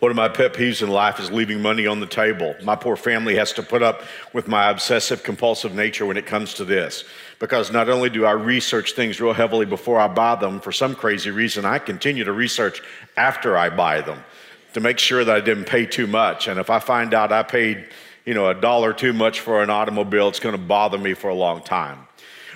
One 0.00 0.10
of 0.10 0.16
my 0.16 0.30
pet 0.30 0.54
peeves 0.54 0.82
in 0.82 0.88
life 0.88 1.20
is 1.20 1.30
leaving 1.30 1.60
money 1.60 1.86
on 1.86 2.00
the 2.00 2.06
table. 2.06 2.54
My 2.62 2.74
poor 2.74 2.96
family 2.96 3.36
has 3.36 3.52
to 3.52 3.62
put 3.62 3.82
up 3.82 4.00
with 4.32 4.48
my 4.48 4.70
obsessive 4.70 5.22
compulsive 5.22 5.74
nature 5.74 6.06
when 6.06 6.16
it 6.16 6.24
comes 6.24 6.54
to 6.54 6.64
this. 6.64 7.04
Because 7.38 7.70
not 7.70 7.90
only 7.90 8.08
do 8.08 8.24
I 8.24 8.30
research 8.30 8.92
things 8.92 9.20
real 9.20 9.34
heavily 9.34 9.66
before 9.66 10.00
I 10.00 10.08
buy 10.08 10.36
them, 10.36 10.58
for 10.58 10.72
some 10.72 10.94
crazy 10.94 11.30
reason, 11.30 11.66
I 11.66 11.78
continue 11.78 12.24
to 12.24 12.32
research 12.32 12.80
after 13.18 13.58
I 13.58 13.68
buy 13.68 14.00
them 14.00 14.24
to 14.72 14.80
make 14.80 14.98
sure 14.98 15.22
that 15.22 15.36
I 15.36 15.40
didn't 15.40 15.66
pay 15.66 15.84
too 15.84 16.06
much. 16.06 16.48
And 16.48 16.58
if 16.58 16.70
I 16.70 16.78
find 16.78 17.12
out 17.12 17.30
I 17.30 17.42
paid, 17.42 17.86
you 18.24 18.32
know, 18.32 18.48
a 18.48 18.54
dollar 18.54 18.94
too 18.94 19.12
much 19.12 19.40
for 19.40 19.62
an 19.62 19.68
automobile, 19.68 20.28
it's 20.28 20.40
going 20.40 20.54
to 20.54 20.62
bother 20.62 20.96
me 20.96 21.12
for 21.12 21.28
a 21.28 21.34
long 21.34 21.62
time. 21.62 22.06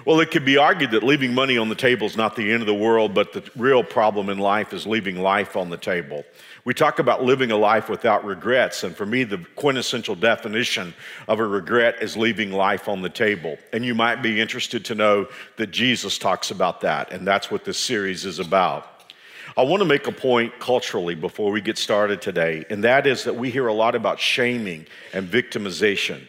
Well, 0.07 0.21
it 0.21 0.31
could 0.31 0.45
be 0.45 0.59
argued 0.59 0.91
that 0.91 1.03
leaving 1.03 1.33
money 1.33 1.57
on 1.57 1.71
the 1.71 1.75
table 1.75 2.07
is 2.07 2.17
not 2.17 2.37
the 2.37 2.53
end 2.53 2.61
of 2.61 2.67
the 2.67 2.75
world, 2.75 3.15
but 3.15 3.33
the 3.33 3.43
real 3.57 3.83
problem 3.83 4.29
in 4.29 4.39
life 4.39 4.75
is 4.75 4.87
leaving 4.87 5.19
life 5.19 5.57
on 5.57 5.71
the 5.71 5.79
table. 5.79 6.25
We 6.65 6.73
talk 6.73 6.99
about 6.99 7.23
living 7.23 7.51
a 7.51 7.59
life 7.59 7.91
without 7.91 8.25
regrets, 8.25 8.85
and 8.85 8.97
for 8.97 9.05
me, 9.05 9.25
the 9.25 9.45
quintessential 9.55 10.15
definition 10.15 10.95
of 11.29 11.39
a 11.39 11.47
regret 11.47 11.97
is 12.01 12.17
leaving 12.17 12.53
life 12.53 12.89
on 12.89 13.03
the 13.03 13.11
table. 13.11 13.59
And 13.75 13.85
you 13.85 13.95
might 13.95 14.23
be 14.23 14.41
interested 14.41 14.83
to 14.87 14.95
know 14.95 15.29
that 15.57 15.73
Jesus 15.73 16.17
talks 16.17 16.51
about 16.51 16.81
that, 16.81 17.13
and 17.13 17.27
that's 17.27 17.51
what 17.51 17.67
this 17.67 17.77
series 17.77 18.25
is 18.25 18.39
about. 18.39 19.13
I 19.59 19.63
want 19.63 19.83
to 19.83 19.85
make 19.87 20.07
a 20.07 20.13
point 20.13 20.59
culturally 20.59 21.15
before 21.15 21.53
we 21.53 21.61
get 21.61 21.77
started 21.77 22.23
today, 22.23 22.65
and 22.71 22.83
that 22.83 23.07
is 23.07 23.25
that 23.25 23.37
we 23.37 23.51
hear 23.51 23.67
a 23.67 23.75
lot 23.75 23.95
about 23.95 24.19
shaming 24.19 24.87
and 25.13 25.29
victimization. 25.29 26.27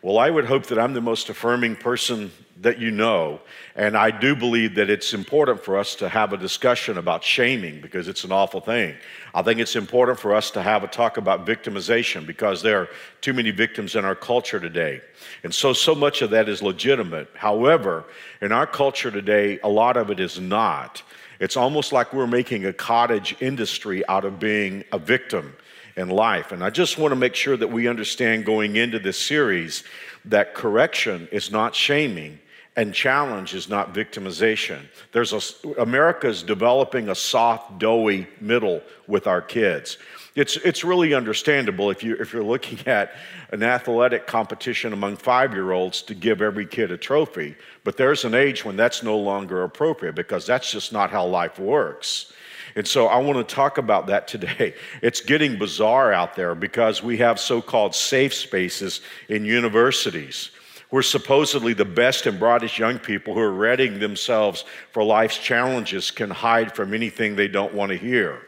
Well, 0.00 0.18
I 0.18 0.30
would 0.30 0.44
hope 0.44 0.66
that 0.66 0.78
I'm 0.78 0.94
the 0.94 1.00
most 1.00 1.28
affirming 1.28 1.74
person 1.74 2.30
that 2.62 2.78
you 2.78 2.90
know. 2.90 3.40
And 3.76 3.96
I 3.96 4.10
do 4.10 4.34
believe 4.34 4.76
that 4.76 4.88
it's 4.88 5.14
important 5.14 5.62
for 5.62 5.76
us 5.76 5.94
to 5.96 6.08
have 6.08 6.32
a 6.32 6.36
discussion 6.36 6.96
about 6.96 7.22
shaming 7.22 7.80
because 7.80 8.08
it's 8.08 8.24
an 8.24 8.32
awful 8.32 8.60
thing. 8.60 8.94
I 9.34 9.42
think 9.42 9.60
it's 9.60 9.76
important 9.76 10.18
for 10.18 10.34
us 10.34 10.50
to 10.52 10.62
have 10.62 10.84
a 10.84 10.88
talk 10.88 11.16
about 11.16 11.44
victimization 11.44 12.26
because 12.26 12.62
there 12.62 12.80
are 12.80 12.88
too 13.20 13.32
many 13.32 13.50
victims 13.50 13.96
in 13.96 14.04
our 14.04 14.14
culture 14.14 14.60
today. 14.60 15.00
And 15.42 15.54
so, 15.54 15.72
so 15.72 15.94
much 15.94 16.22
of 16.22 16.30
that 16.30 16.48
is 16.48 16.62
legitimate. 16.62 17.28
However, 17.34 18.04
in 18.40 18.52
our 18.52 18.66
culture 18.66 19.10
today, 19.10 19.58
a 19.64 19.68
lot 19.68 19.96
of 19.96 20.10
it 20.10 20.20
is 20.20 20.38
not. 20.38 21.02
It's 21.40 21.56
almost 21.56 21.92
like 21.92 22.12
we're 22.12 22.28
making 22.28 22.66
a 22.66 22.72
cottage 22.72 23.36
industry 23.40 24.06
out 24.06 24.24
of 24.24 24.38
being 24.38 24.84
a 24.92 24.98
victim 24.98 25.56
in 25.96 26.08
life. 26.08 26.52
And 26.52 26.62
I 26.62 26.70
just 26.70 26.96
want 26.96 27.12
to 27.12 27.16
make 27.16 27.34
sure 27.34 27.56
that 27.56 27.68
we 27.68 27.88
understand 27.88 28.46
going 28.46 28.76
into 28.76 28.98
this 28.98 29.18
series 29.18 29.82
that 30.24 30.54
correction 30.54 31.28
is 31.32 31.50
not 31.50 31.74
shaming 31.74 32.38
and 32.74 32.94
challenge 32.94 33.54
is 33.54 33.68
not 33.68 33.94
victimization. 33.94 34.80
There's 35.12 35.32
a, 35.32 35.68
America's 35.78 36.42
developing 36.42 37.10
a 37.10 37.14
soft, 37.14 37.78
doughy 37.78 38.26
middle 38.40 38.80
with 39.06 39.26
our 39.26 39.42
kids. 39.42 39.98
It's, 40.34 40.56
it's 40.56 40.82
really 40.82 41.12
understandable 41.12 41.90
if, 41.90 42.02
you, 42.02 42.16
if 42.16 42.32
you're 42.32 42.42
looking 42.42 42.78
at 42.88 43.12
an 43.50 43.62
athletic 43.62 44.26
competition 44.26 44.94
among 44.94 45.16
five 45.16 45.52
year 45.52 45.72
olds 45.72 46.00
to 46.02 46.14
give 46.14 46.40
every 46.40 46.66
kid 46.66 46.90
a 46.90 46.96
trophy. 46.96 47.56
But 47.84 47.98
there's 47.98 48.24
an 48.24 48.34
age 48.34 48.64
when 48.64 48.76
that's 48.76 49.02
no 49.02 49.18
longer 49.18 49.64
appropriate 49.64 50.14
because 50.14 50.46
that's 50.46 50.70
just 50.70 50.92
not 50.92 51.10
how 51.10 51.26
life 51.26 51.58
works. 51.58 52.32
And 52.74 52.88
so 52.88 53.06
I 53.08 53.18
want 53.18 53.46
to 53.46 53.54
talk 53.54 53.76
about 53.76 54.06
that 54.06 54.26
today. 54.28 54.74
It's 55.02 55.20
getting 55.20 55.58
bizarre 55.58 56.10
out 56.10 56.36
there 56.36 56.54
because 56.54 57.02
we 57.02 57.18
have 57.18 57.38
so 57.38 57.60
called 57.60 57.94
safe 57.94 58.32
spaces 58.32 59.02
in 59.28 59.44
universities 59.44 60.50
where 60.92 61.02
supposedly 61.02 61.72
the 61.72 61.86
best 61.86 62.26
and 62.26 62.38
brightest 62.38 62.78
young 62.78 62.98
people 62.98 63.32
who 63.32 63.40
are 63.40 63.50
readying 63.50 63.98
themselves 63.98 64.66
for 64.90 65.02
life's 65.02 65.38
challenges 65.38 66.10
can 66.10 66.28
hide 66.28 66.76
from 66.76 66.92
anything 66.92 67.34
they 67.34 67.48
don't 67.48 67.72
want 67.72 67.88
to 67.90 67.96
hear. 67.96 68.42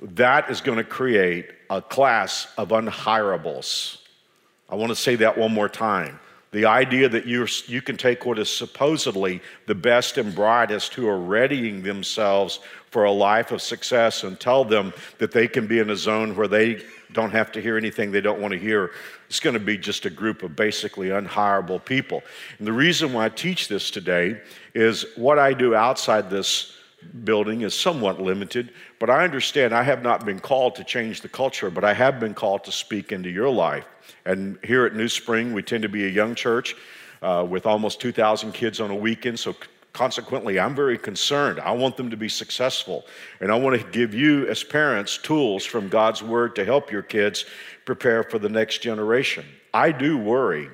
That 0.00 0.48
is 0.48 0.62
going 0.62 0.78
to 0.78 0.84
create 0.84 1.50
a 1.68 1.82
class 1.82 2.50
of 2.56 2.70
unhirables. 2.70 3.98
I 4.70 4.74
want 4.76 4.88
to 4.88 4.96
say 4.96 5.16
that 5.16 5.36
one 5.36 5.52
more 5.52 5.68
time. 5.68 6.18
The 6.52 6.64
idea 6.64 7.10
that 7.10 7.26
you 7.26 7.46
you 7.66 7.82
can 7.82 7.98
take 7.98 8.24
what 8.24 8.38
is 8.38 8.48
supposedly 8.48 9.42
the 9.66 9.74
best 9.74 10.16
and 10.16 10.34
brightest 10.34 10.94
who 10.94 11.06
are 11.08 11.20
readying 11.20 11.82
themselves 11.82 12.60
for 12.90 13.04
a 13.04 13.12
life 13.12 13.52
of 13.52 13.60
success 13.60 14.24
and 14.24 14.40
tell 14.40 14.64
them 14.64 14.94
that 15.18 15.32
they 15.32 15.46
can 15.46 15.66
be 15.66 15.78
in 15.78 15.90
a 15.90 15.96
zone 15.96 16.34
where 16.36 16.48
they 16.48 16.82
don't 17.12 17.30
have 17.30 17.52
to 17.52 17.60
hear 17.60 17.76
anything 17.76 18.10
they 18.10 18.20
don't 18.20 18.40
want 18.40 18.52
to 18.52 18.58
hear. 18.58 18.92
It's 19.28 19.40
going 19.40 19.54
to 19.54 19.60
be 19.60 19.78
just 19.78 20.06
a 20.06 20.10
group 20.10 20.42
of 20.42 20.56
basically 20.56 21.08
unhireable 21.08 21.84
people. 21.84 22.22
And 22.58 22.66
the 22.66 22.72
reason 22.72 23.12
why 23.12 23.26
I 23.26 23.28
teach 23.28 23.68
this 23.68 23.90
today 23.90 24.40
is 24.74 25.04
what 25.16 25.38
I 25.38 25.52
do 25.52 25.74
outside 25.74 26.30
this 26.30 26.76
building 27.24 27.62
is 27.62 27.74
somewhat 27.74 28.20
limited, 28.20 28.72
but 28.98 29.08
I 29.10 29.24
understand 29.24 29.74
I 29.74 29.82
have 29.82 30.02
not 30.02 30.24
been 30.24 30.38
called 30.38 30.74
to 30.76 30.84
change 30.84 31.22
the 31.22 31.28
culture, 31.28 31.70
but 31.70 31.84
I 31.84 31.94
have 31.94 32.20
been 32.20 32.34
called 32.34 32.64
to 32.64 32.72
speak 32.72 33.12
into 33.12 33.30
your 33.30 33.48
life. 33.48 33.86
And 34.24 34.58
here 34.64 34.84
at 34.84 34.94
New 34.94 35.08
Spring, 35.08 35.52
we 35.52 35.62
tend 35.62 35.82
to 35.82 35.88
be 35.88 36.04
a 36.04 36.10
young 36.10 36.34
church 36.34 36.76
uh, 37.22 37.46
with 37.48 37.66
almost 37.66 38.00
2,000 38.00 38.52
kids 38.52 38.80
on 38.80 38.90
a 38.90 38.94
weekend. 38.94 39.38
So 39.38 39.54
consequently, 40.00 40.58
I'm 40.58 40.74
very 40.74 40.96
concerned. 40.96 41.60
I 41.60 41.72
want 41.72 41.98
them 41.98 42.08
to 42.08 42.16
be 42.16 42.30
successful. 42.30 43.04
And 43.38 43.52
I 43.52 43.56
want 43.56 43.78
to 43.78 43.86
give 43.90 44.14
you, 44.14 44.46
as 44.46 44.64
parents, 44.64 45.18
tools 45.18 45.62
from 45.66 45.90
God's 45.90 46.22
Word 46.22 46.56
to 46.56 46.64
help 46.64 46.90
your 46.90 47.02
kids 47.02 47.44
prepare 47.84 48.22
for 48.22 48.38
the 48.38 48.48
next 48.48 48.78
generation. 48.78 49.44
I 49.74 49.92
do 49.92 50.16
worry, 50.16 50.70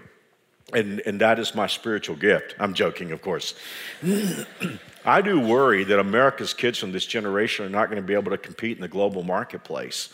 and, 0.72 1.00
and 1.00 1.20
that 1.20 1.40
is 1.40 1.56
my 1.56 1.66
spiritual 1.66 2.14
gift. 2.14 2.54
I'm 2.60 2.72
joking, 2.72 3.10
of 3.10 3.20
course. 3.20 3.54
I 5.04 5.22
do 5.22 5.40
worry 5.40 5.82
that 5.82 5.98
America's 5.98 6.54
kids 6.54 6.78
from 6.78 6.92
this 6.92 7.04
generation 7.04 7.66
are 7.66 7.68
not 7.68 7.86
going 7.90 8.00
to 8.00 8.06
be 8.06 8.14
able 8.14 8.30
to 8.30 8.38
compete 8.38 8.76
in 8.76 8.80
the 8.80 8.86
global 8.86 9.24
marketplace. 9.24 10.10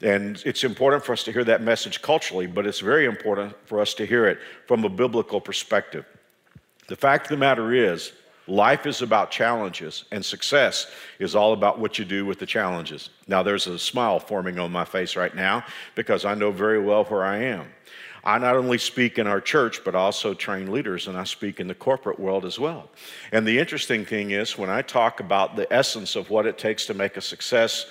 And 0.00 0.42
it's 0.46 0.64
important 0.64 1.04
for 1.04 1.12
us 1.12 1.24
to 1.24 1.32
hear 1.32 1.44
that 1.44 1.60
message 1.60 2.00
culturally, 2.00 2.46
but 2.46 2.66
it's 2.66 2.80
very 2.80 3.04
important 3.04 3.54
for 3.66 3.80
us 3.80 3.92
to 3.94 4.06
hear 4.06 4.26
it 4.26 4.38
from 4.66 4.82
a 4.84 4.88
biblical 4.88 5.42
perspective. 5.42 6.06
The 6.88 6.96
fact 6.96 7.26
of 7.26 7.30
the 7.30 7.36
matter 7.36 7.74
is, 7.74 8.12
life 8.46 8.86
is 8.86 9.02
about 9.02 9.30
challenges, 9.30 10.04
and 10.10 10.24
success 10.24 10.88
is 11.18 11.34
all 11.34 11.52
about 11.52 11.78
what 11.78 11.98
you 11.98 12.04
do 12.04 12.24
with 12.24 12.38
the 12.38 12.46
challenges. 12.46 13.10
Now, 13.26 13.42
there's 13.42 13.66
a 13.66 13.78
smile 13.78 14.20
forming 14.20 14.58
on 14.58 14.70
my 14.70 14.84
face 14.84 15.16
right 15.16 15.34
now 15.34 15.64
because 15.94 16.24
I 16.24 16.34
know 16.34 16.50
very 16.50 16.80
well 16.80 17.04
where 17.04 17.24
I 17.24 17.38
am. 17.38 17.66
I 18.26 18.38
not 18.38 18.56
only 18.56 18.78
speak 18.78 19.20
in 19.20 19.28
our 19.28 19.40
church, 19.40 19.84
but 19.84 19.94
also 19.94 20.34
train 20.34 20.72
leaders, 20.72 21.06
and 21.06 21.16
I 21.16 21.22
speak 21.22 21.60
in 21.60 21.68
the 21.68 21.76
corporate 21.76 22.18
world 22.18 22.44
as 22.44 22.58
well. 22.58 22.90
And 23.30 23.46
the 23.46 23.56
interesting 23.56 24.04
thing 24.04 24.32
is, 24.32 24.58
when 24.58 24.68
I 24.68 24.82
talk 24.82 25.20
about 25.20 25.54
the 25.54 25.72
essence 25.72 26.16
of 26.16 26.28
what 26.28 26.44
it 26.44 26.58
takes 26.58 26.86
to 26.86 26.94
make 26.94 27.16
a 27.16 27.20
success 27.20 27.86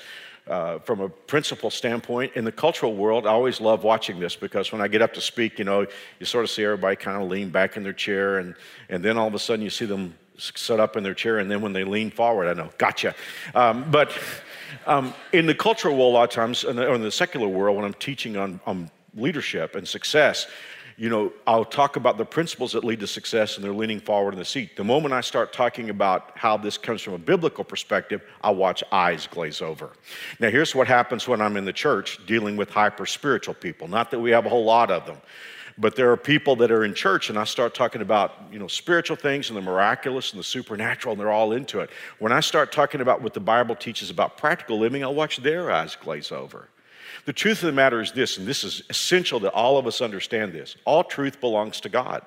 uh, 0.48 0.80
from 0.80 1.00
a 1.00 1.08
principle 1.08 1.70
standpoint, 1.70 2.34
in 2.36 2.44
the 2.44 2.52
cultural 2.52 2.96
world, 2.96 3.26
I 3.26 3.30
always 3.30 3.62
love 3.62 3.86
watching 3.86 4.20
this 4.20 4.36
because 4.36 4.74
when 4.74 4.82
I 4.82 4.90
get 4.90 5.02
up 5.02 5.14
to 5.14 5.22
speak, 5.22 5.58
you 5.58 5.64
know, 5.64 5.88
you 6.20 6.26
sort 6.26 6.44
of 6.44 6.52
see 6.52 6.66
everybody 6.66 6.98
kind 6.98 7.22
of 7.22 7.30
lean 7.30 7.50
back 7.50 7.78
in 7.78 7.84
their 7.84 7.94
chair, 7.94 8.40
and, 8.40 8.56
and 8.90 9.02
then 9.02 9.18
all 9.18 9.28
of 9.28 9.34
a 9.36 9.40
sudden 9.40 9.64
you 9.64 9.70
see 9.70 9.86
them 9.86 10.16
sit 10.38 10.80
up 10.80 10.98
in 10.98 11.04
their 11.04 11.14
chair, 11.14 11.40
and 11.40 11.50
then 11.50 11.62
when 11.62 11.74
they 11.74 11.84
lean 11.84 12.12
forward, 12.12 12.48
I 12.48 12.54
know, 12.54 12.70
gotcha. 12.78 13.16
Um, 13.54 13.90
but 13.90 14.18
um, 14.86 15.14
in 15.34 15.46
the 15.46 15.56
cultural 15.56 15.96
world, 15.96 16.14
a 16.14 16.18
lot 16.18 16.24
of 16.24 16.30
times, 16.30 16.64
in 16.64 16.76
the, 16.76 16.94
in 16.94 17.02
the 17.02 17.12
secular 17.12 17.48
world, 17.48 17.76
when 17.76 17.86
I'm 17.86 17.94
teaching 17.94 18.38
on, 18.38 18.60
on 18.66 18.90
leadership 19.16 19.76
and 19.76 19.88
success, 19.88 20.48
you 20.98 21.10
know, 21.10 21.34
I'll 21.46 21.66
talk 21.66 21.98
about 21.98 22.18
the 22.18 22.26
principles 22.26 22.72
that 22.72 22.86
lead 22.86 23.02
to 23.02 23.08
success 23.08 23.58
and 23.58 23.66
they're 23.66 23.74
leaning 23.74 24.00
forward 24.00 24.34
in 24.34 24.40
the 24.40 24.46
seat. 24.46 24.78
The 24.78 24.84
moment 24.84 25.14
I 25.14 25.20
start 25.22 25.52
talking 25.52 25.90
about 25.90 26.32
how 26.36 26.56
this 26.56 26.78
comes 26.78 27.02
from 27.02 27.14
a 27.14 27.18
biblical 27.18 27.66
perspective, 27.66 28.22
I 28.42 28.52
watch 28.52 28.82
eyes 28.94 29.28
glaze 29.28 29.62
over. 29.62 29.92
Now, 30.40 30.50
here's 30.50 30.74
what 30.74 30.88
happens 30.88 31.28
when 31.28 31.42
I'm 31.42 31.58
in 31.58 31.66
the 31.66 31.74
church 31.74 32.26
dealing 32.26 32.56
with 32.56 32.70
hyper 32.70 33.06
spiritual 33.06 33.56
people. 33.56 33.90
Not 33.90 34.10
that 34.12 34.20
we 34.20 34.32
have 34.32 34.46
a 34.46 34.50
whole 34.50 34.64
lot 34.64 34.90
of 34.90 35.06
them, 35.06 35.18
but 35.78 35.96
there 35.96 36.12
are 36.12 36.18
people 36.18 36.56
that 36.58 36.72
are 36.72 36.86
in 36.86 36.94
church 36.94 37.30
and 37.30 37.38
I 37.38 37.44
start 37.44 37.74
talking 37.74 38.02
about, 38.02 38.34
you 38.52 38.60
know, 38.60 38.68
spiritual 38.68 39.18
things 39.18 39.50
and 39.50 39.58
the 39.58 39.62
miraculous 39.62 40.32
and 40.32 40.40
the 40.40 40.44
supernatural 40.44 41.14
and 41.14 41.20
they're 41.22 41.32
all 41.32 41.52
into 41.52 41.80
it. 41.80 41.90
When 42.20 42.32
I 42.32 42.40
start 42.40 42.72
talking 42.72 43.02
about 43.02 43.22
what 43.22 43.34
the 43.34 43.40
Bible 43.40 43.76
teaches 43.76 44.10
about 44.10 44.38
practical 44.38 44.80
living, 44.80 45.04
I 45.04 45.08
watch 45.08 45.38
their 45.38 45.72
eyes 45.72 45.96
glaze 45.96 46.32
over. 46.32 46.70
The 47.26 47.34
truth 47.34 47.64
of 47.64 47.68
the 47.68 47.72
matter 47.74 48.02
is 48.02 48.12
this, 48.12 48.38
and 48.38 48.48
this 48.48 48.64
is 48.64 48.84
essential 48.90 49.40
that 49.42 49.54
all 49.54 49.78
of 49.78 49.88
us 49.88 50.02
understand 50.02 50.54
this 50.54 50.76
all 50.86 51.04
truth 51.04 51.42
belongs 51.42 51.82
to 51.82 51.90
God, 51.90 52.24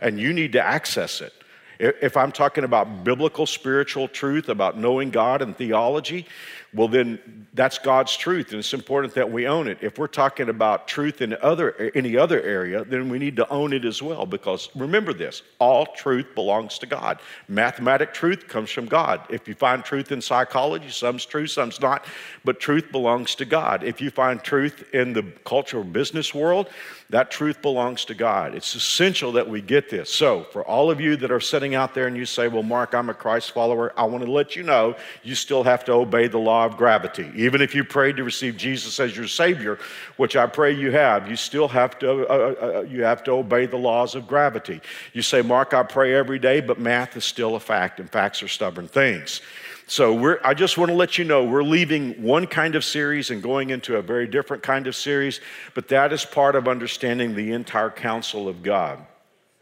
and 0.00 0.20
you 0.20 0.32
need 0.32 0.52
to 0.52 0.64
access 0.64 1.20
it. 1.20 1.32
If 1.78 2.16
I'm 2.16 2.30
talking 2.30 2.62
about 2.62 3.02
biblical 3.02 3.44
spiritual 3.44 4.06
truth, 4.06 4.48
about 4.48 4.78
knowing 4.78 5.10
God 5.10 5.42
and 5.42 5.56
theology, 5.56 6.26
well, 6.74 6.88
then 6.88 7.46
that's 7.54 7.78
God's 7.78 8.16
truth, 8.16 8.52
and 8.52 8.60
it's 8.60 8.72
important 8.72 9.12
that 9.14 9.30
we 9.30 9.46
own 9.46 9.68
it. 9.68 9.76
If 9.82 9.98
we're 9.98 10.06
talking 10.06 10.48
about 10.48 10.88
truth 10.88 11.20
in 11.20 11.36
other, 11.42 11.92
any 11.94 12.16
other 12.16 12.40
area, 12.40 12.82
then 12.84 13.10
we 13.10 13.18
need 13.18 13.36
to 13.36 13.48
own 13.50 13.74
it 13.74 13.84
as 13.84 14.00
well, 14.00 14.24
because 14.24 14.70
remember 14.74 15.12
this 15.12 15.42
all 15.58 15.84
truth 15.84 16.34
belongs 16.34 16.78
to 16.78 16.86
God. 16.86 17.18
Mathematic 17.48 18.14
truth 18.14 18.48
comes 18.48 18.70
from 18.70 18.86
God. 18.86 19.20
If 19.28 19.46
you 19.46 19.54
find 19.54 19.84
truth 19.84 20.12
in 20.12 20.22
psychology, 20.22 20.88
some's 20.88 21.26
true, 21.26 21.46
some's 21.46 21.78
not, 21.78 22.06
but 22.42 22.58
truth 22.58 22.90
belongs 22.90 23.34
to 23.34 23.44
God. 23.44 23.84
If 23.84 24.00
you 24.00 24.10
find 24.10 24.42
truth 24.42 24.94
in 24.94 25.12
the 25.12 25.24
cultural 25.44 25.84
business 25.84 26.34
world, 26.34 26.70
that 27.10 27.30
truth 27.30 27.60
belongs 27.60 28.06
to 28.06 28.14
God. 28.14 28.54
It's 28.54 28.74
essential 28.74 29.32
that 29.32 29.46
we 29.46 29.60
get 29.60 29.90
this. 29.90 30.10
So, 30.10 30.44
for 30.44 30.64
all 30.64 30.90
of 30.90 30.98
you 30.98 31.16
that 31.16 31.30
are 31.30 31.40
sitting 31.40 31.74
out 31.74 31.92
there 31.92 32.06
and 32.06 32.16
you 32.16 32.24
say, 32.24 32.48
Well, 32.48 32.62
Mark, 32.62 32.94
I'm 32.94 33.10
a 33.10 33.14
Christ 33.14 33.52
follower, 33.52 33.92
I 33.98 34.04
want 34.04 34.24
to 34.24 34.30
let 34.30 34.56
you 34.56 34.62
know 34.62 34.96
you 35.22 35.34
still 35.34 35.62
have 35.64 35.84
to 35.84 35.92
obey 35.92 36.28
the 36.28 36.38
law 36.38 36.61
of 36.66 36.76
gravity. 36.76 37.30
Even 37.34 37.60
if 37.60 37.74
you 37.74 37.84
prayed 37.84 38.16
to 38.16 38.24
receive 38.24 38.56
Jesus 38.56 38.98
as 39.00 39.16
your 39.16 39.28
Savior, 39.28 39.78
which 40.16 40.36
I 40.36 40.46
pray 40.46 40.72
you 40.72 40.90
have, 40.92 41.28
you 41.28 41.36
still 41.36 41.68
have 41.68 41.98
to, 42.00 42.26
uh, 42.28 42.32
uh, 42.32 42.66
uh 42.66 42.80
you 42.82 43.02
have 43.02 43.24
to 43.24 43.32
obey 43.32 43.66
the 43.66 43.76
laws 43.76 44.14
of 44.14 44.26
gravity. 44.26 44.80
You 45.12 45.22
say, 45.22 45.42
Mark, 45.42 45.74
I 45.74 45.82
pray 45.82 46.14
every 46.14 46.38
day, 46.38 46.60
but 46.60 46.78
math 46.78 47.16
is 47.16 47.24
still 47.24 47.54
a 47.54 47.60
fact, 47.60 48.00
and 48.00 48.10
facts 48.10 48.42
are 48.42 48.48
stubborn 48.48 48.88
things. 48.88 49.40
So 49.86 50.38
I 50.44 50.54
just 50.54 50.78
want 50.78 50.90
to 50.90 50.94
let 50.94 51.18
you 51.18 51.24
know 51.24 51.44
we're 51.44 51.62
leaving 51.62 52.22
one 52.22 52.46
kind 52.46 52.76
of 52.76 52.84
series 52.84 53.30
and 53.30 53.42
going 53.42 53.70
into 53.70 53.96
a 53.96 54.02
very 54.02 54.26
different 54.26 54.62
kind 54.62 54.86
of 54.86 54.96
series, 54.96 55.40
but 55.74 55.88
that 55.88 56.12
is 56.12 56.24
part 56.24 56.54
of 56.54 56.68
understanding 56.68 57.34
the 57.34 57.52
entire 57.52 57.90
counsel 57.90 58.48
of 58.48 58.62
God. 58.62 59.04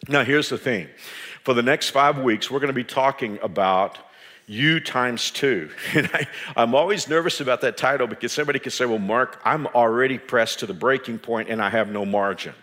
Now, 0.08 0.24
here's 0.24 0.48
the 0.48 0.58
thing 0.58 0.88
for 1.42 1.54
the 1.54 1.62
next 1.62 1.90
five 1.90 2.18
weeks, 2.18 2.50
we're 2.50 2.60
going 2.60 2.68
to 2.68 2.74
be 2.74 2.84
talking 2.84 3.38
about 3.42 3.98
you 4.50 4.80
times 4.80 5.30
two. 5.30 5.70
And 5.94 6.10
I, 6.12 6.26
am 6.56 6.74
always 6.74 7.08
nervous 7.08 7.40
about 7.40 7.60
that 7.60 7.76
title 7.76 8.08
because 8.08 8.32
somebody 8.32 8.58
could 8.58 8.72
say, 8.72 8.84
well, 8.84 8.98
Mark, 8.98 9.40
I'm 9.44 9.66
already 9.68 10.18
pressed 10.18 10.58
to 10.60 10.66
the 10.66 10.74
breaking 10.74 11.20
point 11.20 11.48
and 11.48 11.62
I 11.62 11.70
have 11.70 11.90
no 11.90 12.04
margin. 12.04 12.54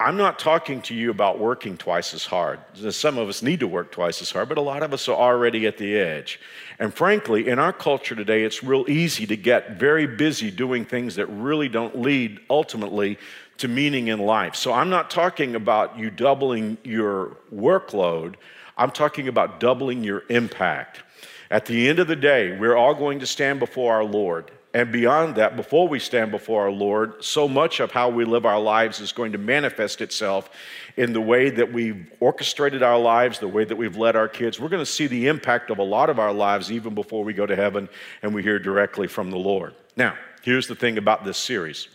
I'm 0.00 0.16
not 0.16 0.38
talking 0.40 0.82
to 0.82 0.94
you 0.94 1.10
about 1.10 1.38
working 1.38 1.76
twice 1.76 2.14
as 2.14 2.24
hard. 2.24 2.58
Some 2.74 3.16
of 3.16 3.28
us 3.28 3.42
need 3.42 3.60
to 3.60 3.68
work 3.68 3.92
twice 3.92 4.20
as 4.20 4.30
hard, 4.30 4.48
but 4.48 4.58
a 4.58 4.62
lot 4.62 4.82
of 4.82 4.92
us 4.92 5.08
are 5.08 5.16
already 5.16 5.66
at 5.66 5.78
the 5.78 5.96
edge. 5.96 6.40
And 6.80 6.92
frankly, 6.92 7.46
in 7.46 7.58
our 7.60 7.72
culture 7.72 8.16
today, 8.16 8.42
it's 8.42 8.64
real 8.64 8.84
easy 8.88 9.26
to 9.26 9.36
get 9.36 9.78
very 9.78 10.06
busy 10.06 10.50
doing 10.50 10.84
things 10.84 11.14
that 11.14 11.26
really 11.26 11.68
don't 11.68 12.00
lead 12.00 12.40
ultimately 12.50 13.18
to 13.58 13.68
meaning 13.68 14.08
in 14.08 14.18
life. 14.18 14.56
So 14.56 14.72
I'm 14.72 14.90
not 14.90 15.10
talking 15.10 15.54
about 15.54 15.96
you 15.96 16.10
doubling 16.10 16.78
your 16.82 17.36
workload, 17.54 18.34
I'm 18.76 18.90
talking 18.90 19.28
about 19.28 19.60
doubling 19.60 20.02
your 20.02 20.24
impact. 20.28 21.02
At 21.50 21.66
the 21.66 21.88
end 21.88 21.98
of 21.98 22.06
the 22.06 22.16
day, 22.16 22.56
we're 22.56 22.76
all 22.76 22.94
going 22.94 23.20
to 23.20 23.26
stand 23.26 23.58
before 23.58 23.94
our 23.94 24.04
Lord. 24.04 24.50
And 24.72 24.92
beyond 24.92 25.34
that, 25.34 25.56
before 25.56 25.88
we 25.88 25.98
stand 25.98 26.30
before 26.30 26.62
our 26.62 26.70
Lord, 26.70 27.24
so 27.24 27.48
much 27.48 27.80
of 27.80 27.90
how 27.90 28.08
we 28.08 28.24
live 28.24 28.46
our 28.46 28.60
lives 28.60 29.00
is 29.00 29.10
going 29.10 29.32
to 29.32 29.38
manifest 29.38 30.00
itself 30.00 30.48
in 30.96 31.12
the 31.12 31.20
way 31.20 31.50
that 31.50 31.72
we've 31.72 32.08
orchestrated 32.20 32.80
our 32.80 32.98
lives, 32.98 33.40
the 33.40 33.48
way 33.48 33.64
that 33.64 33.74
we've 33.74 33.96
led 33.96 34.14
our 34.14 34.28
kids. 34.28 34.60
We're 34.60 34.68
going 34.68 34.82
to 34.82 34.86
see 34.86 35.08
the 35.08 35.26
impact 35.26 35.70
of 35.70 35.78
a 35.78 35.82
lot 35.82 36.08
of 36.08 36.20
our 36.20 36.32
lives 36.32 36.70
even 36.70 36.94
before 36.94 37.24
we 37.24 37.32
go 37.32 37.46
to 37.46 37.56
heaven 37.56 37.88
and 38.22 38.32
we 38.32 38.44
hear 38.44 38.60
directly 38.60 39.08
from 39.08 39.32
the 39.32 39.38
Lord. 39.38 39.74
Now, 39.96 40.14
here's 40.42 40.68
the 40.68 40.76
thing 40.76 40.98
about 40.98 41.24
this 41.24 41.36
series 41.36 41.88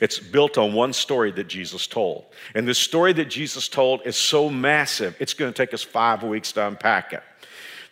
it's 0.00 0.18
built 0.18 0.56
on 0.56 0.72
one 0.72 0.94
story 0.94 1.30
that 1.32 1.48
Jesus 1.48 1.86
told. 1.86 2.24
And 2.54 2.66
this 2.66 2.78
story 2.78 3.12
that 3.14 3.26
Jesus 3.26 3.68
told 3.68 4.06
is 4.06 4.16
so 4.16 4.48
massive, 4.48 5.14
it's 5.20 5.34
going 5.34 5.52
to 5.52 5.56
take 5.56 5.74
us 5.74 5.82
five 5.82 6.22
weeks 6.22 6.52
to 6.52 6.66
unpack 6.66 7.12
it. 7.12 7.22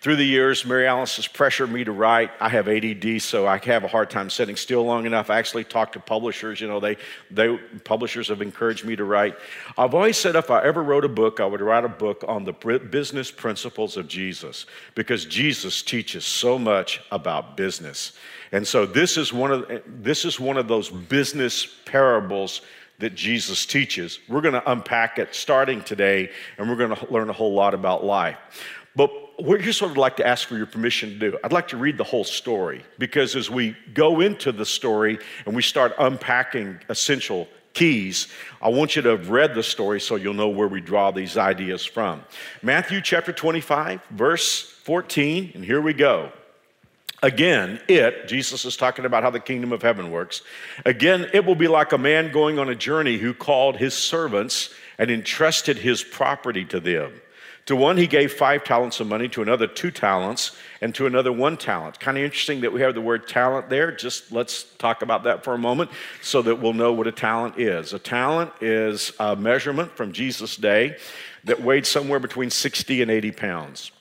Through 0.05 0.17
the 0.17 0.25
years, 0.27 0.67
Mary 0.67 0.87
Alice 0.87 1.17
has 1.17 1.27
pressured 1.27 1.73
me 1.73 1.83
to 1.83 1.91
write. 1.91 2.31
I 2.39 2.51
have 2.51 2.69
ADD, 2.69 3.23
so 3.23 3.47
I 3.47 3.57
have 3.57 3.85
a 3.85 3.89
hard 3.89 4.11
time 4.11 4.29
sitting 4.29 4.55
still 4.55 4.85
long 4.85 5.07
enough. 5.07 5.31
I 5.31 5.39
actually 5.39 5.65
talk 5.65 5.93
to 5.95 5.99
publishers. 5.99 6.61
You 6.61 6.69
know, 6.69 6.79
they, 6.79 6.99
they 7.31 7.57
publishers 7.85 8.29
have 8.29 8.43
encouraged 8.43 8.85
me 8.85 8.97
to 8.97 9.05
write. 9.05 9.35
I've 9.79 9.95
always 9.95 10.19
said 10.19 10.37
if 10.37 10.51
I 10.51 10.63
ever 10.63 10.83
wrote 10.83 11.07
a 11.07 11.09
book, 11.09 11.41
I 11.41 11.47
would 11.47 11.63
write 11.63 11.87
a 11.87 11.89
book 11.89 12.23
on 12.29 12.45
the 12.45 12.53
business 12.53 13.31
principles 13.31 13.97
of 13.97 14.07
Jesus 14.07 14.67
because 14.95 15.25
Jesus 15.25 15.81
teaches 15.81 16.27
so 16.27 16.59
much 16.59 17.01
about 17.11 17.57
business. 17.57 18.13
And 18.53 18.69
so 18.69 18.85
this 18.85 19.17
is 19.17 19.33
one 19.33 19.53
of 19.53 19.83
this 19.87 20.27
is 20.27 20.39
one 20.39 20.59
of 20.59 20.69
those 20.69 20.91
business 20.91 21.67
parables 21.87 22.61
that 22.99 23.15
Jesus 23.15 23.65
teaches. 23.65 24.19
We're 24.29 24.43
going 24.43 24.53
to 24.53 24.71
unpack 24.71 25.19
it 25.19 25.35
starting 25.35 25.81
today, 25.81 26.31
and 26.59 26.69
we're 26.69 26.77
going 26.77 26.95
to 26.95 27.11
learn 27.11 27.31
a 27.31 27.33
whole 27.33 27.55
lot 27.55 27.73
about 27.73 28.05
life. 28.05 28.37
But 28.95 29.24
here's 29.39 29.81
what 29.83 29.93
I'd 29.93 29.97
like 29.97 30.17
to 30.17 30.27
ask 30.27 30.49
for 30.49 30.57
your 30.57 30.67
permission 30.67 31.11
to 31.11 31.31
do. 31.31 31.39
I'd 31.43 31.53
like 31.53 31.69
to 31.69 31.77
read 31.77 31.99
the 31.99 32.05
whole 32.05 32.25
story 32.25 32.85
because 32.99 33.37
as 33.37 33.51
we 33.51 33.77
go 33.93 34.21
into 34.21 34.53
the 34.53 34.67
story 34.67 35.19
and 35.47 35.55
we 35.55 35.63
start 35.63 35.93
unpacking 35.99 36.81
essential 36.89 37.49
keys, 37.73 38.29
I 38.63 38.69
want 38.69 38.97
you 38.97 39.03
to 39.03 39.11
have 39.11 39.31
read 39.31 39.55
the 39.55 39.63
story 39.63 40.01
so 40.01 40.17
you'll 40.17 40.35
know 40.35 40.49
where 40.49 40.69
we 40.69 40.81
draw 40.81 41.11
these 41.11 41.37
ideas 41.37 41.85
from. 41.85 42.23
Matthew 42.63 43.01
chapter 43.01 43.33
25, 43.33 44.01
verse 44.11 44.63
14, 44.85 45.53
and 45.55 45.65
here 45.65 45.81
we 45.81 45.93
go. 45.93 46.31
Again, 47.23 47.81
it, 47.89 48.29
Jesus 48.29 48.67
is 48.67 48.77
talking 48.77 49.07
about 49.07 49.23
how 49.23 49.31
the 49.31 49.41
kingdom 49.41 49.73
of 49.73 49.81
heaven 49.81 50.11
works. 50.11 50.43
Again, 50.85 51.27
it 51.33 51.47
will 51.47 51.55
be 51.55 51.69
like 51.69 51.93
a 51.93 51.99
man 51.99 52.31
going 52.31 52.59
on 52.59 52.69
a 52.69 52.75
journey 52.75 53.17
who 53.17 53.33
called 53.33 53.77
his 53.77 53.95
servants 53.95 54.71
and 54.99 55.11
entrusted 55.11 55.79
his 55.79 56.05
property 56.05 56.67
to 56.67 56.81
them. 56.81 57.21
To 57.67 57.77
one, 57.77 57.97
he 57.97 58.07
gave 58.07 58.33
five 58.33 58.63
talents 58.63 59.01
of 59.01 59.07
money, 59.07 59.27
to 59.31 59.41
another, 59.41 59.67
two 59.67 59.91
talents, 59.91 60.55
and 60.83 60.95
to 60.97 61.07
another, 61.07 61.33
one 61.33 61.57
talent. 61.57 61.99
Kind 61.99 62.19
of 62.19 62.25
interesting 62.25 62.61
that 62.61 62.73
we 62.73 62.83
have 62.83 62.95
the 62.95 63.01
word 63.01 63.27
talent 63.27 63.71
there. 63.71 63.91
Just 63.91 64.31
let's 64.31 64.65
talk 64.77 65.01
about 65.01 65.25
that 65.25 65.45
for 65.45 65.55
a 65.55 65.59
moment 65.59 65.91
so 66.21 66.43
that 66.43 66.57
we'll 66.57 66.75
know 66.75 66.93
what 66.93 67.07
a 67.07 67.13
talent 67.13 67.59
is. 67.59 67.95
A 67.95 67.99
talent 67.99 68.53
is 68.61 69.13
a 69.19 69.35
measurement 69.35 69.97
from 69.97 70.13
Jesus' 70.13 70.57
day 70.57 70.97
that 71.45 71.63
weighed 71.63 71.87
somewhere 71.87 72.19
between 72.19 72.51
60 72.51 73.01
and 73.01 73.11
80 73.11 73.31
pounds. 73.33 73.93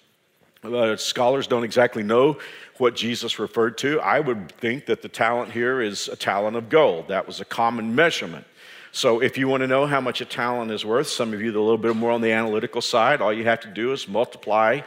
Uh, 0.62 0.96
scholars 0.98 1.48
don't 1.48 1.64
exactly 1.64 2.04
know 2.04 2.38
what 2.78 2.96
Jesus 2.96 3.40
referred 3.40 3.78
to. 3.78 4.00
I 4.02 4.20
would 4.20 4.52
think 4.54 4.88
that 4.88 5.02
the 5.02 5.10
talent 5.10 5.52
here 5.52 5.82
is 5.82 6.10
a 6.10 6.16
talent 6.16 6.58
of 6.58 6.70
gold. 6.70 7.08
That 7.10 7.28
was 7.28 7.40
a 7.40 7.46
common 7.46 7.96
measurement. 7.96 8.46
So 8.96 9.24
if 9.24 9.40
you 9.40 9.48
want 9.48 9.62
to 9.62 9.68
know 9.68 9.88
how 9.88 10.00
much 10.00 10.22
a 10.22 10.26
talent 10.26 10.70
is 10.70 10.86
worth, 10.86 11.08
some 11.08 11.34
of 11.34 11.42
you 11.42 11.50
a 11.50 11.60
little 11.60 11.80
bit 11.80 11.96
more 11.96 12.12
on 12.12 12.22
the 12.22 12.32
analytical 12.32 12.80
side, 12.80 13.22
all 13.22 13.34
you 13.34 13.44
have 13.46 13.60
to 13.62 13.68
do 13.68 13.92
is 13.92 14.08
multiply 14.08 14.82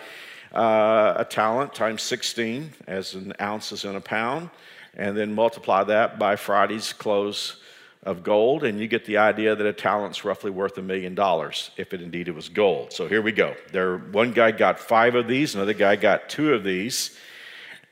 uh, 0.55 1.15
a 1.17 1.25
talent 1.25 1.75
times 1.75 2.03
16 2.03 2.73
as 2.87 3.15
an 3.15 3.33
ounce 3.41 3.73
is 3.73 3.85
in 3.85 3.97
a 3.97 4.01
pound, 4.01 4.51
and 4.97 5.17
then 5.17 5.35
multiply 5.35 5.83
that 5.83 6.21
by 6.21 6.37
Friday's 6.37 6.93
close 6.93 7.57
of 8.05 8.23
gold, 8.23 8.63
and 8.63 8.79
you 8.79 8.87
get 8.87 9.07
the 9.07 9.17
idea 9.17 9.57
that 9.57 9.67
a 9.67 9.73
talent's 9.73 10.25
roughly 10.25 10.53
worth 10.53 10.79
a 10.79 10.83
million 10.83 11.17
dollars 11.17 11.73
if 11.77 11.93
it 11.93 12.01
indeed 12.01 12.29
it 12.29 12.35
was 12.35 12.49
gold. 12.49 12.93
So 12.93 13.09
here 13.09 13.23
we 13.23 13.33
go. 13.33 13.57
There, 13.73 13.99
one 13.99 14.31
guy 14.31 14.53
got 14.53 14.79
five 14.79 15.17
of 15.17 15.27
these, 15.27 15.57
another 15.57 15.75
guy 15.75 15.97
got 15.97 16.29
two 16.29 16.55
of 16.55 16.63
these, 16.63 17.19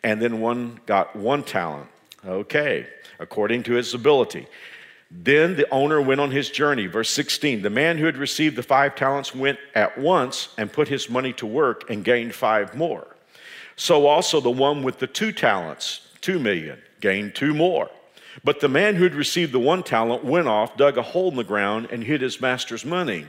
and 0.05 0.23
then 0.23 0.41
one 0.41 0.79
got 0.87 1.17
one 1.17 1.43
talent. 1.43 1.89
Okay, 2.25 2.87
according 3.19 3.65
to 3.65 3.73
his 3.73 3.93
ability. 3.95 4.47
Then 5.11 5.57
the 5.57 5.71
owner 5.71 6.01
went 6.01 6.21
on 6.21 6.31
his 6.31 6.51
journey. 6.51 6.87
Verse 6.87 7.11
16 7.11 7.63
The 7.63 7.71
man 7.71 7.99
who 7.99 8.07
had 8.07 8.17
received 8.17 8.57
the 8.57 8.63
five 8.63 8.95
talents 8.95 9.35
went 9.35 9.59
at 9.75 9.99
once 9.99 10.49
and 10.59 10.73
put 10.73 10.89
his 10.89 11.09
money 11.09 11.33
to 11.35 11.47
work 11.47 11.89
and 11.91 12.05
gained 12.05 12.35
five 12.35 12.75
more. 12.75 13.07
So 13.77 14.07
also 14.07 14.41
the 14.41 14.51
one 14.51 14.83
with 14.83 14.99
the 14.99 15.07
two 15.07 15.33
talents, 15.33 16.09
two 16.21 16.39
million, 16.39 16.81
gained 17.01 17.35
two 17.35 17.55
more. 17.55 17.91
But 18.43 18.61
the 18.61 18.69
man 18.69 18.97
who 18.97 19.05
had 19.05 19.15
received 19.15 19.53
the 19.53 19.61
one 19.61 19.83
talent 19.83 20.25
went 20.25 20.49
off, 20.49 20.77
dug 20.77 20.99
a 20.99 21.03
hole 21.03 21.31
in 21.31 21.37
the 21.37 21.45
ground, 21.45 21.89
and 21.91 22.03
hid 22.03 22.21
his 22.21 22.41
master's 22.41 22.85
money. 22.85 23.27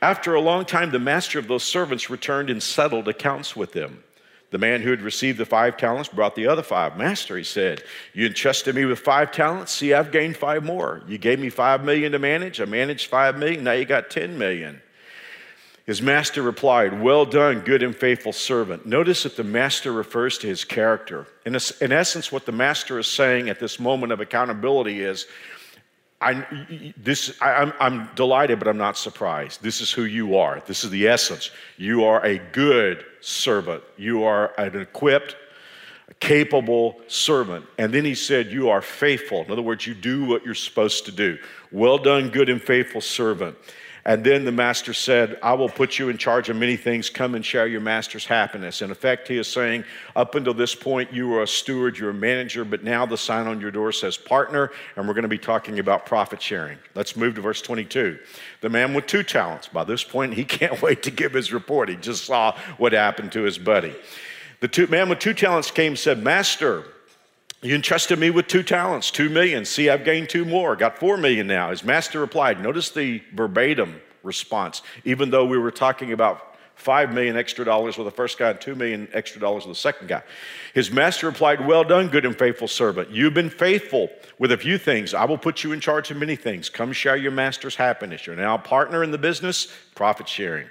After 0.00 0.34
a 0.34 0.40
long 0.40 0.64
time, 0.64 0.92
the 0.92 1.00
master 1.00 1.38
of 1.38 1.48
those 1.48 1.64
servants 1.64 2.10
returned 2.10 2.48
and 2.48 2.62
settled 2.62 3.08
accounts 3.08 3.56
with 3.56 3.72
them. 3.72 4.04
The 4.50 4.58
man 4.58 4.82
who 4.82 4.90
had 4.90 5.02
received 5.02 5.38
the 5.38 5.46
five 5.46 5.76
talents 5.76 6.08
brought 6.08 6.34
the 6.34 6.48
other 6.48 6.62
five. 6.62 6.96
Master, 6.96 7.36
he 7.36 7.44
said, 7.44 7.84
You 8.12 8.26
entrusted 8.26 8.74
me 8.74 8.84
with 8.84 8.98
five 8.98 9.30
talents. 9.30 9.72
See, 9.72 9.94
I've 9.94 10.10
gained 10.10 10.36
five 10.36 10.64
more. 10.64 11.02
You 11.06 11.18
gave 11.18 11.38
me 11.38 11.50
five 11.50 11.84
million 11.84 12.12
to 12.12 12.18
manage. 12.18 12.60
I 12.60 12.64
managed 12.64 13.06
five 13.06 13.38
million. 13.38 13.62
Now 13.62 13.72
you 13.72 13.84
got 13.84 14.10
10 14.10 14.36
million. 14.36 14.82
His 15.86 16.02
master 16.02 16.42
replied, 16.42 17.00
Well 17.00 17.24
done, 17.24 17.60
good 17.60 17.82
and 17.82 17.94
faithful 17.94 18.32
servant. 18.32 18.86
Notice 18.86 19.22
that 19.22 19.36
the 19.36 19.44
master 19.44 19.92
refers 19.92 20.38
to 20.38 20.46
his 20.46 20.64
character. 20.64 21.26
In, 21.46 21.56
in 21.80 21.92
essence, 21.92 22.30
what 22.30 22.46
the 22.46 22.52
master 22.52 22.98
is 22.98 23.06
saying 23.06 23.48
at 23.48 23.60
this 23.60 23.80
moment 23.80 24.12
of 24.12 24.20
accountability 24.20 25.00
is, 25.00 25.26
I, 26.20 26.92
this, 26.98 27.34
I, 27.40 27.52
I'm, 27.54 27.72
I'm 27.80 28.10
delighted, 28.14 28.58
but 28.58 28.68
I'm 28.68 28.76
not 28.76 28.98
surprised. 28.98 29.62
This 29.62 29.80
is 29.80 29.90
who 29.90 30.04
you 30.04 30.36
are. 30.36 30.62
This 30.66 30.84
is 30.84 30.90
the 30.90 31.08
essence. 31.08 31.50
You 31.78 32.04
are 32.04 32.24
a 32.24 32.38
good 32.38 33.06
servant. 33.20 33.82
You 33.96 34.24
are 34.24 34.52
an 34.58 34.78
equipped, 34.78 35.36
capable 36.20 37.00
servant. 37.06 37.64
And 37.78 37.92
then 37.92 38.04
he 38.04 38.14
said, 38.14 38.52
You 38.52 38.68
are 38.68 38.82
faithful. 38.82 39.42
In 39.44 39.50
other 39.50 39.62
words, 39.62 39.86
you 39.86 39.94
do 39.94 40.26
what 40.26 40.44
you're 40.44 40.54
supposed 40.54 41.06
to 41.06 41.12
do. 41.12 41.38
Well 41.72 41.96
done, 41.96 42.28
good 42.28 42.50
and 42.50 42.60
faithful 42.60 43.00
servant. 43.00 43.56
And 44.10 44.24
then 44.24 44.44
the 44.44 44.50
master 44.50 44.92
said, 44.92 45.38
I 45.40 45.52
will 45.52 45.68
put 45.68 45.96
you 46.00 46.08
in 46.08 46.18
charge 46.18 46.48
of 46.48 46.56
many 46.56 46.76
things. 46.76 47.08
Come 47.08 47.36
and 47.36 47.46
share 47.46 47.68
your 47.68 47.80
master's 47.80 48.26
happiness. 48.26 48.82
In 48.82 48.90
effect, 48.90 49.28
he 49.28 49.38
is 49.38 49.46
saying, 49.46 49.84
up 50.16 50.34
until 50.34 50.52
this 50.52 50.74
point, 50.74 51.12
you 51.12 51.28
were 51.28 51.44
a 51.44 51.46
steward, 51.46 51.96
you're 51.96 52.10
a 52.10 52.14
manager, 52.14 52.64
but 52.64 52.82
now 52.82 53.06
the 53.06 53.16
sign 53.16 53.46
on 53.46 53.60
your 53.60 53.70
door 53.70 53.92
says 53.92 54.16
partner, 54.16 54.72
and 54.96 55.06
we're 55.06 55.14
going 55.14 55.22
to 55.22 55.28
be 55.28 55.38
talking 55.38 55.78
about 55.78 56.06
profit 56.06 56.42
sharing. 56.42 56.76
Let's 56.96 57.14
move 57.14 57.36
to 57.36 57.40
verse 57.40 57.62
22. 57.62 58.18
The 58.62 58.68
man 58.68 58.94
with 58.94 59.06
two 59.06 59.22
talents, 59.22 59.68
by 59.68 59.84
this 59.84 60.02
point, 60.02 60.34
he 60.34 60.44
can't 60.58 60.82
wait 60.82 61.04
to 61.04 61.12
give 61.12 61.32
his 61.32 61.52
report. 61.52 61.88
He 61.88 61.94
just 61.94 62.24
saw 62.24 62.58
what 62.78 62.92
happened 62.92 63.30
to 63.30 63.42
his 63.42 63.58
buddy. 63.58 63.94
The 64.58 64.66
two, 64.66 64.88
man 64.88 65.08
with 65.08 65.20
two 65.20 65.34
talents 65.34 65.70
came 65.70 65.92
and 65.92 65.98
said, 66.00 66.20
Master, 66.20 66.82
you 67.62 67.74
entrusted 67.74 68.18
me 68.18 68.30
with 68.30 68.46
two 68.46 68.62
talents, 68.62 69.10
two 69.10 69.28
million. 69.28 69.64
See, 69.64 69.90
I've 69.90 70.04
gained 70.04 70.28
two 70.28 70.44
more, 70.44 70.76
got 70.76 70.98
four 70.98 71.16
million 71.16 71.46
now. 71.46 71.70
His 71.70 71.84
master 71.84 72.20
replied, 72.20 72.62
Notice 72.62 72.90
the 72.90 73.22
verbatim 73.34 74.00
response. 74.22 74.82
Even 75.04 75.30
though 75.30 75.44
we 75.44 75.58
were 75.58 75.70
talking 75.70 76.12
about 76.12 76.50
Five 76.80 77.12
million 77.12 77.36
extra 77.36 77.62
dollars 77.62 77.98
with 77.98 78.06
the 78.06 78.10
first 78.10 78.38
guy, 78.38 78.48
and 78.48 78.58
two 78.58 78.74
million 78.74 79.06
extra 79.12 79.38
dollars 79.38 79.66
with 79.66 79.76
the 79.76 79.80
second 79.80 80.08
guy. 80.08 80.22
His 80.72 80.90
master 80.90 81.26
replied, 81.26 81.66
Well 81.66 81.84
done, 81.84 82.08
good 82.08 82.24
and 82.24 82.36
faithful 82.36 82.68
servant. 82.68 83.10
You've 83.10 83.34
been 83.34 83.50
faithful 83.50 84.08
with 84.38 84.50
a 84.50 84.56
few 84.56 84.78
things. 84.78 85.12
I 85.12 85.26
will 85.26 85.36
put 85.36 85.62
you 85.62 85.72
in 85.72 85.80
charge 85.80 86.10
of 86.10 86.16
many 86.16 86.36
things. 86.36 86.70
Come 86.70 86.94
share 86.94 87.18
your 87.18 87.32
master's 87.32 87.76
happiness. 87.76 88.26
You're 88.26 88.34
now 88.34 88.54
a 88.54 88.58
partner 88.58 89.04
in 89.04 89.10
the 89.10 89.18
business, 89.18 89.68
profit 89.94 90.26
sharing. 90.26 90.68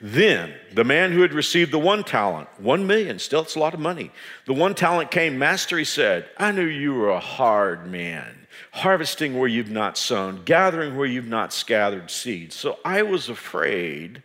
Then 0.00 0.54
the 0.72 0.84
man 0.84 1.12
who 1.12 1.22
had 1.22 1.32
received 1.32 1.72
the 1.72 1.78
one 1.78 2.04
talent, 2.04 2.48
one 2.58 2.86
million, 2.86 3.18
still 3.18 3.42
it's 3.42 3.54
a 3.54 3.60
lot 3.60 3.74
of 3.74 3.80
money. 3.80 4.10
The 4.46 4.52
one 4.52 4.74
talent 4.74 5.10
came, 5.10 5.38
Master, 5.38 5.78
he 5.78 5.84
said, 5.84 6.28
I 6.36 6.52
knew 6.52 6.64
you 6.64 6.94
were 6.94 7.10
a 7.10 7.20
hard 7.20 7.86
man, 7.86 8.46
harvesting 8.72 9.38
where 9.38 9.48
you've 9.48 9.70
not 9.70 9.96
sown, 9.98 10.42
gathering 10.44 10.96
where 10.96 11.06
you've 11.06 11.28
not 11.28 11.52
scattered 11.52 12.10
seeds. 12.10 12.54
So 12.56 12.78
I 12.84 13.02
was 13.02 13.28
afraid, 13.28 14.22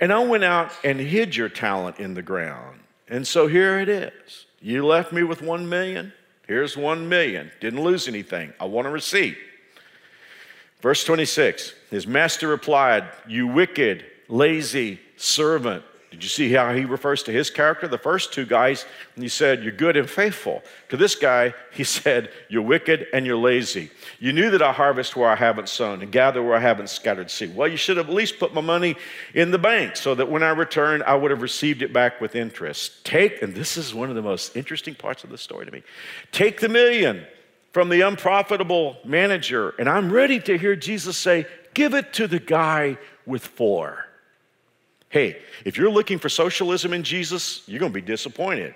and 0.00 0.12
I 0.12 0.24
went 0.24 0.44
out 0.44 0.72
and 0.84 1.00
hid 1.00 1.36
your 1.36 1.48
talent 1.48 1.98
in 1.98 2.14
the 2.14 2.22
ground. 2.22 2.80
And 3.08 3.26
so 3.26 3.46
here 3.46 3.80
it 3.80 3.88
is. 3.88 4.46
You 4.60 4.84
left 4.84 5.12
me 5.12 5.22
with 5.22 5.42
one 5.42 5.68
million. 5.68 6.12
Here's 6.46 6.76
one 6.76 7.08
million. 7.08 7.50
Didn't 7.60 7.82
lose 7.82 8.08
anything. 8.08 8.52
I 8.58 8.64
want 8.64 8.86
a 8.86 8.90
receipt. 8.90 9.36
Verse 10.80 11.04
26 11.04 11.74
His 11.90 12.06
master 12.06 12.48
replied, 12.48 13.04
You 13.26 13.46
wicked 13.46 14.04
lazy 14.28 15.00
servant. 15.16 15.84
Did 16.10 16.22
you 16.22 16.30
see 16.30 16.50
how 16.52 16.72
he 16.72 16.86
refers 16.86 17.22
to 17.24 17.32
his 17.32 17.50
character? 17.50 17.86
The 17.86 17.98
first 17.98 18.32
two 18.32 18.46
guys, 18.46 18.86
he 19.14 19.28
said, 19.28 19.62
You're 19.62 19.72
good 19.72 19.94
and 19.94 20.08
faithful. 20.08 20.62
To 20.88 20.96
this 20.96 21.14
guy, 21.14 21.52
he 21.72 21.84
said, 21.84 22.30
You're 22.48 22.62
wicked 22.62 23.08
and 23.12 23.26
you're 23.26 23.36
lazy. 23.36 23.90
You 24.18 24.32
knew 24.32 24.50
that 24.50 24.62
I 24.62 24.72
harvest 24.72 25.16
where 25.16 25.28
I 25.28 25.36
haven't 25.36 25.68
sown 25.68 26.00
and 26.00 26.10
gather 26.10 26.42
where 26.42 26.56
I 26.56 26.60
haven't 26.60 26.88
scattered 26.88 27.30
seed. 27.30 27.54
Well, 27.54 27.68
you 27.68 27.76
should 27.76 27.98
have 27.98 28.08
at 28.08 28.14
least 28.14 28.38
put 28.38 28.54
my 28.54 28.62
money 28.62 28.96
in 29.34 29.50
the 29.50 29.58
bank 29.58 29.96
so 29.96 30.14
that 30.14 30.30
when 30.30 30.42
I 30.42 30.50
returned, 30.50 31.02
I 31.02 31.14
would 31.14 31.30
have 31.30 31.42
received 31.42 31.82
it 31.82 31.92
back 31.92 32.22
with 32.22 32.34
interest. 32.34 33.04
Take, 33.04 33.42
and 33.42 33.54
this 33.54 33.76
is 33.76 33.94
one 33.94 34.08
of 34.08 34.14
the 34.14 34.22
most 34.22 34.56
interesting 34.56 34.94
parts 34.94 35.24
of 35.24 35.30
the 35.30 35.38
story 35.38 35.66
to 35.66 35.72
me 35.72 35.82
take 36.32 36.60
the 36.60 36.70
million 36.70 37.26
from 37.72 37.90
the 37.90 38.00
unprofitable 38.00 38.96
manager, 39.04 39.74
and 39.78 39.90
I'm 39.90 40.10
ready 40.10 40.40
to 40.40 40.56
hear 40.56 40.74
Jesus 40.74 41.18
say, 41.18 41.46
Give 41.74 41.92
it 41.92 42.14
to 42.14 42.26
the 42.26 42.40
guy 42.40 42.96
with 43.26 43.46
four. 43.46 44.07
Hey, 45.10 45.40
if 45.64 45.76
you're 45.76 45.90
looking 45.90 46.18
for 46.18 46.28
socialism 46.28 46.92
in 46.92 47.02
Jesus, 47.02 47.62
you're 47.66 47.80
going 47.80 47.92
to 47.92 48.00
be 48.00 48.06
disappointed. 48.06 48.74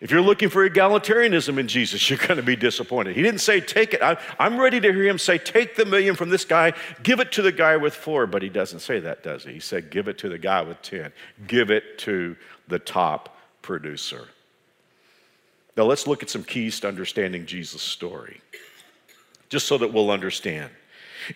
If 0.00 0.10
you're 0.10 0.22
looking 0.22 0.48
for 0.48 0.68
egalitarianism 0.68 1.58
in 1.58 1.68
Jesus, 1.68 2.08
you're 2.10 2.18
going 2.18 2.36
to 2.36 2.42
be 2.42 2.56
disappointed. 2.56 3.16
He 3.16 3.22
didn't 3.22 3.40
say, 3.40 3.60
take 3.60 3.94
it. 3.94 4.02
I, 4.02 4.16
am 4.38 4.58
ready 4.58 4.80
to 4.80 4.92
hear 4.92 5.04
him 5.04 5.18
say, 5.18 5.38
take 5.38 5.76
the 5.76 5.84
million 5.84 6.16
from 6.16 6.30
this 6.30 6.44
guy, 6.44 6.72
give 7.02 7.20
it 7.20 7.32
to 7.32 7.42
the 7.42 7.52
guy 7.52 7.76
with 7.76 7.94
four. 7.94 8.26
But 8.26 8.42
he 8.42 8.48
doesn't 8.48 8.80
say 8.80 9.00
that, 9.00 9.22
does 9.22 9.44
he? 9.44 9.54
He 9.54 9.60
said, 9.60 9.90
give 9.90 10.08
it 10.08 10.18
to 10.18 10.28
the 10.28 10.38
guy 10.38 10.62
with 10.62 10.80
10, 10.82 11.12
give 11.46 11.70
it 11.70 11.98
to 11.98 12.36
the 12.68 12.78
top 12.78 13.36
producer. 13.62 14.28
Now, 15.76 15.84
let's 15.84 16.06
look 16.06 16.22
at 16.22 16.30
some 16.30 16.44
keys 16.44 16.80
to 16.80 16.88
understanding 16.88 17.46
Jesus' 17.46 17.82
story, 17.82 18.40
just 19.48 19.66
so 19.66 19.78
that 19.78 19.92
we'll 19.92 20.10
understand. 20.10 20.70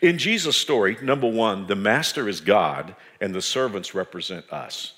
In 0.01 0.19
Jesus' 0.19 0.57
story, 0.57 0.97
number 1.03 1.29
one, 1.29 1.67
the 1.67 1.77
master 1.77 2.29
is 2.29 2.41
God 2.41 2.95
and 3.21 3.35
the 3.35 3.43
servants 3.43 3.95
represent 3.95 4.53
us. 4.53 4.95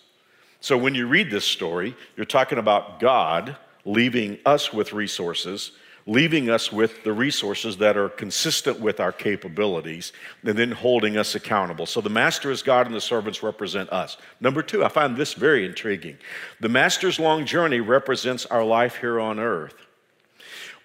So 0.60 0.76
when 0.76 0.94
you 0.94 1.06
read 1.06 1.30
this 1.30 1.44
story, 1.44 1.94
you're 2.16 2.26
talking 2.26 2.58
about 2.58 2.98
God 2.98 3.56
leaving 3.84 4.38
us 4.44 4.72
with 4.72 4.92
resources, 4.92 5.72
leaving 6.06 6.50
us 6.50 6.72
with 6.72 7.04
the 7.04 7.12
resources 7.12 7.76
that 7.76 7.96
are 7.96 8.08
consistent 8.08 8.80
with 8.80 9.00
our 9.00 9.12
capabilities, 9.12 10.12
and 10.44 10.58
then 10.58 10.72
holding 10.72 11.16
us 11.16 11.34
accountable. 11.34 11.86
So 11.86 12.00
the 12.00 12.10
master 12.10 12.50
is 12.50 12.62
God 12.62 12.86
and 12.86 12.94
the 12.94 13.00
servants 13.00 13.42
represent 13.42 13.90
us. 13.90 14.16
Number 14.40 14.62
two, 14.62 14.84
I 14.84 14.88
find 14.88 15.16
this 15.16 15.34
very 15.34 15.64
intriguing. 15.64 16.18
The 16.60 16.68
master's 16.68 17.18
long 17.18 17.44
journey 17.44 17.80
represents 17.80 18.46
our 18.46 18.64
life 18.64 18.96
here 18.96 19.20
on 19.20 19.38
earth. 19.38 19.85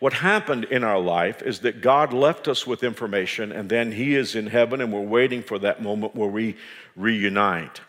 What 0.02 0.14
happened 0.14 0.64
in 0.64 0.84
our 0.84 0.98
life 0.98 1.44
is 1.44 1.60
that 1.60 1.80
God 1.80 2.12
left 2.12 2.48
us 2.48 2.66
with 2.66 2.84
information, 2.84 3.52
and 3.52 3.70
then 3.70 3.92
He 3.92 4.16
is 4.16 4.34
in 4.34 4.48
heaven, 4.48 4.82
and 4.82 4.92
we're 4.92 5.00
waiting 5.00 5.44
for 5.44 5.60
that 5.60 5.84
moment 5.84 6.16
where 6.16 6.28
we 6.28 6.58
reunite. 6.96 7.82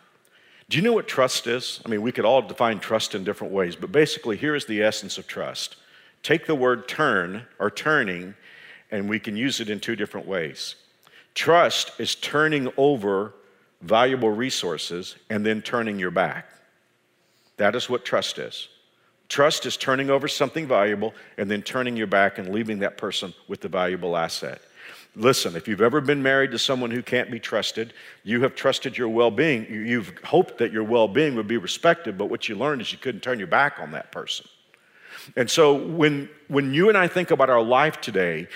Do 0.68 0.76
you 0.76 0.82
know 0.82 0.92
what 0.92 1.08
trust 1.08 1.46
is? 1.46 1.80
I 1.86 1.88
mean, 1.88 2.02
we 2.02 2.12
could 2.12 2.26
all 2.26 2.42
define 2.42 2.80
trust 2.80 3.14
in 3.14 3.24
different 3.24 3.54
ways, 3.54 3.76
but 3.76 3.92
basically, 3.92 4.36
here 4.36 4.54
is 4.54 4.66
the 4.66 4.82
essence 4.82 5.16
of 5.16 5.26
trust. 5.26 5.76
Take 6.22 6.44
the 6.44 6.54
word 6.54 6.86
turn 6.86 7.46
or 7.58 7.70
turning, 7.70 8.34
and 8.90 9.08
we 9.08 9.18
can 9.18 9.34
use 9.34 9.58
it 9.58 9.70
in 9.70 9.80
two 9.80 9.96
different 9.96 10.26
ways. 10.26 10.74
Trust 11.34 11.98
is 11.98 12.14
turning 12.14 12.70
over 12.76 13.32
valuable 13.80 14.28
resources 14.28 15.16
and 15.30 15.46
then 15.46 15.62
turning 15.62 15.98
your 15.98 16.10
back. 16.10 16.46
That 17.56 17.74
is 17.74 17.88
what 17.88 18.04
trust 18.04 18.38
is. 18.38 18.68
Trust 19.32 19.64
is 19.64 19.78
turning 19.78 20.10
over 20.10 20.28
something 20.28 20.66
valuable 20.66 21.14
and 21.38 21.50
then 21.50 21.62
turning 21.62 21.96
your 21.96 22.06
back 22.06 22.36
and 22.36 22.50
leaving 22.50 22.80
that 22.80 22.98
person 22.98 23.32
with 23.48 23.62
the 23.62 23.68
valuable 23.68 24.14
asset. 24.14 24.60
Listen, 25.16 25.56
if 25.56 25.66
you've 25.66 25.80
ever 25.80 26.02
been 26.02 26.22
married 26.22 26.50
to 26.50 26.58
someone 26.58 26.90
who 26.90 27.00
can't 27.00 27.30
be 27.30 27.40
trusted, 27.40 27.94
you 28.24 28.42
have 28.42 28.54
trusted 28.54 28.98
your 28.98 29.08
well 29.08 29.30
being. 29.30 29.64
You've 29.70 30.12
hoped 30.22 30.58
that 30.58 30.70
your 30.70 30.84
well 30.84 31.08
being 31.08 31.34
would 31.36 31.48
be 31.48 31.56
respected, 31.56 32.18
but 32.18 32.26
what 32.26 32.46
you 32.46 32.56
learned 32.56 32.82
is 32.82 32.92
you 32.92 32.98
couldn't 32.98 33.22
turn 33.22 33.38
your 33.38 33.48
back 33.48 33.78
on 33.80 33.92
that 33.92 34.12
person. 34.12 34.44
And 35.34 35.50
so 35.50 35.72
when, 35.72 36.28
when 36.48 36.74
you 36.74 36.90
and 36.90 36.98
I 36.98 37.08
think 37.08 37.30
about 37.30 37.48
our 37.48 37.62
life 37.62 38.02
today, 38.02 38.48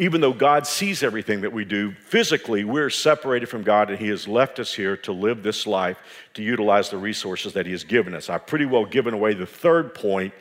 even 0.00 0.22
though 0.22 0.32
God 0.32 0.66
sees 0.66 1.02
everything 1.02 1.42
that 1.42 1.52
we 1.52 1.66
do, 1.66 1.92
physically 1.92 2.64
we're 2.64 2.88
separated 2.88 3.50
from 3.50 3.62
God 3.62 3.90
and 3.90 3.98
He 3.98 4.08
has 4.08 4.26
left 4.26 4.58
us 4.58 4.72
here 4.72 4.96
to 4.96 5.12
live 5.12 5.42
this 5.42 5.66
life, 5.66 5.98
to 6.34 6.42
utilize 6.42 6.88
the 6.88 6.96
resources 6.96 7.52
that 7.52 7.66
He 7.66 7.72
has 7.72 7.84
given 7.84 8.14
us. 8.14 8.30
I've 8.30 8.46
pretty 8.46 8.64
well 8.64 8.86
given 8.86 9.12
away 9.12 9.34
the 9.34 9.44
third 9.44 9.94
point 9.94 10.32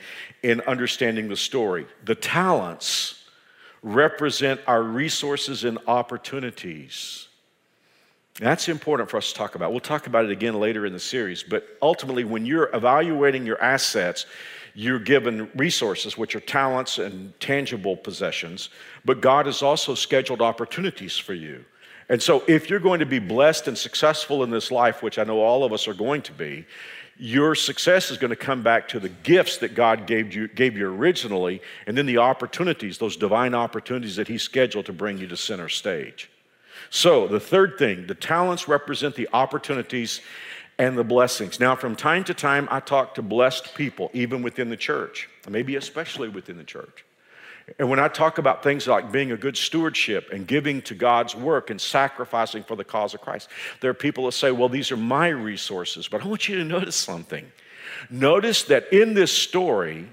in 0.44 0.62
understanding 0.62 1.28
the 1.28 1.36
story. 1.36 1.86
The 2.06 2.16
talents 2.16 3.26
represent 3.84 4.62
our 4.66 4.82
resources 4.82 5.66
and 5.66 5.78
opportunities. 5.88 7.28
That's 8.40 8.70
important 8.70 9.10
for 9.10 9.18
us 9.18 9.34
to 9.34 9.38
talk 9.38 9.56
about. 9.56 9.72
We'll 9.72 9.82
talk 9.82 10.08
about 10.08 10.24
it 10.24 10.32
again 10.32 10.58
later 10.58 10.86
in 10.86 10.94
the 10.94 11.02
series, 11.02 11.44
but 11.44 11.68
ultimately, 11.82 12.24
when 12.24 12.46
you're 12.46 12.74
evaluating 12.74 13.46
your 13.46 13.62
assets, 13.62 14.26
you're 14.80 14.98
given 14.98 15.52
resources, 15.56 16.18
which 16.18 16.38
are 16.38 16.40
talents 16.40 17.00
and 17.00 17.38
tangible 17.42 17.98
possessions, 17.98 18.70
but 19.04 19.20
God 19.20 19.46
has 19.46 19.62
also 19.62 19.94
scheduled 19.94 20.42
opportunities 20.42 21.18
for 21.18 21.34
you. 21.34 21.66
And 22.08 22.24
so, 22.24 22.44
if 22.48 22.70
you're 22.70 22.80
going 22.80 23.02
to 23.02 23.06
be 23.06 23.20
blessed 23.20 23.68
and 23.68 23.78
successful 23.78 24.42
in 24.42 24.52
this 24.52 24.72
life, 24.72 25.04
which 25.04 25.20
I 25.20 25.26
know 25.26 25.42
all 25.42 25.66
of 25.66 25.74
us 25.74 25.86
are 25.90 25.94
going 25.94 26.22
to 26.22 26.32
be, 26.32 26.66
your 27.18 27.56
success 27.56 28.10
is 28.10 28.18
going 28.18 28.30
to 28.30 28.38
come 28.38 28.64
back 28.64 28.88
to 28.88 29.02
the 29.02 29.10
gifts 29.10 29.58
that 29.58 29.76
God 29.76 30.08
gave 30.08 30.34
you, 30.34 30.48
gave 30.48 30.78
you 30.78 30.88
originally, 30.88 31.62
and 31.86 31.98
then 31.98 32.06
the 32.06 32.20
opportunities, 32.20 32.98
those 32.98 33.18
divine 33.18 33.54
opportunities 33.54 34.16
that 34.16 34.30
He 34.30 34.38
scheduled 34.38 34.86
to 34.86 34.94
bring 34.94 35.18
you 35.18 35.28
to 35.28 35.36
center 35.36 35.68
stage. 35.68 36.30
So, 36.90 37.28
the 37.28 37.42
third 37.42 37.78
thing, 37.78 38.08
the 38.08 38.16
talents 38.16 38.70
represent 38.70 39.16
the 39.16 39.28
opportunities 39.34 40.22
and 40.80 40.98
the 40.98 41.04
blessings. 41.04 41.60
Now, 41.60 41.76
from 41.76 41.96
time 41.96 42.24
to 42.24 42.34
time, 42.34 42.68
I 42.72 42.80
talk 42.80 43.16
to 43.16 43.22
blessed 43.22 43.76
people, 43.76 44.10
even 44.14 44.42
within 44.42 44.70
the 44.70 44.78
church, 44.78 45.30
maybe 45.48 45.76
especially 45.76 46.30
within 46.30 46.58
the 46.58 46.64
church. 46.64 47.06
And 47.78 47.90
when 47.90 48.00
I 48.00 48.08
talk 48.08 48.40
about 48.40 48.64
things 48.64 48.88
like 48.88 49.12
being 49.12 49.32
a 49.32 49.38
good 49.38 49.56
stewardship 49.56 50.30
and 50.32 50.48
giving 50.48 50.82
to 50.84 50.96
God's 50.96 51.36
work 51.36 51.70
and 51.70 51.80
sacrificing 51.80 52.64
for 52.64 52.76
the 52.76 52.84
cause 52.84 53.14
of 53.14 53.22
Christ, 53.22 53.50
there 53.82 53.92
are 53.92 53.96
people 53.96 54.26
that 54.26 54.32
say, 54.32 54.52
well, 54.52 54.70
these 54.70 54.92
are 54.92 54.98
my 54.98 55.28
resources. 55.28 56.08
But 56.08 56.24
I 56.24 56.28
want 56.28 56.48
you 56.48 56.58
to 56.58 56.64
notice 56.64 56.96
something. 56.96 57.46
Notice 58.10 58.64
that 58.64 58.92
in 58.92 59.14
this 59.14 59.32
story, 59.32 60.08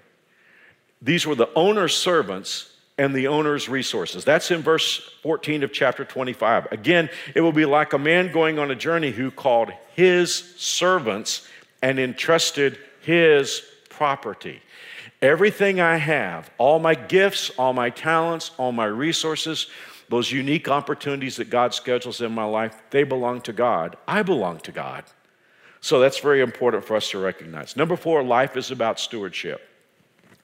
these 1.01 1.27
were 1.27 1.35
the 1.35 1.49
owner's 1.55 1.97
servants 1.97 2.76
and 2.99 3.15
the 3.15 3.27
owner's 3.27 3.69
resources. 3.69 4.25
That's 4.25 4.51
in 4.51 4.63
verse 4.63 5.11
14 5.23 5.63
of 5.63 5.73
chapter 5.73 6.05
25. 6.05 6.69
Again, 6.73 7.11
it 7.35 7.41
will 7.43 7.53
be 7.53 7.67
like 7.67 7.93
a 7.93 7.99
man 7.99 8.33
going 8.33 8.59
on 8.59 8.71
a 8.71 8.75
journey 8.75 9.11
who 9.11 9.31
called 9.31 9.71
his 9.95 10.35
servants 10.57 11.47
and 11.83 11.99
entrusted 11.99 12.79
his 13.03 13.63
property. 13.91 14.63
Everything 15.21 15.81
I 15.81 15.97
have, 15.97 16.51
all 16.59 16.79
my 16.79 16.95
gifts, 16.95 17.51
all 17.59 17.73
my 17.73 17.91
talents, 17.91 18.51
all 18.59 18.73
my 18.73 18.87
resources, 18.87 19.69
those 20.09 20.31
unique 20.31 20.69
opportunities 20.69 21.37
that 21.37 21.51
God 21.51 21.75
schedules 21.75 22.21
in 22.21 22.33
my 22.33 22.45
life, 22.45 22.81
they 22.91 23.03
belong 23.03 23.41
to 23.43 23.53
God. 23.53 23.97
I 24.07 24.23
belong 24.23 24.61
to 24.61 24.73
God. 24.73 25.05
So 25.81 26.01
that's 26.01 26.19
very 26.19 26.41
important 26.41 26.85
for 26.85 26.97
us 26.97 27.11
to 27.11 27.19
recognize. 27.19 27.77
Number 27.77 27.97
four, 27.97 28.23
life 28.23 28.57
is 28.57 28.71
about 28.71 29.01
stewardship. 29.01 29.67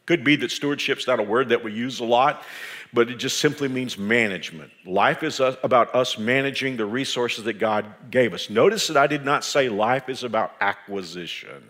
Could 0.06 0.24
be 0.24 0.36
that 0.36 0.50
stewardship's 0.50 1.06
not 1.06 1.20
a 1.20 1.22
word 1.22 1.50
that 1.50 1.62
we 1.62 1.72
use 1.72 2.00
a 2.00 2.04
lot, 2.04 2.44
but 2.92 3.08
it 3.08 3.16
just 3.16 3.38
simply 3.38 3.68
means 3.68 3.96
management. 3.96 4.70
Life 4.84 5.22
is 5.22 5.40
about 5.40 5.94
us 5.94 6.18
managing 6.18 6.76
the 6.76 6.84
resources 6.84 7.44
that 7.44 7.54
God 7.54 7.86
gave 8.10 8.34
us. 8.34 8.50
Notice 8.50 8.88
that 8.88 8.96
I 8.96 9.06
did 9.06 9.24
not 9.24 9.44
say 9.44 9.68
life 9.68 10.08
is 10.08 10.24
about 10.24 10.52
acquisition, 10.60 11.62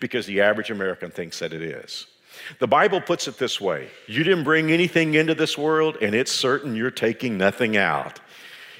because 0.00 0.26
the 0.26 0.40
average 0.40 0.70
American 0.70 1.10
thinks 1.10 1.38
that 1.38 1.52
it 1.52 1.62
is. 1.62 2.06
The 2.58 2.66
Bible 2.66 3.00
puts 3.00 3.28
it 3.28 3.38
this 3.38 3.60
way 3.60 3.88
You 4.06 4.24
didn't 4.24 4.44
bring 4.44 4.70
anything 4.70 5.14
into 5.14 5.34
this 5.34 5.56
world, 5.56 5.96
and 6.02 6.14
it's 6.14 6.32
certain 6.32 6.74
you're 6.74 6.90
taking 6.90 7.38
nothing 7.38 7.76
out. 7.76 8.20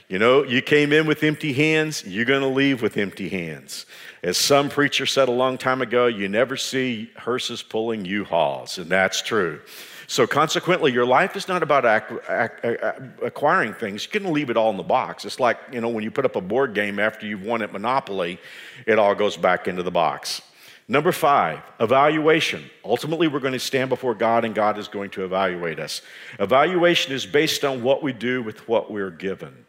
You 0.09 0.21
know, 0.21 0.45
you 0.45 0.63
came 0.63 0.93
in 0.93 1.07
with 1.07 1.25
empty 1.25 1.53
hands, 1.53 2.05
you're 2.07 2.25
going 2.25 2.43
to 2.43 2.47
leave 2.47 2.81
with 2.81 2.97
empty 2.97 3.29
hands. 3.29 3.87
As 4.23 4.39
some 4.39 4.69
preacher 4.69 5.07
said 5.07 5.29
a 5.29 5.33
long 5.33 5.59
time 5.59 5.83
ago, 5.83 6.07
you 6.07 6.29
never 6.29 6.57
see 6.57 7.11
hearses 7.17 7.63
pulling 7.63 8.05
U-Hauls, 8.05 8.79
and 8.79 8.91
that's 8.91 9.23
true. 9.23 9.61
So, 10.09 10.27
consequently, 10.27 10.93
your 10.93 11.05
life 11.05 11.35
is 11.35 11.49
not 11.49 11.63
about 11.63 11.85
acquiring 13.23 13.75
things. 13.75 14.05
You 14.05 14.21
can 14.21 14.33
leave 14.33 14.51
it 14.51 14.57
all 14.57 14.71
in 14.71 14.77
the 14.77 14.85
box. 14.85 15.25
It's 15.25 15.41
like, 15.41 15.59
you 15.73 15.81
know, 15.81 15.89
when 15.89 16.05
you 16.05 16.13
put 16.13 16.25
up 16.25 16.37
a 16.37 16.41
board 16.41 16.75
game 16.75 17.01
after 17.01 17.27
you've 17.27 17.43
won 17.43 17.61
at 17.61 17.73
Monopoly, 17.73 18.39
it 18.87 18.99
all 18.99 19.15
goes 19.17 19.37
back 19.37 19.67
into 19.67 19.83
the 19.83 19.91
box. 19.91 20.43
Number 20.89 21.11
five, 21.11 21.61
evaluation. 21.81 22.71
Ultimately, 22.85 23.27
we're 23.27 23.41
going 23.41 23.53
to 23.53 23.59
stand 23.59 23.89
before 23.89 24.15
God 24.15 24.45
and 24.45 24.55
God 24.55 24.79
is 24.79 24.87
going 24.87 25.11
to 25.11 25.25
evaluate 25.25 25.81
us. 25.81 26.03
Evaluation 26.39 27.13
is 27.13 27.27
based 27.27 27.65
on 27.65 27.83
what 27.83 28.05
we 28.05 28.13
do 28.13 28.41
with 28.43 28.69
what 28.69 28.93
we're 28.93 29.11
given. 29.11 29.67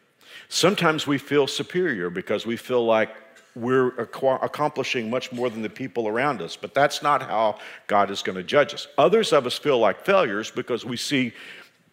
Sometimes 0.49 1.07
we 1.07 1.17
feel 1.17 1.47
superior 1.47 2.11
because 2.11 2.45
we 2.45 2.55
feel 2.55 2.85
like 2.85 3.09
we're 3.57 3.89
accomplishing 3.97 5.09
much 5.09 5.31
more 5.31 5.49
than 5.49 5.61
the 5.61 5.69
people 5.69 6.07
around 6.07 6.41
us, 6.41 6.55
but 6.55 6.73
that's 6.73 7.01
not 7.01 7.21
how 7.21 7.59
God 7.87 8.11
is 8.11 8.21
going 8.21 8.37
to 8.37 8.43
judge 8.43 8.73
us. 8.73 8.87
Others 8.97 9.33
of 9.33 9.45
us 9.45 9.57
feel 9.57 9.79
like 9.79 10.05
failures 10.05 10.51
because 10.51 10.85
we 10.85 10.97
see 10.97 11.33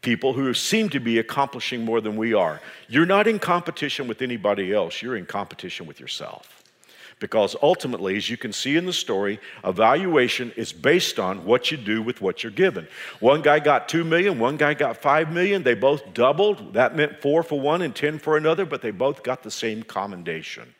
people 0.03 0.35
who 0.35 0.53
seem 0.55 0.91
to 0.91 1.01
be 1.01 1.19
accomplishing 1.19 1.85
more 1.85 2.01
than 2.01 2.17
we 2.17 2.35
are. 2.35 2.61
You're 2.89 3.07
not 3.07 3.27
in 3.27 3.39
competition 3.39 4.07
with 4.07 4.23
anybody 4.23 4.73
else, 4.73 5.03
you're 5.03 5.17
in 5.17 5.27
competition 5.27 5.87
with 5.87 5.99
yourself. 5.99 6.61
Because 7.21 7.57
ultimately, 7.63 8.17
as 8.17 8.29
you 8.29 8.37
can 8.37 8.53
see 8.53 8.77
in 8.77 8.87
the 8.87 8.93
story, 8.93 9.41
evaluation 9.65 10.53
is 10.57 10.73
based 10.73 11.19
on 11.19 11.45
what 11.45 11.71
you 11.71 11.77
do 11.77 12.03
with 12.03 12.21
what 12.21 12.43
you're 12.43 12.53
given. 12.53 12.89
One 13.21 13.41
guy 13.41 13.61
got 13.61 13.89
2 13.89 14.05
million, 14.05 14.39
one 14.39 14.57
guy 14.57 14.75
got 14.75 14.97
5 14.99 15.33
million. 15.33 15.63
They 15.63 15.75
both 15.75 16.13
doubled. 16.13 16.75
That 16.75 16.97
meant 16.97 17.23
four 17.23 17.43
for 17.43 17.59
one 17.59 17.83
and 17.83 17.95
10 17.95 18.19
for 18.19 18.37
another, 18.37 18.67
but 18.67 18.83
they 18.83 18.91
both 18.91 19.23
got 19.23 19.43
the 19.43 19.51
same 19.51 19.85
commendation. 19.85 20.75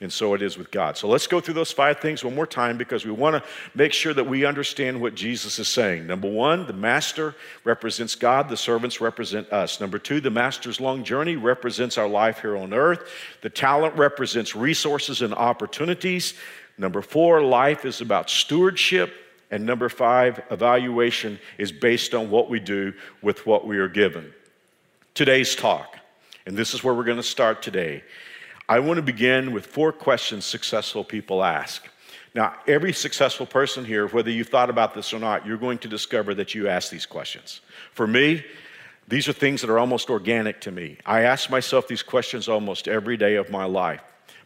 And 0.00 0.12
so 0.12 0.34
it 0.34 0.42
is 0.42 0.58
with 0.58 0.70
God. 0.70 0.96
So 0.96 1.08
let's 1.08 1.26
go 1.26 1.40
through 1.40 1.54
those 1.54 1.70
five 1.70 2.00
things 2.00 2.24
one 2.24 2.34
more 2.34 2.46
time 2.46 2.76
because 2.76 3.04
we 3.04 3.12
want 3.12 3.36
to 3.36 3.50
make 3.74 3.92
sure 3.92 4.12
that 4.12 4.24
we 4.24 4.44
understand 4.44 5.00
what 5.00 5.14
Jesus 5.14 5.58
is 5.58 5.68
saying. 5.68 6.06
Number 6.06 6.28
one, 6.28 6.66
the 6.66 6.72
master 6.72 7.34
represents 7.62 8.14
God, 8.14 8.48
the 8.48 8.56
servants 8.56 9.00
represent 9.00 9.52
us. 9.52 9.80
Number 9.80 9.98
two, 9.98 10.20
the 10.20 10.30
master's 10.30 10.80
long 10.80 11.04
journey 11.04 11.36
represents 11.36 11.96
our 11.96 12.08
life 12.08 12.40
here 12.40 12.56
on 12.56 12.74
earth. 12.74 13.08
The 13.42 13.50
talent 13.50 13.96
represents 13.96 14.56
resources 14.56 15.22
and 15.22 15.32
opportunities. 15.32 16.34
Number 16.76 17.00
four, 17.00 17.40
life 17.42 17.84
is 17.84 18.00
about 18.00 18.28
stewardship. 18.28 19.14
And 19.50 19.64
number 19.64 19.88
five, 19.88 20.42
evaluation 20.50 21.38
is 21.58 21.70
based 21.70 22.14
on 22.14 22.30
what 22.30 22.50
we 22.50 22.58
do 22.58 22.92
with 23.22 23.46
what 23.46 23.66
we 23.66 23.78
are 23.78 23.88
given. 23.88 24.32
Today's 25.14 25.54
talk, 25.54 25.96
and 26.44 26.56
this 26.56 26.74
is 26.74 26.82
where 26.82 26.92
we're 26.92 27.04
going 27.04 27.18
to 27.18 27.22
start 27.22 27.62
today, 27.62 28.02
I 28.68 28.78
want 28.78 28.96
to 28.96 29.02
begin 29.02 29.52
with 29.52 29.66
four 29.66 29.92
questions 29.92 30.46
successful 30.46 31.04
people 31.04 31.44
ask. 31.44 31.86
Now, 32.34 32.54
every 32.66 32.94
successful 32.94 33.44
person 33.44 33.84
here, 33.84 34.08
whether 34.08 34.30
you've 34.30 34.48
thought 34.48 34.70
about 34.70 34.94
this 34.94 35.12
or 35.12 35.18
not, 35.18 35.46
you're 35.46 35.58
going 35.58 35.78
to 35.78 35.88
discover 35.88 36.34
that 36.34 36.54
you 36.54 36.66
ask 36.66 36.90
these 36.90 37.04
questions. 37.04 37.60
For 37.92 38.06
me, 38.06 38.42
these 39.06 39.28
are 39.28 39.34
things 39.34 39.60
that 39.60 39.68
are 39.68 39.78
almost 39.78 40.08
organic 40.08 40.62
to 40.62 40.72
me. 40.72 40.96
I 41.04 41.22
ask 41.22 41.50
myself 41.50 41.86
these 41.86 42.02
questions 42.02 42.48
almost 42.48 42.88
every 42.88 43.18
day 43.18 43.34
of 43.36 43.50
my 43.50 43.66
life. 43.66 44.00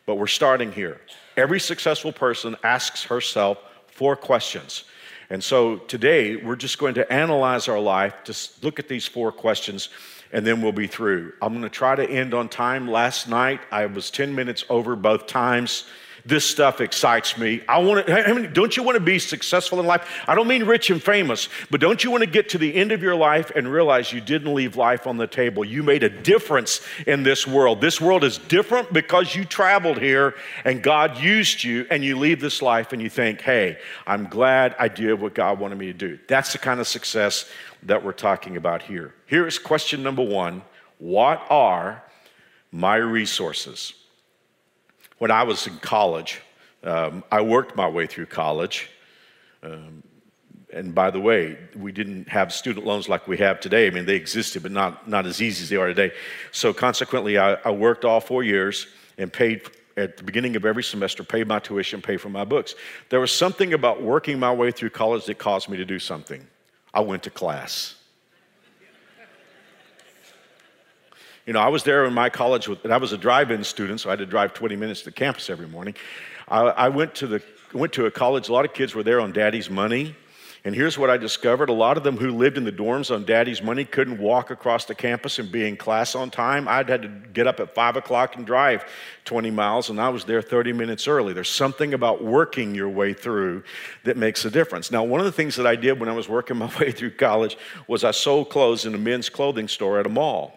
But 0.04 0.16
we're 0.16 0.26
starting 0.26 0.72
here. 0.72 1.00
Every 1.36 1.60
successful 1.60 2.12
person 2.12 2.56
asks 2.64 3.04
herself 3.04 3.58
four 3.86 4.16
questions. 4.16 4.84
And 5.30 5.44
so 5.44 5.76
today, 5.76 6.36
we're 6.36 6.56
just 6.56 6.78
going 6.78 6.94
to 6.94 7.10
analyze 7.12 7.68
our 7.68 7.78
life, 7.78 8.14
just 8.24 8.64
look 8.64 8.80
at 8.80 8.88
these 8.88 9.06
four 9.06 9.30
questions 9.30 9.90
and 10.32 10.46
then 10.46 10.62
we'll 10.62 10.72
be 10.72 10.86
through. 10.86 11.32
I'm 11.40 11.52
going 11.52 11.62
to 11.62 11.68
try 11.68 11.94
to 11.94 12.08
end 12.08 12.34
on 12.34 12.48
time. 12.48 12.88
Last 12.88 13.28
night, 13.28 13.60
I 13.70 13.86
was 13.86 14.10
10 14.10 14.34
minutes 14.34 14.64
over 14.68 14.96
both 14.96 15.26
times. 15.26 15.84
This 16.26 16.44
stuff 16.44 16.82
excites 16.82 17.38
me. 17.38 17.62
I 17.66 17.78
want 17.78 18.06
to, 18.06 18.48
don't 18.48 18.76
you 18.76 18.82
want 18.82 18.96
to 18.96 19.00
be 19.02 19.18
successful 19.18 19.80
in 19.80 19.86
life? 19.86 20.06
I 20.26 20.34
don't 20.34 20.46
mean 20.46 20.64
rich 20.64 20.90
and 20.90 21.02
famous, 21.02 21.48
but 21.70 21.80
don't 21.80 22.04
you 22.04 22.10
want 22.10 22.22
to 22.22 22.28
get 22.28 22.50
to 22.50 22.58
the 22.58 22.74
end 22.74 22.92
of 22.92 23.02
your 23.02 23.14
life 23.14 23.50
and 23.56 23.72
realize 23.72 24.12
you 24.12 24.20
didn't 24.20 24.52
leave 24.52 24.76
life 24.76 25.06
on 25.06 25.16
the 25.16 25.26
table? 25.26 25.64
You 25.64 25.82
made 25.82 26.02
a 26.02 26.10
difference 26.10 26.82
in 27.06 27.22
this 27.22 27.46
world. 27.46 27.80
This 27.80 27.98
world 27.98 28.24
is 28.24 28.36
different 28.36 28.92
because 28.92 29.34
you 29.34 29.46
traveled 29.46 29.98
here 29.98 30.34
and 30.66 30.82
God 30.82 31.16
used 31.18 31.64
you, 31.64 31.86
and 31.90 32.04
you 32.04 32.18
leave 32.18 32.42
this 32.42 32.60
life 32.60 32.92
and 32.92 33.00
you 33.00 33.08
think, 33.08 33.40
hey, 33.40 33.78
I'm 34.06 34.26
glad 34.26 34.76
I 34.78 34.88
did 34.88 35.20
what 35.20 35.34
God 35.34 35.58
wanted 35.58 35.78
me 35.78 35.86
to 35.86 35.94
do. 35.94 36.18
That's 36.28 36.52
the 36.52 36.58
kind 36.58 36.78
of 36.78 36.86
success 36.86 37.50
that 37.84 38.04
we're 38.04 38.12
talking 38.12 38.56
about 38.56 38.82
here. 38.82 39.14
Here 39.26 39.46
is 39.46 39.58
question 39.58 40.02
number 40.02 40.22
one 40.22 40.62
What 40.98 41.44
are 41.50 42.02
my 42.72 42.96
resources? 42.96 43.94
When 45.18 45.30
I 45.30 45.42
was 45.42 45.66
in 45.66 45.76
college, 45.78 46.40
um, 46.84 47.24
I 47.30 47.40
worked 47.40 47.74
my 47.76 47.88
way 47.88 48.06
through 48.06 48.26
college. 48.26 48.88
Um, 49.62 50.02
and 50.72 50.94
by 50.94 51.10
the 51.10 51.18
way, 51.18 51.56
we 51.74 51.92
didn't 51.92 52.28
have 52.28 52.52
student 52.52 52.84
loans 52.84 53.08
like 53.08 53.26
we 53.26 53.38
have 53.38 53.58
today. 53.58 53.86
I 53.86 53.90
mean, 53.90 54.04
they 54.04 54.16
existed, 54.16 54.62
but 54.62 54.70
not, 54.70 55.08
not 55.08 55.26
as 55.26 55.40
easy 55.40 55.62
as 55.62 55.70
they 55.70 55.76
are 55.76 55.88
today. 55.88 56.12
So 56.52 56.74
consequently, 56.74 57.38
I, 57.38 57.54
I 57.54 57.70
worked 57.70 58.04
all 58.04 58.20
four 58.20 58.42
years 58.42 58.86
and 59.16 59.32
paid 59.32 59.62
at 59.96 60.16
the 60.16 60.22
beginning 60.22 60.54
of 60.56 60.64
every 60.64 60.84
semester, 60.84 61.24
paid 61.24 61.48
my 61.48 61.58
tuition, 61.58 62.00
paid 62.00 62.20
for 62.20 62.28
my 62.28 62.44
books. 62.44 62.74
There 63.08 63.18
was 63.18 63.32
something 63.32 63.72
about 63.72 64.02
working 64.02 64.38
my 64.38 64.52
way 64.52 64.70
through 64.70 64.90
college 64.90 65.24
that 65.26 65.38
caused 65.38 65.68
me 65.68 65.76
to 65.78 65.84
do 65.84 65.98
something. 65.98 66.46
I 66.92 67.00
went 67.00 67.22
to 67.24 67.30
class. 67.30 67.94
You 71.46 71.54
know, 71.54 71.60
I 71.60 71.68
was 71.68 71.82
there 71.82 72.04
in 72.04 72.12
my 72.12 72.28
college, 72.28 72.68
with, 72.68 72.84
and 72.84 72.92
I 72.92 72.98
was 72.98 73.12
a 73.12 73.18
drive-in 73.18 73.64
student, 73.64 74.00
so 74.00 74.10
I 74.10 74.12
had 74.12 74.18
to 74.18 74.26
drive 74.26 74.52
20 74.52 74.76
minutes 74.76 75.00
to 75.02 75.10
campus 75.10 75.48
every 75.48 75.66
morning. 75.66 75.94
I, 76.46 76.60
I 76.60 76.88
went 76.90 77.14
to 77.16 77.26
the 77.26 77.42
went 77.72 77.92
to 77.94 78.06
a 78.06 78.10
college. 78.10 78.48
A 78.48 78.52
lot 78.52 78.64
of 78.64 78.72
kids 78.72 78.94
were 78.94 79.02
there 79.02 79.20
on 79.20 79.32
daddy's 79.32 79.70
money. 79.70 80.14
And 80.68 80.76
here's 80.76 80.98
what 80.98 81.08
I 81.08 81.16
discovered 81.16 81.70
a 81.70 81.72
lot 81.72 81.96
of 81.96 82.02
them 82.02 82.18
who 82.18 82.30
lived 82.30 82.58
in 82.58 82.64
the 82.64 82.70
dorms 82.70 83.10
on 83.10 83.24
daddy's 83.24 83.62
money 83.62 83.86
couldn't 83.86 84.18
walk 84.18 84.50
across 84.50 84.84
the 84.84 84.94
campus 84.94 85.38
and 85.38 85.50
be 85.50 85.66
in 85.66 85.78
class 85.78 86.14
on 86.14 86.28
time. 86.28 86.68
I'd 86.68 86.90
had 86.90 87.00
to 87.00 87.08
get 87.08 87.46
up 87.46 87.58
at 87.58 87.74
5 87.74 87.96
o'clock 87.96 88.36
and 88.36 88.44
drive 88.44 88.84
20 89.24 89.50
miles, 89.50 89.88
and 89.88 89.98
I 89.98 90.10
was 90.10 90.26
there 90.26 90.42
30 90.42 90.74
minutes 90.74 91.08
early. 91.08 91.32
There's 91.32 91.48
something 91.48 91.94
about 91.94 92.22
working 92.22 92.74
your 92.74 92.90
way 92.90 93.14
through 93.14 93.62
that 94.04 94.18
makes 94.18 94.44
a 94.44 94.50
difference. 94.50 94.90
Now, 94.90 95.04
one 95.04 95.20
of 95.20 95.24
the 95.24 95.32
things 95.32 95.56
that 95.56 95.66
I 95.66 95.74
did 95.74 96.00
when 96.00 96.10
I 96.10 96.12
was 96.12 96.28
working 96.28 96.56
my 96.58 96.70
way 96.78 96.92
through 96.92 97.12
college 97.12 97.56
was 97.86 98.04
I 98.04 98.10
sold 98.10 98.50
clothes 98.50 98.84
in 98.84 98.94
a 98.94 98.98
men's 98.98 99.30
clothing 99.30 99.68
store 99.68 99.98
at 99.98 100.04
a 100.04 100.10
mall. 100.10 100.52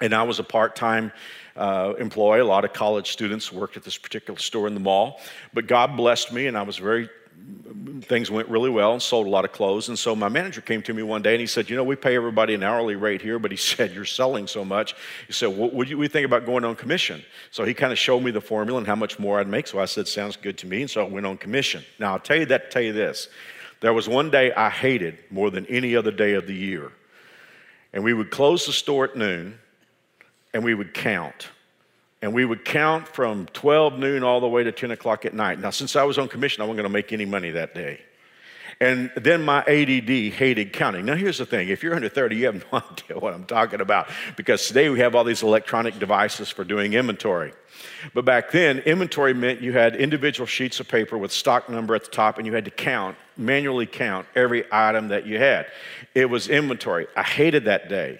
And 0.00 0.14
I 0.14 0.22
was 0.22 0.38
a 0.38 0.44
part 0.44 0.76
time 0.76 1.10
uh, 1.56 1.94
employee. 1.98 2.38
A 2.38 2.44
lot 2.44 2.64
of 2.64 2.72
college 2.72 3.10
students 3.10 3.50
worked 3.50 3.76
at 3.76 3.82
this 3.82 3.98
particular 3.98 4.38
store 4.38 4.68
in 4.68 4.74
the 4.74 4.80
mall. 4.80 5.20
But 5.52 5.66
God 5.66 5.96
blessed 5.96 6.32
me, 6.32 6.46
and 6.46 6.56
I 6.56 6.62
was 6.62 6.76
very 6.76 7.08
things 8.04 8.30
went 8.30 8.48
really 8.48 8.70
well 8.70 8.92
and 8.92 9.02
sold 9.02 9.26
a 9.26 9.30
lot 9.30 9.44
of 9.44 9.52
clothes. 9.52 9.88
And 9.88 9.98
so 9.98 10.14
my 10.14 10.28
manager 10.28 10.60
came 10.60 10.82
to 10.82 10.94
me 10.94 11.02
one 11.02 11.22
day 11.22 11.32
and 11.32 11.40
he 11.40 11.46
said, 11.46 11.68
You 11.68 11.76
know, 11.76 11.84
we 11.84 11.96
pay 11.96 12.16
everybody 12.16 12.54
an 12.54 12.62
hourly 12.62 12.96
rate 12.96 13.22
here, 13.22 13.38
but 13.38 13.50
he 13.50 13.56
said, 13.74 13.92
You're 13.92 14.04
selling 14.04 14.46
so 14.46 14.64
much. 14.64 14.94
He 15.26 15.32
said, 15.32 15.48
What 15.48 15.74
would 15.74 15.88
you 15.88 16.06
think 16.08 16.26
about 16.26 16.46
going 16.46 16.64
on 16.64 16.76
commission? 16.76 17.22
So 17.50 17.64
he 17.64 17.74
kind 17.74 17.92
of 17.92 17.98
showed 17.98 18.20
me 18.20 18.30
the 18.30 18.40
formula 18.40 18.78
and 18.78 18.86
how 18.86 18.96
much 18.96 19.18
more 19.18 19.40
I'd 19.40 19.48
make. 19.48 19.66
So 19.66 19.80
I 19.80 19.86
said, 19.86 20.08
Sounds 20.08 20.36
good 20.36 20.58
to 20.58 20.66
me. 20.66 20.82
And 20.82 20.90
so 20.90 21.04
I 21.04 21.08
went 21.08 21.26
on 21.26 21.36
commission. 21.36 21.82
Now, 21.98 22.12
I'll 22.12 22.20
tell 22.20 22.36
you 22.36 22.46
that, 22.46 22.70
tell 22.70 22.82
you 22.82 22.92
this. 22.92 23.28
There 23.80 23.92
was 23.92 24.08
one 24.08 24.30
day 24.30 24.52
I 24.52 24.70
hated 24.70 25.18
more 25.30 25.50
than 25.50 25.66
any 25.66 25.96
other 25.96 26.10
day 26.10 26.34
of 26.34 26.46
the 26.46 26.54
year. 26.54 26.92
And 27.92 28.02
we 28.02 28.14
would 28.14 28.30
close 28.30 28.66
the 28.66 28.72
store 28.72 29.04
at 29.04 29.16
noon 29.16 29.58
and 30.52 30.64
we 30.64 30.74
would 30.74 30.94
count 30.94 31.48
and 32.24 32.32
we 32.32 32.46
would 32.46 32.64
count 32.64 33.06
from 33.06 33.44
12 33.52 33.98
noon 33.98 34.24
all 34.24 34.40
the 34.40 34.48
way 34.48 34.64
to 34.64 34.72
10 34.72 34.90
o'clock 34.90 35.26
at 35.26 35.34
night. 35.34 35.60
Now, 35.60 35.68
since 35.68 35.94
I 35.94 36.04
was 36.04 36.16
on 36.16 36.26
commission, 36.26 36.62
I 36.62 36.64
wasn't 36.64 36.78
going 36.78 36.88
to 36.90 36.92
make 36.92 37.12
any 37.12 37.26
money 37.26 37.50
that 37.50 37.74
day. 37.74 38.00
And 38.80 39.12
then 39.14 39.42
my 39.42 39.58
ADD 39.58 40.32
hated 40.32 40.72
counting. 40.72 41.04
Now, 41.04 41.16
here's 41.16 41.36
the 41.36 41.44
thing 41.44 41.68
if 41.68 41.82
you're 41.82 41.94
under 41.94 42.08
30, 42.08 42.36
you 42.36 42.46
have 42.46 42.64
no 42.72 42.78
idea 42.78 43.18
what 43.18 43.34
I'm 43.34 43.44
talking 43.44 43.82
about 43.82 44.08
because 44.36 44.66
today 44.66 44.88
we 44.88 45.00
have 45.00 45.14
all 45.14 45.22
these 45.22 45.42
electronic 45.42 45.98
devices 45.98 46.48
for 46.48 46.64
doing 46.64 46.94
inventory. 46.94 47.52
But 48.14 48.24
back 48.24 48.52
then, 48.52 48.78
inventory 48.78 49.34
meant 49.34 49.60
you 49.60 49.74
had 49.74 49.94
individual 49.94 50.46
sheets 50.46 50.80
of 50.80 50.88
paper 50.88 51.18
with 51.18 51.30
stock 51.30 51.68
number 51.68 51.94
at 51.94 52.04
the 52.04 52.10
top 52.10 52.38
and 52.38 52.46
you 52.46 52.54
had 52.54 52.64
to 52.64 52.70
count, 52.70 53.18
manually 53.36 53.86
count 53.86 54.26
every 54.34 54.64
item 54.72 55.08
that 55.08 55.26
you 55.26 55.36
had. 55.36 55.66
It 56.14 56.30
was 56.30 56.48
inventory. 56.48 57.06
I 57.18 57.22
hated 57.22 57.66
that 57.66 57.90
day. 57.90 58.18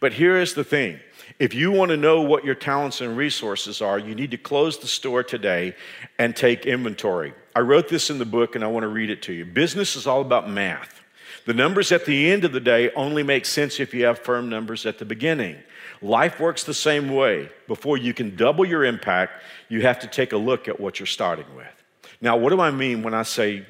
But 0.00 0.14
here 0.14 0.38
is 0.38 0.54
the 0.54 0.64
thing 0.64 1.00
if 1.38 1.54
you 1.54 1.70
want 1.70 1.90
to 1.90 1.96
know 1.96 2.22
what 2.22 2.44
your 2.44 2.54
talents 2.54 3.00
and 3.00 3.16
resources 3.16 3.82
are, 3.82 3.98
you 3.98 4.14
need 4.14 4.30
to 4.30 4.38
close 4.38 4.78
the 4.78 4.86
store 4.86 5.22
today 5.22 5.74
and 6.18 6.34
take 6.34 6.64
inventory. 6.64 7.34
I 7.54 7.60
wrote 7.60 7.88
this 7.88 8.10
in 8.10 8.18
the 8.18 8.24
book 8.24 8.54
and 8.54 8.64
I 8.64 8.68
want 8.68 8.84
to 8.84 8.88
read 8.88 9.10
it 9.10 9.22
to 9.22 9.32
you. 9.32 9.44
Business 9.44 9.96
is 9.96 10.06
all 10.06 10.22
about 10.22 10.48
math. 10.48 11.02
The 11.44 11.54
numbers 11.54 11.92
at 11.92 12.06
the 12.06 12.30
end 12.30 12.44
of 12.44 12.52
the 12.52 12.60
day 12.60 12.90
only 12.94 13.22
make 13.22 13.44
sense 13.44 13.78
if 13.78 13.94
you 13.94 14.04
have 14.06 14.18
firm 14.18 14.48
numbers 14.48 14.84
at 14.86 14.98
the 14.98 15.04
beginning. 15.04 15.56
Life 16.02 16.40
works 16.40 16.64
the 16.64 16.74
same 16.74 17.10
way. 17.14 17.48
Before 17.68 17.96
you 17.96 18.12
can 18.12 18.34
double 18.34 18.64
your 18.64 18.84
impact, 18.84 19.42
you 19.68 19.82
have 19.82 19.98
to 20.00 20.06
take 20.06 20.32
a 20.32 20.36
look 20.36 20.68
at 20.68 20.80
what 20.80 20.98
you're 20.98 21.06
starting 21.06 21.46
with. 21.54 21.66
Now, 22.20 22.36
what 22.36 22.50
do 22.50 22.60
I 22.60 22.70
mean 22.70 23.02
when 23.02 23.14
I 23.14 23.22
say 23.22 23.64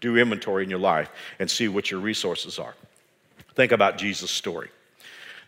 do 0.00 0.16
inventory 0.18 0.64
in 0.64 0.70
your 0.70 0.78
life 0.78 1.10
and 1.38 1.50
see 1.50 1.68
what 1.68 1.90
your 1.90 2.00
resources 2.00 2.58
are? 2.58 2.74
Think 3.54 3.72
about 3.72 3.96
Jesus' 3.96 4.30
story. 4.30 4.70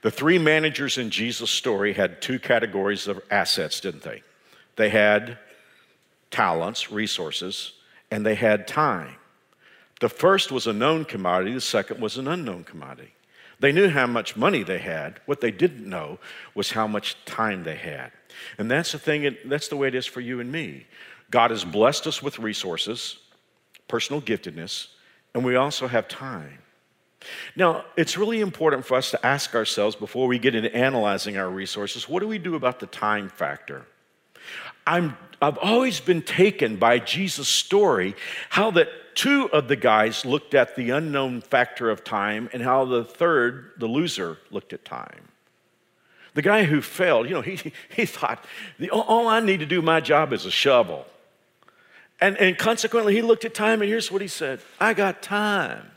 The 0.02 0.10
three 0.10 0.38
managers 0.38 0.98
in 0.98 1.10
Jesus' 1.10 1.50
story 1.50 1.92
had 1.92 2.22
two 2.22 2.38
categories 2.38 3.08
of 3.08 3.20
assets, 3.30 3.80
didn't 3.80 4.02
they? 4.02 4.22
They 4.76 4.90
had 4.90 5.38
talents, 6.30 6.90
resources, 6.92 7.72
and 8.10 8.24
they 8.24 8.36
had 8.36 8.68
time. 8.68 9.16
The 10.00 10.08
first 10.08 10.52
was 10.52 10.66
a 10.66 10.72
known 10.72 11.04
commodity, 11.04 11.52
the 11.52 11.60
second 11.60 12.00
was 12.00 12.16
an 12.16 12.28
unknown 12.28 12.64
commodity. 12.64 13.12
They 13.60 13.72
knew 13.72 13.88
how 13.88 14.06
much 14.06 14.36
money 14.36 14.62
they 14.62 14.78
had. 14.78 15.20
What 15.26 15.40
they 15.40 15.50
didn't 15.50 15.88
know 15.88 16.20
was 16.54 16.70
how 16.70 16.86
much 16.86 17.16
time 17.24 17.64
they 17.64 17.74
had. 17.74 18.12
And 18.56 18.70
that's 18.70 18.92
the 18.92 18.98
thing, 18.98 19.36
that's 19.46 19.66
the 19.66 19.76
way 19.76 19.88
it 19.88 19.96
is 19.96 20.06
for 20.06 20.20
you 20.20 20.38
and 20.38 20.52
me. 20.52 20.86
God 21.30 21.50
has 21.50 21.64
blessed 21.64 22.06
us 22.06 22.22
with 22.22 22.38
resources, 22.38 23.18
personal 23.88 24.22
giftedness, 24.22 24.88
and 25.34 25.44
we 25.44 25.56
also 25.56 25.88
have 25.88 26.06
time. 26.06 26.58
Now, 27.56 27.84
it's 27.96 28.16
really 28.16 28.40
important 28.40 28.86
for 28.86 28.96
us 28.96 29.10
to 29.10 29.26
ask 29.26 29.54
ourselves 29.54 29.96
before 29.96 30.28
we 30.28 30.38
get 30.38 30.54
into 30.54 30.74
analyzing 30.74 31.36
our 31.36 31.50
resources 31.50 32.08
what 32.08 32.20
do 32.20 32.28
we 32.28 32.38
do 32.38 32.54
about 32.54 32.80
the 32.80 32.86
time 32.86 33.28
factor? 33.28 33.86
I'm, 34.86 35.16
I've 35.42 35.58
always 35.58 36.00
been 36.00 36.22
taken 36.22 36.76
by 36.76 36.98
Jesus' 36.98 37.48
story, 37.48 38.14
how 38.48 38.70
that 38.72 38.88
two 39.14 39.50
of 39.52 39.68
the 39.68 39.76
guys 39.76 40.24
looked 40.24 40.54
at 40.54 40.76
the 40.76 40.90
unknown 40.90 41.42
factor 41.42 41.90
of 41.90 42.04
time 42.04 42.48
and 42.52 42.62
how 42.62 42.84
the 42.86 43.04
third, 43.04 43.72
the 43.76 43.86
loser, 43.86 44.38
looked 44.50 44.72
at 44.72 44.84
time. 44.84 45.28
The 46.34 46.42
guy 46.42 46.64
who 46.64 46.80
failed, 46.80 47.28
you 47.28 47.34
know, 47.34 47.42
he, 47.42 47.72
he 47.94 48.06
thought, 48.06 48.44
all 48.90 49.28
I 49.28 49.40
need 49.40 49.60
to 49.60 49.66
do 49.66 49.82
my 49.82 50.00
job 50.00 50.32
is 50.32 50.46
a 50.46 50.50
shovel. 50.50 51.04
And, 52.20 52.36
and 52.38 52.56
consequently, 52.56 53.14
he 53.14 53.22
looked 53.22 53.44
at 53.44 53.54
time, 53.54 53.82
and 53.82 53.90
here's 53.90 54.10
what 54.10 54.22
he 54.22 54.28
said 54.28 54.60
I 54.80 54.94
got 54.94 55.22
time. 55.22 55.90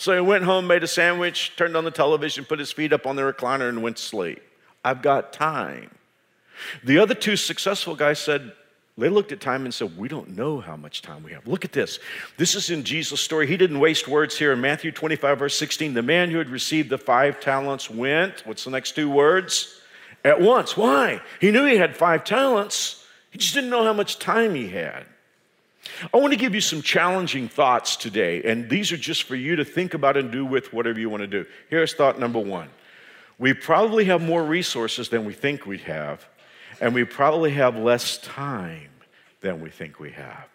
So 0.00 0.14
he 0.14 0.20
went 0.22 0.44
home, 0.44 0.66
made 0.66 0.82
a 0.82 0.86
sandwich, 0.86 1.52
turned 1.56 1.76
on 1.76 1.84
the 1.84 1.90
television, 1.90 2.46
put 2.46 2.58
his 2.58 2.72
feet 2.72 2.90
up 2.90 3.06
on 3.06 3.16
the 3.16 3.22
recliner, 3.22 3.68
and 3.68 3.82
went 3.82 3.98
to 3.98 4.02
sleep. 4.02 4.40
I've 4.82 5.02
got 5.02 5.34
time. 5.34 5.90
The 6.82 6.96
other 6.96 7.14
two 7.14 7.36
successful 7.36 7.94
guys 7.94 8.18
said, 8.18 8.52
they 8.96 9.10
looked 9.10 9.30
at 9.30 9.42
time 9.42 9.66
and 9.66 9.74
said, 9.74 9.98
We 9.98 10.08
don't 10.08 10.30
know 10.30 10.58
how 10.58 10.74
much 10.74 11.02
time 11.02 11.22
we 11.22 11.32
have. 11.32 11.46
Look 11.46 11.66
at 11.66 11.72
this. 11.72 11.98
This 12.38 12.54
is 12.54 12.70
in 12.70 12.82
Jesus' 12.82 13.20
story. 13.20 13.46
He 13.46 13.58
didn't 13.58 13.78
waste 13.78 14.08
words 14.08 14.38
here 14.38 14.52
in 14.54 14.62
Matthew 14.62 14.90
25, 14.90 15.38
verse 15.38 15.58
16. 15.58 15.92
The 15.92 16.00
man 16.00 16.30
who 16.30 16.38
had 16.38 16.48
received 16.48 16.88
the 16.88 16.96
five 16.96 17.38
talents 17.38 17.90
went, 17.90 18.46
what's 18.46 18.64
the 18.64 18.70
next 18.70 18.92
two 18.92 19.10
words? 19.10 19.82
At 20.24 20.40
once. 20.40 20.78
Why? 20.78 21.20
He 21.42 21.50
knew 21.50 21.66
he 21.66 21.76
had 21.76 21.94
five 21.94 22.24
talents, 22.24 23.04
he 23.30 23.36
just 23.36 23.52
didn't 23.52 23.68
know 23.68 23.84
how 23.84 23.92
much 23.92 24.18
time 24.18 24.54
he 24.54 24.68
had. 24.68 25.04
I 26.12 26.16
want 26.16 26.32
to 26.32 26.38
give 26.38 26.54
you 26.54 26.60
some 26.60 26.82
challenging 26.82 27.48
thoughts 27.48 27.96
today, 27.96 28.42
and 28.42 28.68
these 28.68 28.92
are 28.92 28.96
just 28.96 29.24
for 29.24 29.36
you 29.36 29.56
to 29.56 29.64
think 29.64 29.94
about 29.94 30.16
and 30.16 30.30
do 30.30 30.44
with 30.44 30.72
whatever 30.72 30.98
you 30.98 31.10
want 31.10 31.22
to 31.22 31.26
do. 31.26 31.46
Here's 31.68 31.94
thought 31.94 32.18
number 32.18 32.38
one 32.38 32.68
we 33.38 33.54
probably 33.54 34.04
have 34.04 34.20
more 34.20 34.44
resources 34.44 35.08
than 35.08 35.24
we 35.24 35.32
think 35.32 35.64
we 35.64 35.78
have, 35.78 36.26
and 36.80 36.94
we 36.94 37.04
probably 37.04 37.52
have 37.52 37.76
less 37.76 38.18
time 38.18 38.90
than 39.40 39.60
we 39.60 39.70
think 39.70 39.98
we 39.98 40.10
have. 40.10 40.46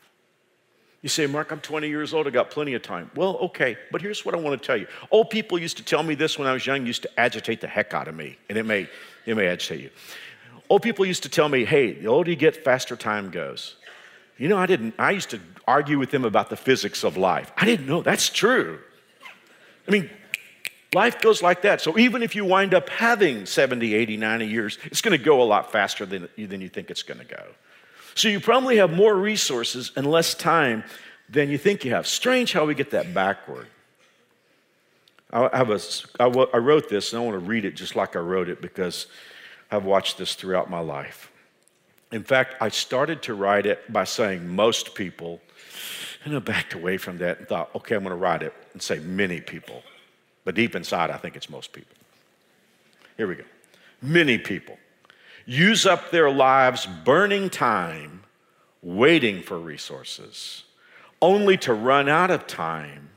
You 1.01 1.09
say, 1.09 1.27
Mark, 1.27 1.51
I'm 1.51 1.59
20 1.59 1.87
years 1.87 2.13
old, 2.13 2.25
I 2.25 2.31
got 2.31 2.49
plenty 2.49 2.73
of 2.73 2.81
time. 2.81 3.11
Well, 3.15 3.37
okay, 3.37 3.77
but 3.91 4.01
here's 4.01 4.25
what 4.25 4.33
I 4.33 4.39
want 4.39 4.59
to 4.59 4.65
tell 4.65 4.77
you. 4.77 4.87
Old 5.11 5.29
people 5.29 5.59
used 5.59 5.77
to 5.77 5.83
tell 5.83 6.01
me 6.01 6.15
this 6.15 6.39
when 6.39 6.47
I 6.47 6.53
was 6.53 6.65
young, 6.65 6.85
used 6.85 7.03
to 7.03 7.19
agitate 7.19 7.61
the 7.61 7.67
heck 7.67 7.93
out 7.93 8.07
of 8.07 8.15
me, 8.15 8.37
and 8.49 8.57
it 8.57 8.65
may, 8.65 8.87
it 9.25 9.35
may 9.35 9.47
agitate 9.47 9.81
you. 9.81 9.89
Old 10.69 10.81
people 10.81 11.05
used 11.05 11.23
to 11.23 11.29
tell 11.29 11.47
me, 11.47 11.63
hey, 11.63 11.93
the 11.93 12.07
older 12.07 12.31
you 12.31 12.35
get, 12.35 12.63
faster 12.63 12.95
time 12.95 13.29
goes. 13.29 13.75
You 14.37 14.49
know, 14.49 14.57
I 14.57 14.65
didn't, 14.65 14.95
I 14.99 15.11
used 15.11 15.29
to 15.31 15.39
argue 15.67 15.97
with 15.97 16.11
them 16.11 16.25
about 16.25 16.49
the 16.49 16.57
physics 16.57 17.03
of 17.03 17.17
life. 17.17 17.51
I 17.57 17.65
didn't 17.65 17.87
know 17.87 18.01
that's 18.01 18.29
true. 18.29 18.79
I 19.87 19.91
mean, 19.91 20.09
life 20.93 21.21
goes 21.21 21.41
like 21.41 21.61
that. 21.61 21.81
So 21.81 21.97
even 21.97 22.23
if 22.23 22.35
you 22.35 22.45
wind 22.45 22.73
up 22.73 22.89
having 22.89 23.45
70, 23.45 23.93
80, 23.93 24.17
90 24.17 24.47
years, 24.47 24.77
it's 24.85 25.01
going 25.01 25.17
to 25.17 25.23
go 25.23 25.41
a 25.41 25.45
lot 25.45 25.71
faster 25.71 26.05
than, 26.05 26.27
than 26.37 26.61
you 26.61 26.69
think 26.69 26.89
it's 26.89 27.03
going 27.03 27.19
to 27.19 27.25
go. 27.25 27.43
So 28.15 28.27
you 28.27 28.39
probably 28.39 28.77
have 28.77 28.91
more 28.91 29.15
resources 29.15 29.91
and 29.95 30.09
less 30.09 30.33
time 30.33 30.83
than 31.29 31.49
you 31.49 31.57
think 31.57 31.85
you 31.85 31.91
have. 31.91 32.07
Strange 32.07 32.53
how 32.53 32.65
we 32.65 32.75
get 32.75 32.91
that 32.91 33.13
backward. 33.13 33.67
I, 35.31 35.57
have 35.57 35.69
a, 35.69 35.79
I 36.19 36.57
wrote 36.57 36.87
this 36.87 37.11
and 37.11 37.21
I 37.21 37.25
want 37.25 37.35
to 37.35 37.45
read 37.45 37.65
it 37.65 37.75
just 37.75 37.95
like 37.95 38.15
I 38.15 38.19
wrote 38.19 38.47
it 38.47 38.61
because 38.61 39.07
I've 39.69 39.83
watched 39.83 40.17
this 40.17 40.35
throughout 40.35 40.69
my 40.69 40.79
life. 40.79 41.31
In 42.15 42.23
fact, 42.23 42.55
I 42.61 42.69
started 42.69 43.21
to 43.23 43.33
write 43.33 43.65
it 43.65 43.91
by 43.91 44.05
saying 44.05 44.47
most 44.47 44.95
people, 44.95 45.41
and 46.23 46.33
I 46.33 46.39
backed 46.39 46.73
away 46.73 46.95
from 46.95 47.17
that 47.17 47.39
and 47.39 47.47
thought, 47.49 47.69
okay, 47.75 47.93
I'm 47.93 48.03
going 48.03 48.11
to 48.11 48.15
write 48.15 48.41
it 48.41 48.53
and 48.71 48.81
say 48.81 48.99
many 48.99 49.41
people. 49.41 49.83
But 50.45 50.55
deep 50.55 50.77
inside, 50.77 51.09
I 51.09 51.17
think 51.17 51.35
it's 51.35 51.49
most 51.49 51.73
people. 51.73 51.97
Here 53.17 53.27
we 53.27 53.35
go. 53.35 53.43
Many 54.01 54.37
people 54.37 54.77
use 55.45 55.85
up 55.85 56.11
their 56.11 56.31
lives 56.31 56.87
burning 57.03 57.49
time 57.49 58.23
waiting 58.81 59.41
for 59.41 59.59
resources, 59.59 60.63
only 61.21 61.57
to 61.57 61.73
run 61.73 62.07
out 62.07 62.31
of 62.31 62.47
time 62.47 63.09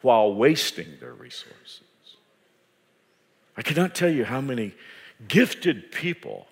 while 0.00 0.32
wasting 0.32 0.96
their 0.98 1.12
resources. 1.12 1.82
I 3.58 3.60
cannot 3.60 3.94
tell 3.94 4.08
you 4.08 4.24
how 4.24 4.40
many 4.40 4.74
gifted 5.28 5.92
people 5.92 6.46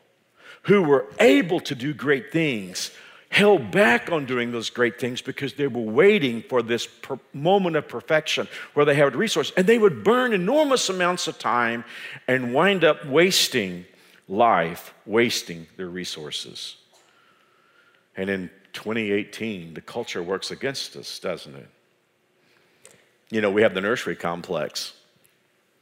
who 0.68 0.82
were 0.82 1.06
able 1.18 1.60
to 1.60 1.74
do 1.74 1.94
great 1.94 2.30
things 2.30 2.90
held 3.30 3.70
back 3.70 4.10
on 4.10 4.26
doing 4.26 4.52
those 4.52 4.70
great 4.70 5.00
things 5.00 5.20
because 5.20 5.54
they 5.54 5.66
were 5.66 5.80
waiting 5.80 6.42
for 6.42 6.62
this 6.62 6.86
per- 6.86 7.18
moment 7.32 7.74
of 7.76 7.88
perfection 7.88 8.46
where 8.74 8.86
they 8.86 8.94
had 8.94 9.16
resources. 9.16 9.52
And 9.56 9.66
they 9.66 9.78
would 9.78 10.04
burn 10.04 10.32
enormous 10.32 10.88
amounts 10.88 11.26
of 11.26 11.38
time 11.38 11.84
and 12.26 12.54
wind 12.54 12.84
up 12.84 13.04
wasting 13.06 13.86
life, 14.28 14.92
wasting 15.06 15.66
their 15.76 15.88
resources. 15.88 16.76
And 18.16 18.28
in 18.28 18.50
2018, 18.74 19.74
the 19.74 19.80
culture 19.80 20.22
works 20.22 20.50
against 20.50 20.96
us, 20.96 21.18
doesn't 21.18 21.54
it? 21.54 21.68
You 23.30 23.40
know, 23.40 23.50
we 23.50 23.62
have 23.62 23.74
the 23.74 23.80
nursery 23.80 24.16
complex. 24.16 24.92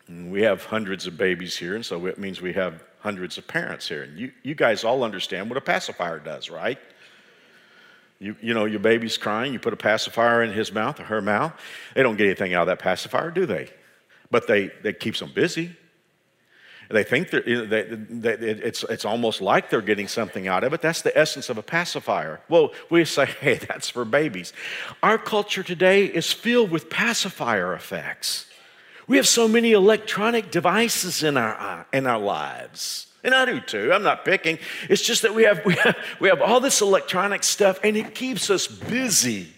We 0.09 0.43
have 0.43 0.65
hundreds 0.65 1.07
of 1.09 1.17
babies 1.17 1.57
here, 1.57 1.75
and 1.75 1.85
so 1.85 2.07
it 2.07 2.19
means 2.19 2.41
we 2.41 2.53
have 2.53 2.85
hundreds 3.01 3.39
of 3.39 3.47
parents 3.47 3.89
here. 3.89 4.03
And 4.03 4.19
you, 4.19 4.33
you 4.43 4.55
guys 4.55 4.85
all 4.85 5.05
understand 5.05 5.49
what 5.49 5.57
a 5.57 5.61
pacifier 5.61 6.19
does, 6.19 6.51
right? 6.51 6.79
You, 8.19 8.35
you 8.41 8.55
know, 8.55 8.65
your 8.65 8.81
baby's 8.81 9.19
crying, 9.19 9.53
you 9.53 9.59
put 9.59 9.73
a 9.73 9.77
pacifier 9.77 10.43
in 10.43 10.53
his 10.53 10.73
mouth 10.73 10.99
or 10.99 11.05
her 11.05 11.21
mouth. 11.21 11.53
They 11.95 12.03
don't 12.03 12.17
get 12.17 12.27
anything 12.27 12.55
out 12.55 12.63
of 12.63 12.67
that 12.69 12.79
pacifier, 12.79 13.31
do 13.31 13.47
they? 13.47 13.71
But 14.31 14.47
they, 14.47 14.69
they 14.83 14.93
keeps 14.93 15.21
them 15.21 15.33
busy. 15.35 15.77
They 16.89 17.03
think 17.03 17.31
they, 17.31 17.41
they, 17.41 18.31
it's, 18.31 18.85
it's 18.85 19.05
almost 19.05 19.41
like 19.41 19.71
they're 19.71 19.83
getting 19.83 20.07
something 20.07 20.47
out 20.47 20.63
of 20.63 20.73
it. 20.73 20.81
That's 20.81 21.03
the 21.03 21.17
essence 21.19 21.49
of 21.49 21.59
a 21.59 21.63
pacifier. 21.63 22.41
Well, 22.49 22.73
we 22.91 23.05
say, 23.05 23.27
hey, 23.41 23.55
that's 23.55 23.91
for 23.91 24.05
babies. 24.05 24.53
Our 25.03 25.19
culture 25.19 25.63
today 25.63 26.07
is 26.07 26.33
filled 26.33 26.71
with 26.71 26.89
pacifier 26.89 27.75
effects. 27.75 28.46
We 29.07 29.17
have 29.17 29.29
so 29.29 29.47
many 29.47 29.73
electronic 29.73 30.51
devices 30.51 31.23
in 31.23 31.37
our, 31.37 31.55
uh, 31.55 31.85
in 31.93 32.07
our 32.07 32.19
lives. 32.19 33.07
And 33.23 33.35
I 33.35 33.45
do 33.45 33.61
too. 33.61 33.93
I'm 33.93 34.03
not 34.03 34.25
picking. 34.25 34.59
It's 34.89 35.03
just 35.03 35.23
that 35.23 35.35
we 35.35 35.45
have, 35.45 35.61
we, 35.67 35.75
have, 35.75 35.97
we 36.21 36.29
have 36.29 36.41
all 36.41 36.61
this 36.61 36.81
electronic 36.81 37.43
stuff 37.43 37.79
and 37.83 37.97
it 37.97 38.15
keeps 38.15 38.51
us 38.51 38.67
busy. 38.67 39.49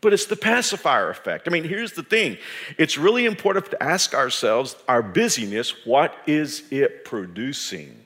But 0.00 0.12
it's 0.12 0.26
the 0.26 0.36
pacifier 0.36 1.10
effect. 1.10 1.48
I 1.48 1.50
mean, 1.50 1.64
here's 1.64 1.92
the 1.92 2.04
thing 2.04 2.38
it's 2.76 2.96
really 2.96 3.24
important 3.26 3.70
to 3.70 3.82
ask 3.82 4.14
ourselves 4.14 4.76
our 4.86 5.02
busyness, 5.02 5.74
what 5.84 6.14
is 6.26 6.62
it 6.70 7.04
producing? 7.04 7.96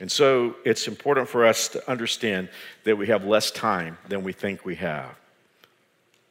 And 0.00 0.10
so 0.10 0.56
it's 0.64 0.86
important 0.86 1.28
for 1.28 1.44
us 1.44 1.68
to 1.68 1.90
understand 1.90 2.48
that 2.84 2.96
we 2.96 3.08
have 3.08 3.24
less 3.24 3.50
time 3.50 3.98
than 4.08 4.22
we 4.22 4.32
think 4.32 4.64
we 4.64 4.76
have. 4.76 5.16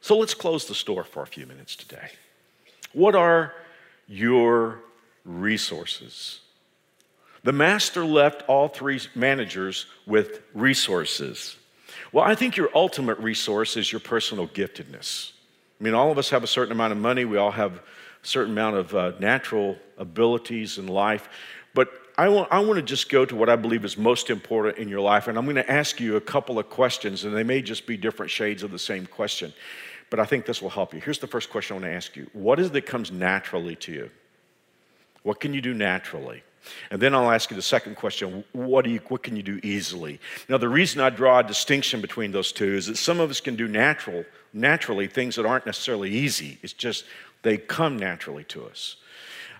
So 0.00 0.16
let's 0.16 0.34
close 0.34 0.66
the 0.66 0.74
store 0.74 1.04
for 1.04 1.22
a 1.22 1.26
few 1.26 1.46
minutes 1.46 1.76
today. 1.76 2.10
What 2.92 3.14
are 3.14 3.52
your 4.06 4.80
resources? 5.24 6.40
The 7.44 7.52
master 7.52 8.04
left 8.04 8.42
all 8.48 8.68
three 8.68 9.00
managers 9.14 9.86
with 10.06 10.42
resources. 10.54 11.56
Well, 12.12 12.24
I 12.24 12.34
think 12.34 12.56
your 12.56 12.70
ultimate 12.74 13.18
resource 13.18 13.76
is 13.76 13.92
your 13.92 14.00
personal 14.00 14.48
giftedness. 14.48 15.32
I 15.80 15.84
mean, 15.84 15.94
all 15.94 16.10
of 16.10 16.18
us 16.18 16.30
have 16.30 16.42
a 16.42 16.48
certain 16.48 16.72
amount 16.72 16.92
of 16.92 16.98
money, 16.98 17.24
we 17.24 17.36
all 17.36 17.50
have 17.50 17.74
a 17.74 17.80
certain 18.22 18.52
amount 18.52 18.76
of 18.76 18.94
uh, 18.94 19.12
natural 19.20 19.76
abilities 19.96 20.78
in 20.78 20.88
life. 20.88 21.28
But 21.74 21.90
I 22.16 22.28
want, 22.28 22.48
I 22.50 22.58
want 22.58 22.76
to 22.76 22.82
just 22.82 23.08
go 23.10 23.24
to 23.24 23.36
what 23.36 23.48
I 23.48 23.54
believe 23.54 23.84
is 23.84 23.96
most 23.96 24.28
important 24.28 24.78
in 24.78 24.88
your 24.88 25.00
life, 25.00 25.28
and 25.28 25.38
I'm 25.38 25.44
going 25.44 25.56
to 25.56 25.70
ask 25.70 26.00
you 26.00 26.16
a 26.16 26.20
couple 26.20 26.58
of 26.58 26.68
questions, 26.68 27.24
and 27.24 27.36
they 27.36 27.44
may 27.44 27.62
just 27.62 27.86
be 27.86 27.96
different 27.96 28.30
shades 28.32 28.64
of 28.64 28.72
the 28.72 28.78
same 28.78 29.06
question 29.06 29.52
but 30.10 30.20
I 30.20 30.24
think 30.24 30.46
this 30.46 30.62
will 30.62 30.70
help 30.70 30.94
you. 30.94 31.00
Here's 31.00 31.18
the 31.18 31.26
first 31.26 31.50
question 31.50 31.74
I 31.74 31.80
want 31.80 31.90
to 31.90 31.96
ask 31.96 32.16
you 32.16 32.28
What 32.32 32.58
is 32.58 32.68
it 32.68 32.72
that 32.74 32.86
comes 32.86 33.10
naturally 33.10 33.76
to 33.76 33.92
you? 33.92 34.10
What 35.22 35.40
can 35.40 35.52
you 35.52 35.60
do 35.60 35.74
naturally? 35.74 36.42
And 36.90 37.00
then 37.00 37.14
I'll 37.14 37.30
ask 37.30 37.50
you 37.50 37.56
the 37.56 37.62
second 37.62 37.96
question 37.96 38.44
what, 38.52 38.84
do 38.84 38.90
you, 38.90 39.00
what 39.08 39.22
can 39.22 39.36
you 39.36 39.42
do 39.42 39.60
easily? 39.62 40.20
Now, 40.48 40.58
the 40.58 40.68
reason 40.68 41.00
I 41.00 41.10
draw 41.10 41.38
a 41.38 41.44
distinction 41.44 42.00
between 42.00 42.32
those 42.32 42.52
two 42.52 42.74
is 42.74 42.86
that 42.86 42.96
some 42.96 43.20
of 43.20 43.30
us 43.30 43.40
can 43.40 43.56
do 43.56 43.68
natural, 43.68 44.24
naturally 44.52 45.06
things 45.06 45.36
that 45.36 45.46
aren't 45.46 45.66
necessarily 45.66 46.10
easy. 46.10 46.58
It's 46.62 46.72
just 46.72 47.04
they 47.42 47.56
come 47.56 47.96
naturally 47.98 48.44
to 48.44 48.64
us. 48.64 48.96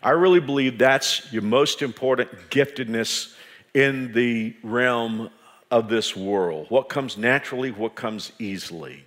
I 0.03 0.11
really 0.11 0.41
believe 0.41 0.79
that's 0.79 1.33
your 1.33 1.43
most 1.43 1.83
important 1.83 2.31
giftedness 2.51 3.35
in 3.75 4.13
the 4.13 4.55
realm 4.63 5.31
of 5.71 5.89
this 5.89 6.17
world. 6.17 6.67
What 6.69 6.89
comes 6.89 7.17
naturally, 7.17 7.71
what 7.71 7.95
comes 7.95 8.33
easily. 8.39 9.05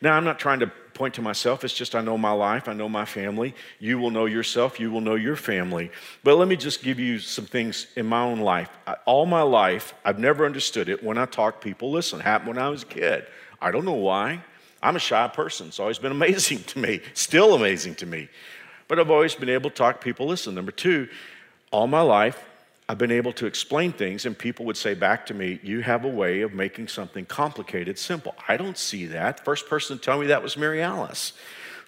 Now, 0.00 0.14
I'm 0.14 0.24
not 0.24 0.38
trying 0.38 0.60
to 0.60 0.70
point 0.94 1.14
to 1.14 1.22
myself. 1.22 1.64
It's 1.64 1.74
just 1.74 1.94
I 1.94 2.00
know 2.00 2.18
my 2.18 2.32
life, 2.32 2.68
I 2.68 2.72
know 2.72 2.88
my 2.88 3.04
family. 3.04 3.54
You 3.78 3.98
will 3.98 4.10
know 4.10 4.26
yourself, 4.26 4.80
you 4.80 4.90
will 4.90 5.00
know 5.00 5.14
your 5.14 5.36
family. 5.36 5.90
But 6.24 6.36
let 6.36 6.48
me 6.48 6.56
just 6.56 6.82
give 6.82 6.98
you 6.98 7.18
some 7.20 7.46
things 7.46 7.86
in 7.96 8.06
my 8.06 8.22
own 8.22 8.40
life. 8.40 8.68
all 9.06 9.24
my 9.24 9.42
life, 9.42 9.94
I've 10.04 10.18
never 10.18 10.44
understood 10.44 10.88
it. 10.88 11.02
When 11.02 11.16
I 11.16 11.26
talk, 11.26 11.60
people 11.60 11.90
listen. 11.90 12.20
Happened 12.20 12.56
when 12.56 12.58
I 12.58 12.68
was 12.68 12.82
a 12.82 12.86
kid. 12.86 13.26
I 13.60 13.70
don't 13.70 13.84
know 13.84 13.92
why. 13.92 14.42
I'm 14.82 14.96
a 14.96 15.00
shy 15.00 15.26
person. 15.28 15.68
It's 15.68 15.80
always 15.80 15.98
been 15.98 16.12
amazing 16.20 16.64
to 16.64 16.78
me, 16.78 17.00
still 17.14 17.54
amazing 17.54 17.94
to 17.96 18.06
me. 18.06 18.28
But 18.88 18.98
I've 18.98 19.10
always 19.10 19.34
been 19.34 19.50
able 19.50 19.70
to 19.70 19.76
talk, 19.76 20.00
people 20.00 20.26
listen. 20.26 20.54
Number 20.54 20.72
two, 20.72 21.08
all 21.70 21.86
my 21.86 22.00
life, 22.00 22.42
I've 22.90 22.98
been 22.98 23.10
able 23.10 23.34
to 23.34 23.46
explain 23.46 23.92
things, 23.92 24.24
and 24.24 24.36
people 24.36 24.64
would 24.64 24.76
say 24.76 24.94
back 24.94 25.26
to 25.26 25.34
me, 25.34 25.60
You 25.62 25.80
have 25.80 26.04
a 26.04 26.08
way 26.08 26.40
of 26.40 26.54
making 26.54 26.88
something 26.88 27.26
complicated 27.26 27.98
simple. 27.98 28.34
I 28.48 28.56
don't 28.56 28.78
see 28.78 29.06
that. 29.06 29.44
First 29.44 29.68
person 29.68 29.98
to 29.98 30.02
tell 30.02 30.18
me 30.18 30.28
that 30.28 30.42
was 30.42 30.56
Mary 30.56 30.82
Alice 30.82 31.34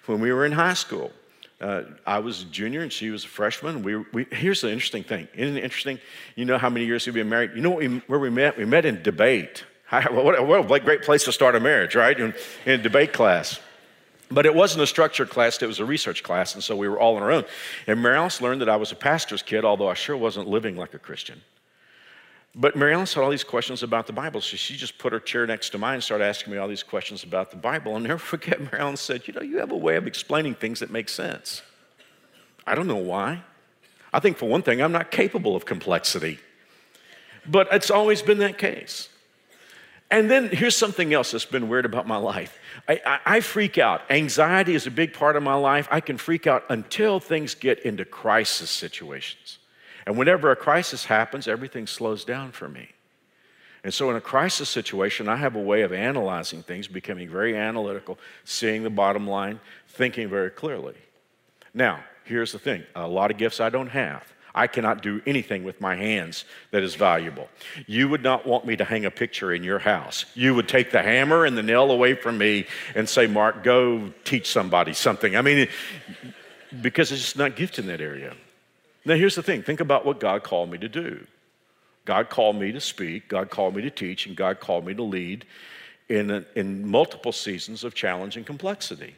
when 0.05 0.21
we 0.21 0.31
were 0.31 0.45
in 0.45 0.51
high 0.51 0.75
school. 0.75 1.11
Uh, 1.59 1.83
I 2.07 2.19
was 2.19 2.41
a 2.41 2.45
junior 2.45 2.81
and 2.81 2.91
she 2.91 3.11
was 3.11 3.23
a 3.23 3.27
freshman. 3.27 3.83
We, 3.83 3.95
we, 4.13 4.25
here's 4.31 4.61
the 4.61 4.71
interesting 4.71 5.03
thing. 5.03 5.27
Isn't 5.35 5.57
it 5.57 5.63
interesting? 5.63 5.99
You 6.35 6.45
know 6.45 6.57
how 6.57 6.69
many 6.69 6.85
years 6.85 7.05
we've 7.05 7.13
been 7.13 7.29
married? 7.29 7.51
You 7.55 7.61
know 7.61 7.71
we, 7.71 7.99
where 8.07 8.19
we 8.19 8.31
met? 8.31 8.57
We 8.57 8.65
met 8.65 8.85
in 8.85 9.01
debate. 9.01 9.63
What, 9.91 10.47
what 10.47 10.81
a 10.81 10.85
great 10.85 11.03
place 11.03 11.25
to 11.25 11.33
start 11.33 11.53
a 11.53 11.59
marriage, 11.59 11.95
right? 11.95 12.17
In, 12.17 12.33
in 12.65 12.81
debate 12.81 13.11
class. 13.11 13.59
But 14.31 14.45
it 14.45 14.55
wasn't 14.55 14.83
a 14.83 14.87
structured 14.87 15.29
class, 15.29 15.61
it 15.61 15.67
was 15.67 15.79
a 15.79 15.85
research 15.85 16.23
class, 16.23 16.55
and 16.55 16.63
so 16.63 16.75
we 16.75 16.87
were 16.87 16.99
all 16.99 17.17
on 17.17 17.21
our 17.21 17.31
own. 17.31 17.43
And 17.85 18.01
Mary 18.01 18.15
Alice 18.15 18.41
learned 18.41 18.61
that 18.61 18.69
I 18.69 18.77
was 18.77 18.91
a 18.91 18.95
pastor's 18.95 19.41
kid, 19.41 19.65
although 19.65 19.89
I 19.89 19.93
sure 19.93 20.15
wasn't 20.15 20.47
living 20.47 20.77
like 20.77 20.93
a 20.93 20.99
Christian. 20.99 21.41
But 22.55 22.75
Mary 22.75 22.93
Alice 22.93 23.13
had 23.13 23.23
all 23.23 23.29
these 23.29 23.43
questions 23.43 23.83
about 23.83 24.07
the 24.07 24.13
Bible, 24.13 24.41
so 24.41 24.55
she 24.57 24.75
just 24.75 24.97
put 24.97 25.13
her 25.13 25.19
chair 25.19 25.45
next 25.45 25.69
to 25.71 25.77
mine 25.77 25.95
and 25.95 26.03
started 26.03 26.25
asking 26.25 26.53
me 26.53 26.59
all 26.59 26.67
these 26.67 26.83
questions 26.83 27.23
about 27.23 27.51
the 27.51 27.57
Bible. 27.57 27.93
I'll 27.93 27.99
never 27.99 28.17
forget, 28.19 28.59
Mary 28.59 28.79
Alice 28.79 29.01
said, 29.01 29.27
You 29.27 29.33
know, 29.33 29.41
you 29.41 29.59
have 29.59 29.71
a 29.71 29.77
way 29.77 29.97
of 29.97 30.07
explaining 30.07 30.55
things 30.55 30.79
that 30.79 30.89
make 30.89 31.09
sense. 31.09 31.61
I 32.65 32.75
don't 32.75 32.87
know 32.87 32.95
why. 32.95 33.43
I 34.13 34.19
think, 34.19 34.37
for 34.37 34.47
one 34.47 34.61
thing, 34.61 34.81
I'm 34.81 34.91
not 34.91 35.11
capable 35.11 35.55
of 35.55 35.65
complexity. 35.65 36.39
But 37.45 37.67
it's 37.71 37.89
always 37.89 38.21
been 38.21 38.39
that 38.39 38.57
case. 38.57 39.09
And 40.11 40.29
then 40.29 40.49
here's 40.49 40.75
something 40.75 41.13
else 41.13 41.31
that's 41.31 41.45
been 41.45 41.69
weird 41.69 41.85
about 41.85 42.05
my 42.05 42.17
life. 42.17 42.59
I, 42.87 43.01
I, 43.05 43.19
I, 43.25 43.39
freak 43.39 43.77
out. 43.77 44.01
Anxiety 44.09 44.75
is 44.75 44.85
a 44.85 44.91
big 44.91 45.13
part 45.13 45.37
of 45.37 45.43
my 45.43 45.53
life. 45.53 45.87
I 45.89 46.01
can 46.01 46.17
freak 46.17 46.45
out 46.47 46.65
until 46.69 47.21
things 47.21 47.55
get 47.55 47.79
into 47.79 48.03
crisis 48.03 48.69
situations. 48.69 49.57
And 50.05 50.17
whenever 50.17 50.51
a 50.51 50.55
crisis 50.55 51.05
happens, 51.05 51.47
everything 51.47 51.87
slows 51.87 52.25
down 52.25 52.51
for 52.51 52.67
me. 52.67 52.89
And 53.83 53.93
so, 53.93 54.09
in 54.09 54.15
a 54.15 54.21
crisis 54.21 54.69
situation, 54.69 55.27
I 55.27 55.37
have 55.37 55.55
a 55.55 55.61
way 55.61 55.81
of 55.81 55.93
analyzing 55.93 56.61
things, 56.61 56.87
becoming 56.87 57.29
very 57.29 57.55
analytical, 57.55 58.19
seeing 58.43 58.83
the 58.83 58.89
bottom 58.89 59.27
line, 59.27 59.59
thinking 59.87 60.29
very 60.29 60.51
clearly. 60.51 60.95
Now, 61.73 62.03
here's 62.25 62.51
the 62.51 62.59
thing 62.59 62.83
a 62.95 63.07
lot 63.07 63.31
of 63.31 63.37
gifts 63.37 63.59
I 63.59 63.69
don't 63.69 63.89
have. 63.89 64.23
I 64.53 64.67
cannot 64.67 65.01
do 65.01 65.21
anything 65.25 65.63
with 65.63 65.79
my 65.79 65.95
hands 65.95 66.45
that 66.71 66.83
is 66.83 66.95
valuable. 66.95 67.49
You 67.87 68.09
would 68.09 68.23
not 68.23 68.45
want 68.45 68.65
me 68.65 68.75
to 68.75 68.83
hang 68.83 69.05
a 69.05 69.11
picture 69.11 69.53
in 69.53 69.63
your 69.63 69.79
house. 69.79 70.25
You 70.33 70.55
would 70.55 70.67
take 70.67 70.91
the 70.91 71.01
hammer 71.01 71.45
and 71.45 71.57
the 71.57 71.63
nail 71.63 71.89
away 71.91 72.15
from 72.15 72.37
me 72.37 72.67
and 72.95 73.07
say, 73.07 73.27
Mark, 73.27 73.63
go 73.63 74.11
teach 74.23 74.49
somebody 74.49 74.93
something. 74.93 75.35
I 75.35 75.41
mean, 75.41 75.67
because 76.81 77.11
it's 77.11 77.21
just 77.21 77.37
not 77.37 77.55
gifted 77.55 77.85
in 77.85 77.91
that 77.91 78.01
area. 78.01 78.35
Now, 79.05 79.15
here's 79.15 79.35
the 79.35 79.43
thing 79.43 79.63
think 79.63 79.79
about 79.79 80.05
what 80.05 80.19
God 80.19 80.43
called 80.43 80.69
me 80.69 80.77
to 80.79 80.89
do. 80.89 81.25
God 82.05 82.29
called 82.29 82.55
me 82.55 82.71
to 82.71 82.79
speak, 82.79 83.27
God 83.27 83.49
called 83.49 83.75
me 83.75 83.81
to 83.83 83.91
teach, 83.91 84.25
and 84.25 84.35
God 84.35 84.59
called 84.59 84.85
me 84.85 84.93
to 84.95 85.03
lead 85.03 85.45
in, 86.09 86.45
in 86.55 86.85
multiple 86.85 87.31
seasons 87.31 87.83
of 87.83 87.93
challenge 87.93 88.37
and 88.37 88.45
complexity. 88.45 89.15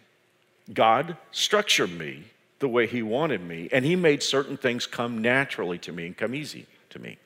God 0.72 1.18
structured 1.32 1.92
me 1.92 2.26
the 2.64 2.70
way 2.70 2.88
He 2.88 3.04
wanted 3.04 3.42
me, 3.42 3.68
and 3.72 3.84
He 3.84 3.96
made 3.96 4.24
certain 4.24 4.56
things 4.56 4.88
come 4.88 5.22
naturally 5.22 5.78
to 5.80 5.92
me 5.92 6.08
and 6.08 6.18
come 6.18 6.34
easy 6.34 6.66
to 6.92 7.00
me. 7.00 7.18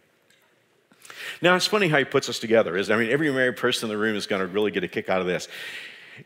Now, 1.42 1.56
it's 1.56 1.68
funny 1.68 1.88
how 1.88 2.00
He 2.00 2.06
puts 2.06 2.28
us 2.28 2.40
together. 2.40 2.76
isn't? 2.76 2.94
I 2.94 3.00
mean, 3.00 3.12
every 3.12 3.32
married 3.32 3.56
person 3.56 3.88
in 3.88 3.96
the 3.96 4.02
room 4.02 4.16
is 4.16 4.26
going 4.26 4.42
to 4.42 4.48
really 4.48 4.72
get 4.72 4.84
a 4.84 4.88
kick 4.88 5.10
out 5.10 5.22
of 5.22 5.28
this. 5.28 5.48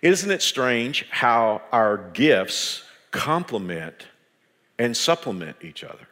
Isn't 0.02 0.32
it 0.32 0.42
strange 0.42 1.06
how 1.10 1.62
our 1.74 1.98
gifts 2.14 2.84
complement 3.12 4.08
and 4.80 4.96
supplement 4.96 5.58
each 5.62 5.84
other? 5.84 6.08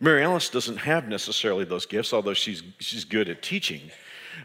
Mary 0.00 0.24
Alice 0.24 0.48
doesn't 0.48 0.78
have 0.78 1.06
necessarily 1.06 1.66
those 1.66 1.84
gifts, 1.84 2.14
although 2.14 2.34
she's, 2.34 2.62
she's 2.78 3.04
good 3.04 3.28
at 3.28 3.42
teaching. 3.42 3.82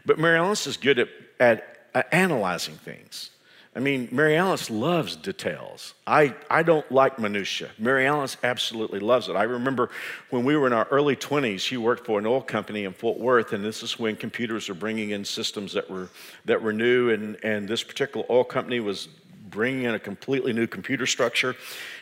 But 0.04 0.18
Mary 0.18 0.36
Alice 0.38 0.66
is 0.66 0.76
good 0.76 0.98
at, 0.98 1.08
at, 1.40 1.86
at 1.94 2.12
analyzing 2.12 2.74
things. 2.74 3.30
I 3.74 3.78
mean, 3.78 4.08
Mary 4.10 4.36
Alice 4.36 4.68
loves 4.68 5.14
details. 5.14 5.94
I, 6.04 6.34
I 6.50 6.64
don't 6.64 6.90
like 6.90 7.20
minutia. 7.20 7.70
Mary 7.78 8.04
Alice 8.04 8.36
absolutely 8.42 8.98
loves 8.98 9.28
it. 9.28 9.36
I 9.36 9.44
remember 9.44 9.90
when 10.30 10.44
we 10.44 10.56
were 10.56 10.66
in 10.66 10.72
our 10.72 10.88
early 10.90 11.14
20s, 11.14 11.60
she 11.60 11.76
worked 11.76 12.04
for 12.04 12.18
an 12.18 12.26
oil 12.26 12.42
company 12.42 12.84
in 12.84 12.92
Fort 12.92 13.20
Worth, 13.20 13.52
and 13.52 13.64
this 13.64 13.84
is 13.84 13.96
when 13.96 14.16
computers 14.16 14.68
were 14.68 14.74
bringing 14.74 15.10
in 15.10 15.24
systems 15.24 15.72
that 15.74 15.88
were, 15.88 16.08
that 16.46 16.60
were 16.60 16.72
new, 16.72 17.10
and, 17.10 17.36
and 17.44 17.68
this 17.68 17.84
particular 17.84 18.26
oil 18.28 18.42
company 18.42 18.80
was 18.80 19.06
bringing 19.50 19.84
in 19.84 19.94
a 19.94 19.98
completely 19.98 20.52
new 20.52 20.66
computer 20.66 21.06
structure. 21.06 21.56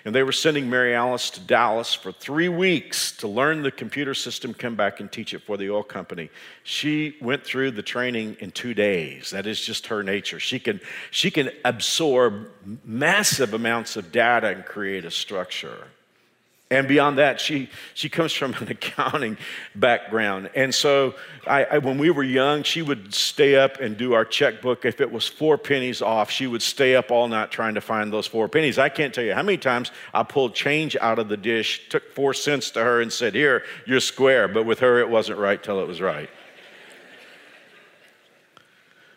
And 0.04 0.14
they 0.14 0.22
were 0.22 0.32
sending 0.32 0.70
Mary 0.70 0.94
Alice 0.94 1.30
to 1.30 1.40
Dallas 1.40 1.94
for 1.94 2.12
three 2.12 2.48
weeks 2.48 3.12
to 3.18 3.28
learn 3.28 3.62
the 3.62 3.70
computer 3.70 4.14
system, 4.14 4.54
come 4.54 4.74
back 4.74 5.00
and 5.00 5.10
teach 5.10 5.34
it 5.34 5.42
for 5.42 5.56
the 5.56 5.70
oil 5.70 5.82
company. 5.82 6.30
She 6.62 7.16
went 7.20 7.44
through 7.44 7.72
the 7.72 7.82
training 7.82 8.36
in 8.40 8.50
two 8.50 8.74
days. 8.74 9.30
That 9.30 9.46
is 9.46 9.60
just 9.60 9.88
her 9.88 10.02
nature. 10.02 10.38
She 10.38 10.58
can, 10.58 10.80
she 11.10 11.30
can 11.30 11.50
absorb 11.64 12.48
massive 12.84 13.54
amounts 13.54 13.96
of 13.96 14.12
data 14.12 14.48
and 14.48 14.64
create 14.64 15.04
a 15.04 15.10
structure. 15.10 15.88
And 16.70 16.86
beyond 16.86 17.16
that, 17.16 17.40
she, 17.40 17.70
she 17.94 18.10
comes 18.10 18.32
from 18.32 18.52
an 18.54 18.68
accounting 18.70 19.38
background. 19.74 20.50
And 20.54 20.74
so 20.74 21.14
I, 21.46 21.64
I, 21.64 21.78
when 21.78 21.96
we 21.96 22.10
were 22.10 22.22
young, 22.22 22.62
she 22.62 22.82
would 22.82 23.14
stay 23.14 23.56
up 23.56 23.80
and 23.80 23.96
do 23.96 24.12
our 24.12 24.26
checkbook. 24.26 24.84
If 24.84 25.00
it 25.00 25.10
was 25.10 25.26
four 25.26 25.56
pennies 25.56 26.02
off, 26.02 26.30
she 26.30 26.46
would 26.46 26.60
stay 26.60 26.94
up 26.94 27.10
all 27.10 27.26
night 27.26 27.50
trying 27.50 27.74
to 27.74 27.80
find 27.80 28.12
those 28.12 28.26
four 28.26 28.48
pennies. 28.48 28.78
I 28.78 28.90
can't 28.90 29.14
tell 29.14 29.24
you 29.24 29.32
how 29.32 29.42
many 29.42 29.56
times 29.56 29.92
I 30.12 30.24
pulled 30.24 30.54
change 30.54 30.94
out 31.00 31.18
of 31.18 31.28
the 31.28 31.38
dish, 31.38 31.88
took 31.88 32.12
four 32.12 32.34
cents 32.34 32.70
to 32.72 32.84
her, 32.84 33.00
and 33.00 33.10
said, 33.10 33.34
Here, 33.34 33.64
you're 33.86 34.00
square. 34.00 34.46
But 34.46 34.64
with 34.64 34.80
her, 34.80 34.98
it 34.98 35.08
wasn't 35.08 35.38
right 35.38 35.62
till 35.62 35.80
it 35.80 35.88
was 35.88 36.02
right. 36.02 36.28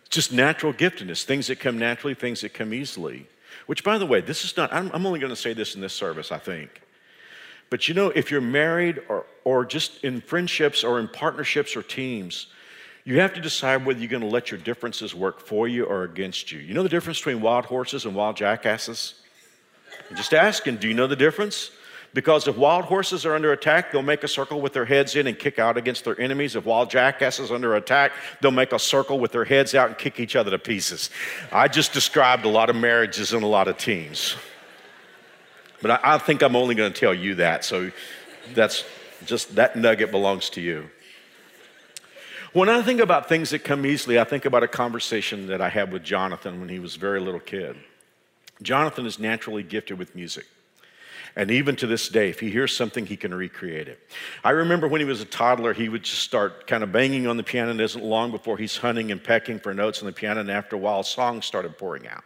Just 0.09 0.31
natural 0.31 0.73
giftedness, 0.73 1.23
things 1.23 1.47
that 1.47 1.59
come 1.59 1.77
naturally, 1.77 2.13
things 2.13 2.41
that 2.41 2.53
come 2.53 2.73
easily. 2.73 3.27
Which, 3.65 3.83
by 3.83 3.97
the 3.97 4.05
way, 4.05 4.21
this 4.21 4.45
is 4.45 4.55
not, 4.55 4.73
I'm, 4.73 4.89
I'm 4.93 5.05
only 5.05 5.19
going 5.19 5.31
to 5.31 5.37
say 5.37 5.53
this 5.53 5.75
in 5.75 5.81
this 5.81 5.93
service, 5.93 6.31
I 6.31 6.37
think. 6.37 6.81
But 7.71 7.87
you 7.87 7.93
know, 7.93 8.09
if 8.09 8.29
you're 8.29 8.41
married 8.41 9.01
or, 9.07 9.25
or 9.45 9.65
just 9.65 10.03
in 10.03 10.19
friendships 10.19 10.83
or 10.83 10.99
in 10.99 11.07
partnerships 11.07 11.75
or 11.75 11.81
teams, 11.81 12.47
you 13.05 13.21
have 13.21 13.33
to 13.33 13.41
decide 13.41 13.85
whether 13.85 13.97
you're 13.97 14.09
going 14.09 14.21
to 14.21 14.27
let 14.27 14.51
your 14.51 14.59
differences 14.59 15.15
work 15.15 15.39
for 15.39 15.67
you 15.69 15.85
or 15.85 16.03
against 16.03 16.51
you. 16.51 16.59
You 16.59 16.73
know 16.73 16.83
the 16.83 16.89
difference 16.89 17.17
between 17.19 17.41
wild 17.41 17.65
horses 17.65 18.05
and 18.05 18.13
wild 18.13 18.35
jackasses? 18.35 19.15
I'm 20.09 20.17
just 20.17 20.33
asking, 20.33 20.77
do 20.77 20.89
you 20.89 20.93
know 20.93 21.07
the 21.07 21.15
difference? 21.15 21.71
Because 22.13 22.45
if 22.45 22.57
wild 22.57 22.83
horses 22.83 23.25
are 23.25 23.35
under 23.35 23.53
attack, 23.53 23.93
they'll 23.93 24.01
make 24.01 24.25
a 24.25 24.27
circle 24.27 24.59
with 24.59 24.73
their 24.73 24.83
heads 24.83 25.15
in 25.15 25.25
and 25.27 25.39
kick 25.39 25.57
out 25.57 25.77
against 25.77 26.03
their 26.03 26.19
enemies. 26.19 26.57
If 26.57 26.65
wild 26.65 26.89
jackasses 26.89 27.51
are 27.51 27.55
under 27.55 27.75
attack, 27.77 28.11
they'll 28.41 28.51
make 28.51 28.73
a 28.73 28.79
circle 28.79 29.17
with 29.17 29.31
their 29.31 29.45
heads 29.45 29.73
out 29.75 29.87
and 29.87 29.97
kick 29.97 30.19
each 30.19 30.35
other 30.35 30.51
to 30.51 30.59
pieces. 30.59 31.09
I 31.53 31.69
just 31.69 31.93
described 31.93 32.43
a 32.43 32.49
lot 32.49 32.69
of 32.69 32.75
marriages 32.75 33.31
and 33.31 33.43
a 33.43 33.47
lot 33.47 33.69
of 33.69 33.77
teams. 33.77 34.35
But 35.81 35.91
I, 35.91 36.15
I 36.15 36.17
think 36.17 36.41
I'm 36.41 36.55
only 36.55 36.75
going 36.75 36.91
to 36.91 36.99
tell 36.99 37.13
you 37.13 37.35
that. 37.35 37.65
So 37.65 37.91
that's 38.53 38.83
just 39.25 39.55
that 39.55 39.75
nugget 39.75 40.11
belongs 40.11 40.49
to 40.51 40.61
you. 40.61 40.89
When 42.53 42.67
I 42.67 42.81
think 42.81 42.99
about 42.99 43.29
things 43.29 43.51
that 43.51 43.59
come 43.63 43.85
easily, 43.85 44.19
I 44.19 44.25
think 44.25 44.43
about 44.43 44.63
a 44.63 44.67
conversation 44.67 45.47
that 45.47 45.61
I 45.61 45.69
had 45.69 45.91
with 45.91 46.03
Jonathan 46.03 46.59
when 46.59 46.67
he 46.67 46.79
was 46.79 46.97
a 46.97 46.99
very 46.99 47.21
little 47.21 47.39
kid. 47.39 47.77
Jonathan 48.61 49.05
is 49.05 49.19
naturally 49.19 49.63
gifted 49.63 49.97
with 49.97 50.15
music. 50.15 50.45
And 51.35 51.49
even 51.49 51.77
to 51.77 51.87
this 51.87 52.09
day, 52.09 52.29
if 52.29 52.41
he 52.41 52.51
hears 52.51 52.75
something, 52.75 53.05
he 53.05 53.15
can 53.15 53.33
recreate 53.33 53.87
it. 53.87 53.99
I 54.43 54.49
remember 54.49 54.89
when 54.89 54.99
he 54.99 55.05
was 55.05 55.21
a 55.21 55.25
toddler, 55.25 55.73
he 55.73 55.87
would 55.87 56.03
just 56.03 56.23
start 56.23 56.67
kind 56.67 56.83
of 56.83 56.91
banging 56.91 57.25
on 57.25 57.37
the 57.37 57.43
piano. 57.43 57.71
And 57.71 57.79
it 57.79 57.83
isn't 57.85 58.03
long 58.03 58.31
before 58.31 58.57
he's 58.57 58.75
hunting 58.75 59.11
and 59.11 59.23
pecking 59.23 59.57
for 59.57 59.73
notes 59.73 60.01
on 60.01 60.07
the 60.07 60.11
piano. 60.11 60.41
And 60.41 60.51
after 60.51 60.75
a 60.75 60.79
while, 60.79 61.03
songs 61.03 61.45
started 61.45 61.77
pouring 61.77 62.05
out. 62.05 62.25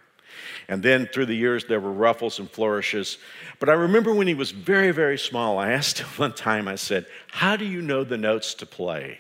And 0.68 0.82
then 0.82 1.08
through 1.08 1.28
the 1.28 1.36
years, 1.36 1.66
there 1.66 1.80
were 1.80 1.92
ruffles 1.92 2.40
and 2.40 2.50
flourishes. 2.50 3.18
But 3.60 3.70
I 3.70 3.74
remember 3.74 4.14
when 4.14 4.28
he 4.28 4.34
was 4.34 4.52
very, 4.52 4.92
very 4.92 5.18
small, 5.18 5.60
I 5.60 5.72
asked 5.72 6.00
him 6.00 6.08
one 6.18 6.34
time, 6.34 6.68
I 6.68 6.76
said, 6.76 7.06
How 7.28 7.56
do 7.56 7.66
you 7.66 7.82
know 7.82 8.04
the 8.04 8.18
notes 8.18 8.54
to 8.56 8.66
play? 8.66 9.20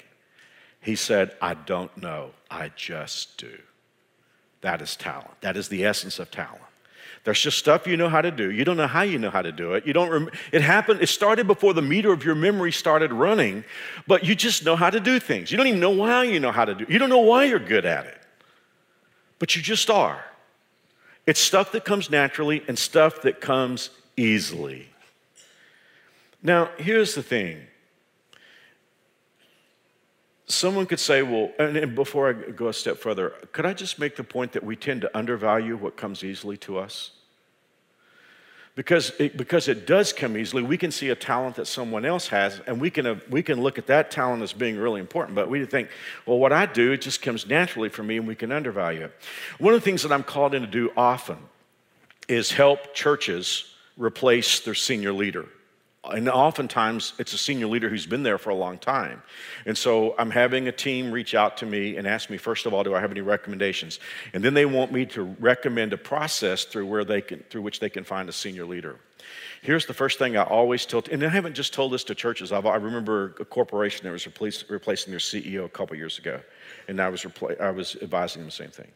He 0.81 0.95
said, 0.95 1.36
I 1.41 1.55
don't 1.55 1.95
know, 1.97 2.31
I 2.49 2.71
just 2.75 3.38
do. 3.38 3.58
That 4.62 4.81
is 4.81 4.95
talent. 4.95 5.41
That 5.41 5.58
is 5.58 5.67
the 5.67 5.86
essence 5.86 6.19
of 6.19 6.31
talent. 6.31 6.62
There's 7.23 7.41
just 7.41 7.58
stuff 7.58 7.88
you 7.88 7.97
know 7.97 8.08
how 8.08 8.21
to 8.21 8.29
do. 8.29 8.51
You 8.51 8.63
don't 8.63 8.77
know 8.77 8.86
how 8.86 9.01
you 9.01 9.17
know 9.17 9.31
how 9.31 9.41
to 9.41 9.51
do 9.51 9.73
it. 9.73 9.88
You 9.88 9.93
don't 9.93 10.10
rem- 10.10 10.29
it 10.51 10.62
happened 10.62 11.01
it 11.01 11.08
started 11.08 11.47
before 11.47 11.73
the 11.73 11.81
meter 11.81 12.13
of 12.13 12.23
your 12.23 12.36
memory 12.36 12.71
started 12.71 13.12
running, 13.12 13.63
but 14.08 14.23
you 14.23 14.36
just 14.36 14.63
know 14.63 14.75
how 14.75 14.91
to 14.91 14.99
do 14.99 15.19
things. 15.19 15.51
You 15.51 15.58
don't 15.58 15.65
even 15.65 15.79
know 15.79 15.89
why 15.89 16.23
you 16.23 16.39
know 16.39 16.51
how 16.51 16.65
to 16.65 16.75
do. 16.75 16.86
You 16.88 16.99
don't 16.99 17.10
know 17.10 17.21
why 17.21 17.45
you're 17.45 17.58
good 17.58 17.86
at 17.86 18.05
it. 18.05 18.17
But 19.39 19.55
you 19.55 19.63
just 19.63 19.89
are. 19.89 20.23
It's 21.27 21.39
stuff 21.39 21.71
that 21.71 21.85
comes 21.85 22.09
naturally 22.09 22.63
and 22.67 22.77
stuff 22.77 23.23
that 23.23 23.41
comes 23.41 23.89
easily. 24.15 24.89
Now, 26.43 26.69
here's 26.77 27.15
the 27.15 27.23
thing. 27.23 27.61
Someone 30.45 30.85
could 30.85 30.99
say, 30.99 31.23
well, 31.23 31.51
and 31.57 31.95
before 31.95 32.29
I 32.29 32.33
go 32.33 32.67
a 32.67 32.73
step 32.73 32.97
further, 32.97 33.31
could 33.51 33.65
I 33.65 33.73
just 33.73 33.97
make 33.97 34.15
the 34.15 34.23
point 34.23 34.51
that 34.51 34.63
we 34.63 34.75
tend 34.75 35.01
to 35.01 35.17
undervalue 35.17 35.75
what 35.75 35.97
comes 35.97 36.23
easily 36.23 36.57
to 36.57 36.77
us? 36.77 37.11
Because 38.75 39.13
it, 39.19 39.38
because 39.38 39.69
it 39.69 39.88
does 39.88 40.11
come 40.11 40.38
easily, 40.38 40.61
we 40.61 40.77
can 40.77 40.91
see 40.91 41.09
a 41.09 41.15
talent 41.15 41.55
that 41.55 41.65
someone 41.65 42.03
else 42.03 42.27
has, 42.27 42.59
and 42.67 42.79
we 42.79 42.89
can, 42.89 43.05
uh, 43.05 43.19
we 43.29 43.41
can 43.41 43.61
look 43.61 43.77
at 43.77 43.88
that 43.88 44.11
talent 44.11 44.43
as 44.43 44.51
being 44.51 44.77
really 44.77 44.99
important. 44.99 45.33
But 45.33 45.49
we 45.49 45.65
think, 45.65 45.89
well, 46.25 46.38
what 46.38 46.51
I 46.51 46.65
do, 46.65 46.91
it 46.91 47.01
just 47.01 47.21
comes 47.21 47.47
naturally 47.47 47.88
for 47.88 48.03
me, 48.03 48.17
and 48.17 48.27
we 48.27 48.35
can 48.35 48.51
undervalue 48.51 49.05
it. 49.05 49.13
One 49.59 49.73
of 49.73 49.79
the 49.79 49.85
things 49.85 50.03
that 50.03 50.11
I'm 50.11 50.23
called 50.23 50.53
in 50.53 50.61
to 50.61 50.67
do 50.67 50.91
often 50.97 51.38
is 52.27 52.51
help 52.51 52.93
churches 52.93 53.73
replace 53.97 54.59
their 54.59 54.73
senior 54.73 55.13
leader 55.13 55.47
and 56.11 56.29
oftentimes 56.29 57.13
it's 57.19 57.33
a 57.33 57.37
senior 57.37 57.67
leader 57.67 57.89
who's 57.89 58.05
been 58.05 58.23
there 58.23 58.37
for 58.37 58.49
a 58.49 58.55
long 58.55 58.77
time. 58.77 59.21
And 59.65 59.77
so 59.77 60.15
I'm 60.17 60.31
having 60.31 60.67
a 60.67 60.71
team 60.71 61.11
reach 61.11 61.35
out 61.35 61.57
to 61.57 61.65
me 61.65 61.97
and 61.97 62.07
ask 62.07 62.29
me, 62.29 62.37
first 62.37 62.65
of 62.65 62.73
all, 62.73 62.83
do 62.83 62.93
I 62.95 62.99
have 62.99 63.11
any 63.11 63.21
recommendations? 63.21 63.99
And 64.33 64.43
then 64.43 64.53
they 64.53 64.65
want 64.65 64.91
me 64.91 65.05
to 65.07 65.23
recommend 65.39 65.93
a 65.93 65.97
process 65.97 66.65
through 66.65 66.85
where 66.87 67.03
they 67.03 67.21
can, 67.21 67.39
through 67.49 67.61
which 67.61 67.79
they 67.79 67.89
can 67.89 68.03
find 68.03 68.29
a 68.29 68.31
senior 68.31 68.65
leader. 68.65 68.99
Here's 69.61 69.85
the 69.85 69.93
first 69.93 70.19
thing 70.19 70.37
I 70.37 70.43
always 70.43 70.85
tell, 70.85 71.03
and 71.11 71.23
I 71.23 71.29
haven't 71.29 71.55
just 71.55 71.73
told 71.73 71.91
this 71.91 72.03
to 72.05 72.15
churches. 72.15 72.51
I've, 72.51 72.65
i 72.65 72.75
remember 72.75 73.35
a 73.39 73.45
corporation 73.45 74.03
that 74.03 74.11
was 74.11 74.27
replace, 74.27 74.63
replacing 74.69 75.11
their 75.11 75.19
CEO 75.19 75.65
a 75.65 75.69
couple 75.69 75.95
years 75.95 76.19
ago, 76.19 76.39
and 76.87 77.01
I 77.01 77.09
was, 77.09 77.23
repla- 77.23 77.59
I 77.59 77.71
was 77.71 77.95
advising 78.01 78.41
them 78.41 78.47
the 78.49 78.55
same 78.55 78.69
thing. 78.69 78.91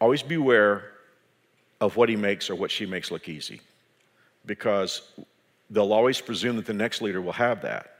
Always 0.00 0.22
beware 0.22 0.90
of 1.80 1.96
what 1.96 2.08
he 2.08 2.16
makes 2.16 2.50
or 2.50 2.56
what 2.56 2.70
she 2.70 2.84
makes 2.84 3.10
look 3.10 3.28
easy 3.28 3.60
because 4.46 5.02
they'll 5.70 5.92
always 5.92 6.20
presume 6.20 6.56
that 6.56 6.66
the 6.66 6.74
next 6.74 7.00
leader 7.00 7.20
will 7.20 7.32
have 7.32 7.62
that 7.62 7.96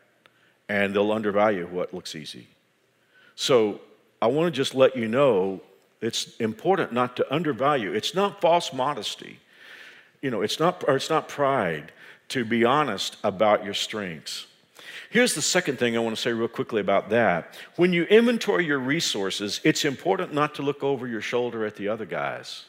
and 0.69 0.95
they'll 0.95 1.13
undervalue 1.13 1.67
what 1.67 1.93
looks 1.93 2.15
easy. 2.15 2.47
So 3.35 3.81
I 4.23 4.27
want 4.27 4.53
to 4.53 4.57
just 4.57 4.75
let 4.75 4.97
you 4.97 5.09
know 5.09 5.61
it's 6.01 6.37
important 6.37 6.93
not 6.93 7.17
to 7.17 7.35
undervalue. 7.35 7.93
It's 7.93 8.15
not 8.15 8.41
false 8.41 8.73
modesty. 8.73 9.41
You 10.21 10.31
know, 10.31 10.43
it's 10.43 10.59
not, 10.59 10.85
or 10.87 10.97
it's 10.97 11.11
not 11.11 11.29
pride 11.29 11.93
to 12.29 12.45
be 12.45 12.65
honest 12.65 13.17
about 13.23 13.65
your 13.65 13.75
strengths. 13.75 14.47
Here's 15.11 15.35
the 15.35 15.43
second 15.43 15.79
thing 15.79 15.97
I 15.97 16.01
want 16.01 16.17
to 16.17 16.21
say 16.21 16.33
real 16.33 16.49
quickly 16.49 16.81
about 16.81 17.11
that. 17.11 17.55
When 17.77 17.93
you 17.93 18.05
inventory 18.05 18.67
your 18.67 18.79
resources, 18.79 19.61
it's 19.63 19.85
important 19.85 20.33
not 20.33 20.55
to 20.57 20.63
look 20.63 20.83
over 20.83 21.07
your 21.07 21.21
shoulder 21.21 21.65
at 21.65 21.77
the 21.77 21.89
other 21.89 22.07
guys. 22.07 22.65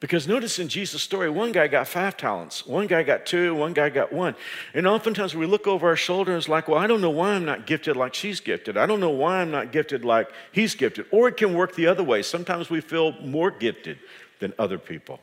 Because 0.00 0.26
notice 0.26 0.58
in 0.58 0.68
Jesus' 0.68 1.02
story, 1.02 1.28
one 1.28 1.52
guy 1.52 1.68
got 1.68 1.86
five 1.86 2.16
talents, 2.16 2.66
one 2.66 2.86
guy 2.86 3.02
got 3.02 3.26
two, 3.26 3.54
one 3.54 3.74
guy 3.74 3.90
got 3.90 4.10
one. 4.10 4.34
And 4.72 4.86
oftentimes 4.86 5.34
we 5.34 5.44
look 5.44 5.66
over 5.66 5.88
our 5.88 5.96
shoulder 5.96 6.32
and 6.32 6.38
it's 6.38 6.48
like, 6.48 6.68
well, 6.68 6.78
I 6.78 6.86
don't 6.86 7.02
know 7.02 7.10
why 7.10 7.32
I'm 7.32 7.44
not 7.44 7.66
gifted 7.66 7.96
like 7.96 8.14
she's 8.14 8.40
gifted. 8.40 8.78
I 8.78 8.86
don't 8.86 9.00
know 9.00 9.10
why 9.10 9.42
I'm 9.42 9.50
not 9.50 9.72
gifted 9.72 10.02
like 10.02 10.30
he's 10.52 10.74
gifted. 10.74 11.04
Or 11.10 11.28
it 11.28 11.36
can 11.36 11.52
work 11.52 11.74
the 11.74 11.86
other 11.86 12.02
way. 12.02 12.22
Sometimes 12.22 12.70
we 12.70 12.80
feel 12.80 13.12
more 13.20 13.50
gifted 13.50 13.98
than 14.38 14.54
other 14.58 14.78
people. 14.78 15.20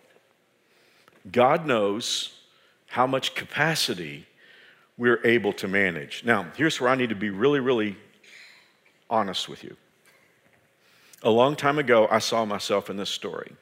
God 1.32 1.66
knows 1.66 2.38
how 2.86 3.08
much 3.08 3.34
capacity 3.34 4.28
we're 4.96 5.26
able 5.26 5.54
to 5.54 5.68
manage. 5.68 6.24
Now, 6.24 6.52
here's 6.56 6.80
where 6.80 6.92
I 6.92 6.96
need 6.96 7.10
to 7.10 7.16
be 7.16 7.32
really, 7.32 7.60
really 7.60 7.98
honest 9.10 9.50
with 9.50 9.64
you. 9.64 9.76
A 11.24 11.32
long 11.32 11.56
time 11.56 11.80
ago, 11.80 12.08
I 12.12 12.20
saw 12.20 12.46
myself 12.46 12.92
in 12.92 12.98
this 12.98 13.10
story. 13.10 13.54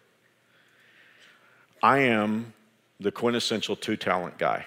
I 1.86 2.00
am 2.00 2.52
the 3.00 3.12
quintessential 3.12 3.76
two 3.76 3.96
talent 3.96 4.40
guy, 4.40 4.66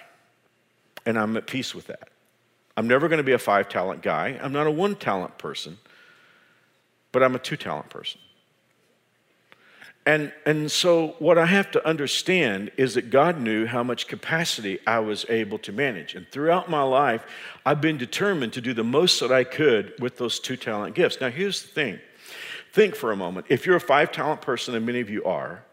and 1.05 1.19
I'm 1.19 1.35
at 1.35 1.47
peace 1.47 1.75
with 1.75 1.87
that. 1.87 2.07
I'm 2.77 2.87
never 2.87 3.09
going 3.09 3.17
to 3.17 3.25
be 3.25 3.33
a 3.33 3.37
five 3.37 3.67
talent 3.67 4.01
guy. 4.01 4.39
I'm 4.41 4.53
not 4.53 4.67
a 4.67 4.71
one 4.71 4.95
talent 4.95 5.37
person, 5.37 5.79
but 7.11 7.21
I'm 7.21 7.35
a 7.35 7.39
two 7.39 7.57
talent 7.57 7.89
person. 7.89 8.21
And, 10.05 10.31
and 10.45 10.71
so, 10.71 11.17
what 11.19 11.37
I 11.37 11.45
have 11.45 11.69
to 11.71 11.85
understand 11.85 12.71
is 12.77 12.93
that 12.93 13.09
God 13.09 13.37
knew 13.37 13.65
how 13.65 13.83
much 13.83 14.07
capacity 14.07 14.79
I 14.87 14.99
was 14.99 15.25
able 15.27 15.57
to 15.59 15.73
manage. 15.73 16.15
And 16.15 16.25
throughout 16.31 16.69
my 16.69 16.83
life, 16.83 17.25
I've 17.65 17.81
been 17.81 17.97
determined 17.97 18.53
to 18.53 18.61
do 18.61 18.73
the 18.73 18.85
most 18.85 19.19
that 19.19 19.31
I 19.33 19.43
could 19.43 19.93
with 19.99 20.17
those 20.17 20.39
two 20.39 20.55
talent 20.55 20.95
gifts. 20.95 21.19
Now, 21.19 21.29
here's 21.29 21.63
the 21.63 21.67
thing 21.67 21.99
think 22.71 22.95
for 22.95 23.11
a 23.11 23.17
moment. 23.17 23.47
If 23.49 23.65
you're 23.65 23.75
a 23.75 23.81
five 23.81 24.13
talent 24.13 24.39
person, 24.39 24.73
and 24.73 24.85
many 24.85 25.01
of 25.01 25.09
you 25.09 25.25
are, 25.25 25.65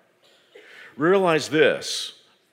Realize 0.96 1.48
this 1.48 2.12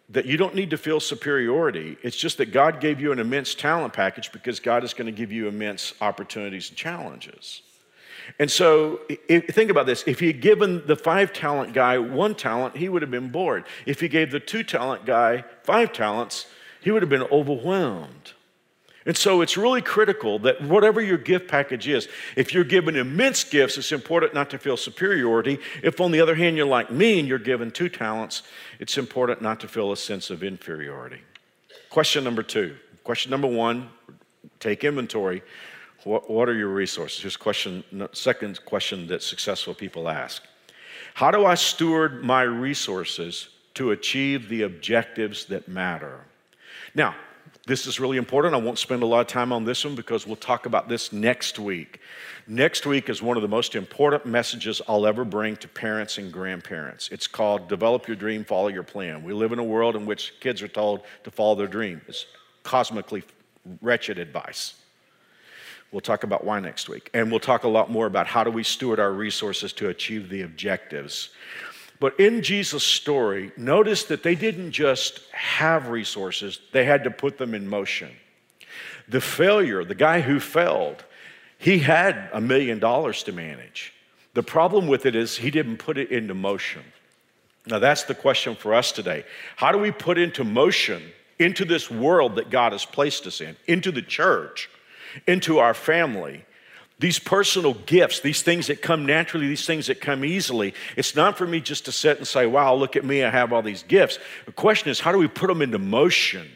that 0.09 0.25
you 0.25 0.37
don't 0.37 0.53
need 0.53 0.69
to 0.69 0.77
feel 0.77 0.99
superiority. 0.99 1.97
It's 2.03 2.17
just 2.17 2.37
that 2.37 2.51
God 2.51 2.79
gave 2.79 2.99
you 2.99 3.11
an 3.11 3.19
immense 3.19 3.55
talent 3.55 3.93
package 3.93 4.31
because 4.31 4.59
God 4.59 4.83
is 4.83 4.93
going 4.93 5.07
to 5.07 5.11
give 5.11 5.31
you 5.31 5.47
immense 5.47 5.93
opportunities 6.01 6.69
and 6.69 6.77
challenges. 6.77 7.61
And 8.39 8.49
so, 8.49 9.01
think 9.27 9.69
about 9.69 9.85
this. 9.85 10.03
If 10.05 10.19
he 10.19 10.27
had 10.27 10.41
given 10.41 10.85
the 10.85 10.95
five 10.95 11.33
talent 11.33 11.73
guy 11.73 11.97
one 11.97 12.35
talent, 12.35 12.77
he 12.77 12.89
would 12.89 13.01
have 13.01 13.11
been 13.11 13.29
bored. 13.29 13.65
If 13.85 13.99
he 13.99 14.07
gave 14.07 14.31
the 14.31 14.39
two 14.39 14.63
talent 14.63 15.05
guy 15.05 15.43
five 15.63 15.91
talents, 15.91 16.45
he 16.79 16.91
would 16.91 17.01
have 17.01 17.09
been 17.09 17.23
overwhelmed. 17.23 18.33
And 19.05 19.17
so 19.17 19.41
it's 19.41 19.57
really 19.57 19.81
critical 19.81 20.39
that 20.39 20.61
whatever 20.61 21.01
your 21.01 21.17
gift 21.17 21.49
package 21.49 21.87
is, 21.87 22.07
if 22.37 22.53
you're 22.53 22.63
given 22.63 22.95
immense 22.95 23.43
gifts, 23.43 23.77
it's 23.77 23.91
important 23.91 24.33
not 24.33 24.49
to 24.51 24.57
feel 24.57 24.77
superiority. 24.77 25.59
If, 25.81 25.99
on 25.99 26.11
the 26.11 26.21
other 26.21 26.35
hand, 26.35 26.55
you're 26.55 26.65
like 26.65 26.89
me 26.89 27.19
and 27.19 27.27
you're 27.27 27.39
given 27.39 27.71
two 27.71 27.89
talents, 27.89 28.43
it's 28.79 28.97
important 28.97 29.41
not 29.41 29.59
to 29.59 29.67
feel 29.67 29.91
a 29.91 29.97
sense 29.97 30.29
of 30.29 30.41
inferiority. 30.41 31.21
Question 31.89 32.23
number 32.23 32.43
two. 32.43 32.77
Question 33.03 33.31
number 33.31 33.47
one 33.47 33.89
take 34.59 34.83
inventory. 34.85 35.43
What, 36.05 36.29
what 36.29 36.49
are 36.49 36.53
your 36.53 36.69
resources? 36.69 37.21
Here's 37.21 37.37
question, 37.37 37.83
second 38.13 38.63
question 38.65 39.07
that 39.07 39.21
successful 39.21 39.73
people 39.73 40.09
ask 40.09 40.43
How 41.13 41.31
do 41.31 41.45
I 41.45 41.55
steward 41.55 42.23
my 42.23 42.43
resources 42.43 43.49
to 43.73 43.91
achieve 43.91 44.49
the 44.49 44.61
objectives 44.61 45.45
that 45.45 45.67
matter? 45.67 46.21
Now, 46.95 47.15
this 47.65 47.87
is 47.87 47.97
really 47.99 48.17
important. 48.17 48.53
I 48.53 48.57
won't 48.57 48.77
spend 48.77 49.03
a 49.03 49.05
lot 49.05 49.21
of 49.21 49.27
time 49.27 49.53
on 49.53 49.63
this 49.63 49.85
one 49.85 49.95
because 49.95 50.27
we'll 50.27 50.35
talk 50.35 50.65
about 50.65 50.89
this 50.89 51.13
next 51.13 51.59
week. 51.59 52.01
Next 52.45 52.85
week 52.85 53.09
is 53.09 53.21
one 53.21 53.37
of 53.37 53.41
the 53.41 53.47
most 53.47 53.73
important 53.73 54.25
messages 54.25 54.81
I'll 54.85 55.07
ever 55.07 55.23
bring 55.23 55.55
to 55.57 55.69
parents 55.69 56.17
and 56.17 56.31
grandparents. 56.31 57.07
It's 57.09 57.25
called 57.25 57.69
Develop 57.69 58.05
Your 58.05 58.17
Dream, 58.17 58.43
Follow 58.43 58.67
Your 58.67 58.83
Plan. 58.83 59.23
We 59.23 59.31
live 59.31 59.53
in 59.53 59.59
a 59.59 59.63
world 59.63 59.95
in 59.95 60.05
which 60.05 60.33
kids 60.41 60.61
are 60.61 60.67
told 60.67 61.03
to 61.23 61.31
follow 61.31 61.55
their 61.55 61.67
dream. 61.67 62.01
It's 62.09 62.25
cosmically 62.63 63.23
wretched 63.81 64.19
advice. 64.19 64.73
We'll 65.93 66.01
talk 66.01 66.25
about 66.25 66.43
why 66.43 66.59
next 66.59 66.89
week. 66.89 67.09
And 67.13 67.31
we'll 67.31 67.39
talk 67.39 67.63
a 67.63 67.69
lot 67.69 67.89
more 67.89 68.07
about 68.07 68.27
how 68.27 68.43
do 68.43 68.51
we 68.51 68.63
steward 68.63 68.99
our 68.99 69.13
resources 69.13 69.71
to 69.73 69.87
achieve 69.87 70.27
the 70.27 70.41
objectives. 70.41 71.29
But 72.03 72.19
in 72.19 72.41
Jesus' 72.41 72.83
story, 72.83 73.53
notice 73.55 74.03
that 74.03 74.23
they 74.23 74.35
didn't 74.35 74.71
just 74.71 75.21
have 75.31 75.87
resources, 75.87 76.59
they 76.73 76.83
had 76.83 77.05
to 77.05 77.09
put 77.09 77.37
them 77.37 77.53
in 77.53 77.65
motion. 77.65 78.09
The 79.07 79.21
failure, 79.21 79.85
the 79.85 79.95
guy 79.95 80.19
who 80.19 80.41
failed, 80.41 81.05
he 81.57 81.79
had 81.79 82.29
a 82.33 82.41
million 82.41 82.79
dollars 82.79 83.23
to 83.23 83.31
manage. 83.31 83.93
The 84.33 84.43
problem 84.43 84.87
with 84.87 85.05
it 85.05 85.15
is 85.15 85.37
he 85.37 85.49
didn't 85.49 85.77
put 85.77 85.97
it 85.97 86.11
into 86.11 86.33
motion. 86.33 86.83
Now, 87.67 87.79
that's 87.79 88.03
the 88.03 88.15
question 88.15 88.57
for 88.57 88.73
us 88.73 88.91
today. 88.91 89.23
How 89.55 89.71
do 89.71 89.77
we 89.77 89.91
put 89.91 90.17
into 90.17 90.43
motion, 90.43 91.01
into 91.39 91.63
this 91.63 91.89
world 91.89 92.35
that 92.35 92.49
God 92.49 92.73
has 92.73 92.83
placed 92.83 93.25
us 93.27 93.39
in, 93.39 93.55
into 93.65 93.93
the 93.93 94.01
church, 94.01 94.69
into 95.25 95.59
our 95.59 95.73
family, 95.73 96.43
these 97.03 97.19
personal 97.19 97.73
gifts, 97.73 98.21
these 98.21 98.43
things 98.43 98.67
that 98.67 98.81
come 98.81 99.05
naturally, 99.05 99.45
these 99.45 99.65
things 99.65 99.87
that 99.87 99.99
come 99.99 100.23
easily, 100.23 100.73
it's 100.95 101.17
not 101.17 101.37
for 101.37 101.45
me 101.45 101.59
just 101.59 101.83
to 101.83 101.91
sit 101.91 102.17
and 102.17 102.25
say, 102.25 102.45
wow, 102.45 102.73
look 102.73 102.95
at 102.95 103.03
me, 103.03 103.25
I 103.25 103.29
have 103.29 103.51
all 103.51 103.61
these 103.61 103.83
gifts. 103.83 104.19
The 104.45 104.53
question 104.53 104.89
is, 104.89 105.01
how 105.01 105.11
do 105.11 105.17
we 105.17 105.27
put 105.27 105.47
them 105.47 105.61
into 105.61 105.77
motion? 105.77 106.49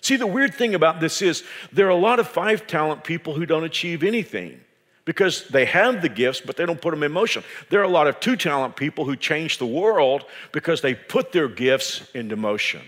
See, 0.00 0.14
the 0.14 0.28
weird 0.28 0.54
thing 0.54 0.76
about 0.76 1.00
this 1.00 1.22
is 1.22 1.42
there 1.72 1.88
are 1.88 1.90
a 1.90 1.96
lot 1.96 2.20
of 2.20 2.28
five 2.28 2.68
talent 2.68 3.02
people 3.02 3.34
who 3.34 3.46
don't 3.46 3.64
achieve 3.64 4.04
anything 4.04 4.60
because 5.06 5.48
they 5.48 5.64
have 5.64 6.02
the 6.02 6.08
gifts, 6.08 6.40
but 6.40 6.56
they 6.56 6.66
don't 6.66 6.80
put 6.80 6.92
them 6.92 7.02
in 7.02 7.10
motion. 7.10 7.42
There 7.68 7.80
are 7.80 7.82
a 7.82 7.88
lot 7.88 8.06
of 8.06 8.20
two 8.20 8.36
talent 8.36 8.76
people 8.76 9.06
who 9.06 9.16
change 9.16 9.58
the 9.58 9.66
world 9.66 10.24
because 10.52 10.82
they 10.82 10.94
put 10.94 11.32
their 11.32 11.48
gifts 11.48 12.08
into 12.14 12.36
motion. 12.36 12.82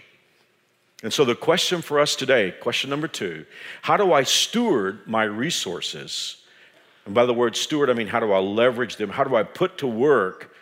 And 1.03 1.13
so, 1.13 1.25
the 1.25 1.35
question 1.35 1.83
for 1.83 1.99
us 1.99 2.15
today, 2.15 2.53
question 2.53 2.91
number 2.91 3.09
two 3.09 3.45
how 3.81 3.97
do 3.97 4.13
I 4.13 4.23
steward 4.23 5.01
my 5.09 5.25
resources? 5.25 6.37
And 7.05 7.15
by 7.15 7.27
the 7.27 7.35
word 7.35 7.57
steward, 7.57 7.91
I 7.91 7.95
mean 7.95 8.07
how 8.07 8.21
do 8.21 8.33
I 8.33 8.39
leverage 8.39 8.97
them? 8.97 9.11
How 9.11 9.25
do 9.25 9.37
I 9.37 9.43
put 9.43 9.79
to 9.79 9.87
work 9.87 10.53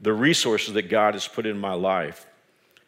the 0.00 0.12
resources 0.12 0.74
that 0.74 0.88
God 0.88 1.14
has 1.14 1.28
put 1.28 1.46
in 1.46 1.58
my 1.58 1.74
life, 1.74 2.26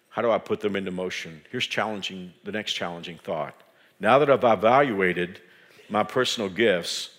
how 0.08 0.22
do 0.22 0.30
I 0.30 0.38
put 0.38 0.60
them 0.60 0.76
into 0.76 0.90
motion? 0.90 1.42
Here's 1.50 1.66
challenging, 1.66 2.32
the 2.44 2.52
next 2.52 2.72
challenging 2.72 3.18
thought. 3.18 3.54
Now 4.00 4.18
that 4.18 4.30
I've 4.30 4.44
evaluated 4.44 5.40
my 5.88 6.02
personal 6.02 6.48
gifts, 6.48 7.10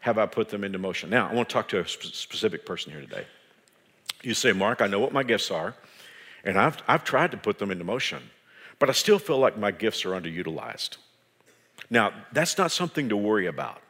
have 0.00 0.18
I 0.18 0.26
put 0.26 0.48
them 0.48 0.64
into 0.64 0.78
motion? 0.78 1.10
Now, 1.10 1.28
I 1.28 1.34
want 1.34 1.48
to 1.48 1.52
talk 1.52 1.68
to 1.68 1.80
a 1.80 1.86
specific 1.86 2.66
person 2.66 2.92
here 2.92 3.00
today. 3.00 3.26
You 4.22 4.34
say, 4.34 4.52
Mark, 4.52 4.80
I 4.80 4.86
know 4.86 4.98
what 4.98 5.12
my 5.12 5.22
gifts 5.22 5.50
are, 5.50 5.74
and 6.44 6.58
I've, 6.58 6.82
I've 6.88 7.04
tried 7.04 7.30
to 7.32 7.36
put 7.36 7.58
them 7.58 7.70
into 7.70 7.84
motion, 7.84 8.22
but 8.78 8.88
I 8.88 8.92
still 8.92 9.18
feel 9.18 9.38
like 9.38 9.58
my 9.58 9.70
gifts 9.70 10.04
are 10.04 10.10
underutilized. 10.10 10.96
Now, 11.90 12.12
that's 12.32 12.56
not 12.56 12.72
something 12.72 13.08
to 13.10 13.16
worry 13.16 13.46
about. 13.46 13.81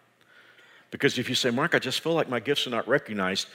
Because 0.93 1.18
if 1.18 1.28
you 1.28 1.34
say, 1.34 1.51
Mark, 1.51 1.74
I 1.74 1.80
just 1.80 2.01
feel 2.01 2.14
like 2.14 2.28
my 2.28 2.38
gifts 2.38 2.68
are 2.68 2.70
not 2.70 2.86
recognized 2.86 3.49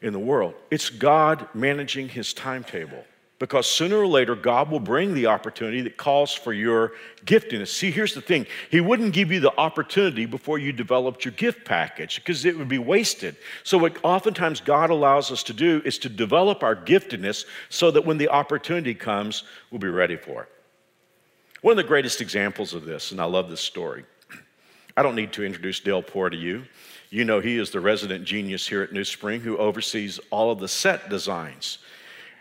in 0.00 0.14
the 0.14 0.18
world, 0.18 0.54
it's 0.70 0.88
God 0.88 1.46
managing 1.52 2.08
his 2.08 2.32
timetable. 2.32 3.04
Because 3.40 3.66
sooner 3.66 3.96
or 3.96 4.06
later, 4.06 4.36
God 4.36 4.70
will 4.70 4.80
bring 4.80 5.12
the 5.12 5.26
opportunity 5.26 5.80
that 5.82 5.96
calls 5.96 6.32
for 6.32 6.52
your 6.52 6.92
giftedness. 7.26 7.68
See, 7.68 7.90
here's 7.90 8.14
the 8.14 8.20
thing 8.20 8.46
He 8.70 8.80
wouldn't 8.80 9.12
give 9.12 9.32
you 9.32 9.40
the 9.40 9.54
opportunity 9.58 10.24
before 10.24 10.58
you 10.58 10.72
developed 10.72 11.24
your 11.24 11.32
gift 11.32 11.64
package 11.64 12.16
because 12.16 12.44
it 12.44 12.56
would 12.56 12.68
be 12.68 12.78
wasted. 12.78 13.36
So, 13.64 13.76
what 13.76 13.96
oftentimes 14.04 14.60
God 14.60 14.90
allows 14.90 15.32
us 15.32 15.42
to 15.44 15.52
do 15.52 15.82
is 15.84 15.98
to 15.98 16.08
develop 16.08 16.62
our 16.62 16.76
giftedness 16.76 17.44
so 17.70 17.90
that 17.90 18.06
when 18.06 18.18
the 18.18 18.28
opportunity 18.28 18.94
comes, 18.94 19.42
we'll 19.70 19.80
be 19.80 19.88
ready 19.88 20.16
for 20.16 20.44
it. 20.44 20.48
One 21.60 21.72
of 21.72 21.76
the 21.76 21.88
greatest 21.88 22.20
examples 22.20 22.72
of 22.72 22.84
this, 22.84 23.10
and 23.10 23.20
I 23.20 23.24
love 23.24 23.50
this 23.50 23.60
story, 23.60 24.04
I 24.96 25.02
don't 25.02 25.16
need 25.16 25.32
to 25.32 25.44
introduce 25.44 25.80
Dale 25.80 26.02
Poor 26.02 26.30
to 26.30 26.36
you. 26.36 26.64
You 27.10 27.24
know, 27.24 27.40
he 27.40 27.58
is 27.58 27.70
the 27.70 27.80
resident 27.80 28.24
genius 28.24 28.66
here 28.66 28.82
at 28.82 28.92
New 28.92 29.04
Spring 29.04 29.40
who 29.40 29.56
oversees 29.56 30.20
all 30.30 30.50
of 30.50 30.60
the 30.60 30.68
set 30.68 31.08
designs. 31.08 31.78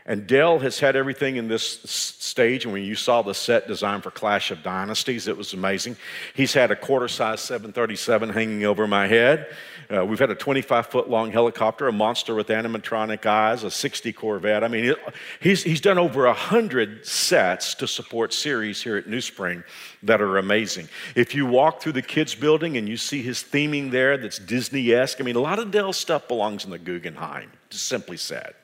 And 0.06 0.28
Dell 0.28 0.60
has 0.60 0.80
had 0.80 0.96
everything 0.96 1.38
in 1.38 1.48
this 1.48 1.64
stage. 1.64 2.66
And 2.66 2.74
when 2.74 2.84
you 2.84 2.96
saw 2.96 3.22
the 3.22 3.34
set 3.34 3.68
design 3.68 4.02
for 4.02 4.12
Clash 4.12 4.52
of 4.52 4.62
Dynasties, 4.62 5.28
it 5.28 5.38
was 5.38 5.54
amazing. 5.54 5.96
He's 6.34 6.54
had 6.54 6.72
a 6.72 6.76
quarter 6.76 7.08
size 7.08 7.40
737 7.42 8.30
hanging 8.30 8.66
over 8.66 8.86
my 8.86 9.08
head. 9.08 9.48
Uh, 9.94 10.04
we've 10.04 10.20
had 10.20 10.32
a 10.32 10.36
25 10.36 10.88
foot 10.88 11.10
long 11.10 11.32
helicopter, 11.32 11.88
a 11.88 11.92
monster 11.92 12.34
with 12.34 12.48
animatronic 12.48 13.26
eyes, 13.28 13.64
a 13.64 13.70
60 13.70 14.12
Corvette. 14.14 14.64
I 14.64 14.68
mean, 14.68 14.96
he's, 15.40 15.62
he's 15.62 15.82
done 15.82 16.00
over 16.00 16.26
100 16.26 17.06
sets 17.06 17.76
to 17.76 17.88
support 17.88 18.34
series 18.34 18.82
here 18.82 18.98
at 18.98 19.08
New 19.08 19.22
Spring 19.22 19.64
that 20.02 20.20
are 20.20 20.38
amazing. 20.38 20.88
If 21.16 21.36
you 21.36 21.46
walk 21.46 21.82
through 21.82 21.92
the 21.92 22.02
kids' 22.02 22.34
building 22.34 22.78
and 22.78 22.90
you 22.90 22.98
see 22.98 23.22
his 23.22 23.44
theming 23.44 23.92
there 23.92 24.18
that's 24.18 24.40
Disney 24.40 24.92
esque, 24.94 25.22
I 25.22 25.24
mean, 25.24 25.36
a 25.36 25.42
lot 25.42 25.60
of 25.60 25.70
Dale's 25.70 25.98
stuff 25.98 26.28
belongs 26.28 26.66
in 26.66 26.72
the 26.72 26.80
Guggenheim, 26.80 27.52
simply 27.70 28.18
said. 28.18 28.56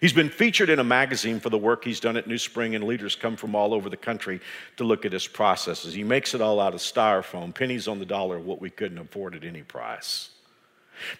He's 0.00 0.12
been 0.12 0.30
featured 0.30 0.70
in 0.70 0.78
a 0.78 0.84
magazine 0.84 1.40
for 1.40 1.50
the 1.50 1.58
work 1.58 1.82
he's 1.82 1.98
done 1.98 2.16
at 2.16 2.28
New 2.28 2.38
Spring, 2.38 2.76
and 2.76 2.84
leaders 2.84 3.16
come 3.16 3.34
from 3.34 3.56
all 3.56 3.74
over 3.74 3.90
the 3.90 3.96
country 3.96 4.40
to 4.76 4.84
look 4.84 5.04
at 5.04 5.12
his 5.12 5.26
processes. 5.26 5.92
He 5.92 6.04
makes 6.04 6.34
it 6.34 6.40
all 6.40 6.60
out 6.60 6.74
of 6.74 6.80
styrofoam, 6.80 7.52
pennies 7.52 7.88
on 7.88 7.98
the 7.98 8.06
dollar 8.06 8.38
what 8.38 8.60
we 8.60 8.70
couldn't 8.70 8.98
afford 8.98 9.34
at 9.34 9.42
any 9.42 9.62
price. 9.62 10.30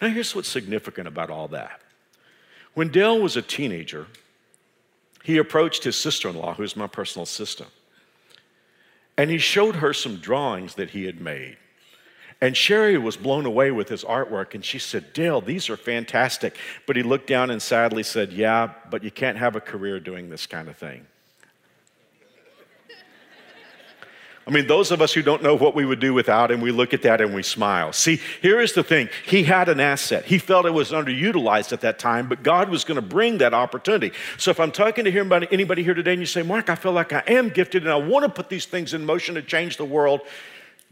Now, 0.00 0.08
here's 0.08 0.34
what's 0.34 0.48
significant 0.48 1.08
about 1.08 1.30
all 1.30 1.48
that. 1.48 1.80
When 2.74 2.88
Dale 2.88 3.20
was 3.20 3.36
a 3.36 3.42
teenager, 3.42 4.06
he 5.24 5.36
approached 5.36 5.84
his 5.84 5.96
sister 5.96 6.28
in 6.28 6.36
law, 6.36 6.54
who's 6.54 6.76
my 6.76 6.86
personal 6.86 7.24
assistant, 7.24 7.70
and 9.16 9.30
he 9.30 9.38
showed 9.38 9.76
her 9.76 9.92
some 9.92 10.16
drawings 10.16 10.76
that 10.76 10.90
he 10.90 11.04
had 11.04 11.20
made. 11.20 11.56
And 12.40 12.56
Sherry 12.56 12.96
was 12.98 13.16
blown 13.16 13.46
away 13.46 13.72
with 13.72 13.88
his 13.88 14.04
artwork, 14.04 14.54
and 14.54 14.64
she 14.64 14.78
said, 14.78 15.12
Dale, 15.12 15.40
these 15.40 15.68
are 15.68 15.76
fantastic. 15.76 16.56
But 16.86 16.94
he 16.94 17.02
looked 17.02 17.26
down 17.26 17.50
and 17.50 17.60
sadly 17.60 18.04
said, 18.04 18.32
Yeah, 18.32 18.72
but 18.90 19.02
you 19.02 19.10
can't 19.10 19.36
have 19.36 19.56
a 19.56 19.60
career 19.60 19.98
doing 19.98 20.30
this 20.30 20.46
kind 20.46 20.68
of 20.68 20.76
thing. 20.76 21.06
I 24.48 24.50
mean, 24.50 24.66
those 24.66 24.90
of 24.90 25.02
us 25.02 25.12
who 25.12 25.20
don't 25.20 25.42
know 25.42 25.54
what 25.54 25.74
we 25.74 25.84
would 25.84 26.00
do 26.00 26.14
without 26.14 26.50
him, 26.50 26.62
we 26.62 26.70
look 26.70 26.94
at 26.94 27.02
that 27.02 27.20
and 27.20 27.34
we 27.34 27.42
smile. 27.42 27.92
See, 27.92 28.18
here 28.40 28.58
is 28.60 28.72
the 28.72 28.82
thing 28.82 29.10
He 29.26 29.44
had 29.44 29.68
an 29.68 29.78
asset. 29.78 30.24
He 30.24 30.38
felt 30.38 30.64
it 30.64 30.70
was 30.70 30.90
underutilized 30.90 31.74
at 31.74 31.82
that 31.82 31.98
time, 31.98 32.30
but 32.30 32.42
God 32.42 32.70
was 32.70 32.82
going 32.82 32.96
to 32.96 33.02
bring 33.02 33.38
that 33.38 33.52
opportunity. 33.52 34.10
So 34.38 34.50
if 34.50 34.58
I'm 34.58 34.72
talking 34.72 35.04
to 35.04 35.10
anybody 35.52 35.82
here 35.82 35.92
today 35.92 36.12
and 36.12 36.20
you 36.20 36.26
say, 36.26 36.42
Mark, 36.42 36.70
I 36.70 36.76
feel 36.76 36.92
like 36.92 37.12
I 37.12 37.22
am 37.26 37.50
gifted 37.50 37.82
and 37.82 37.92
I 37.92 37.96
want 37.96 38.24
to 38.24 38.30
put 38.30 38.48
these 38.48 38.64
things 38.64 38.94
in 38.94 39.04
motion 39.04 39.34
to 39.34 39.42
change 39.42 39.76
the 39.76 39.84
world, 39.84 40.22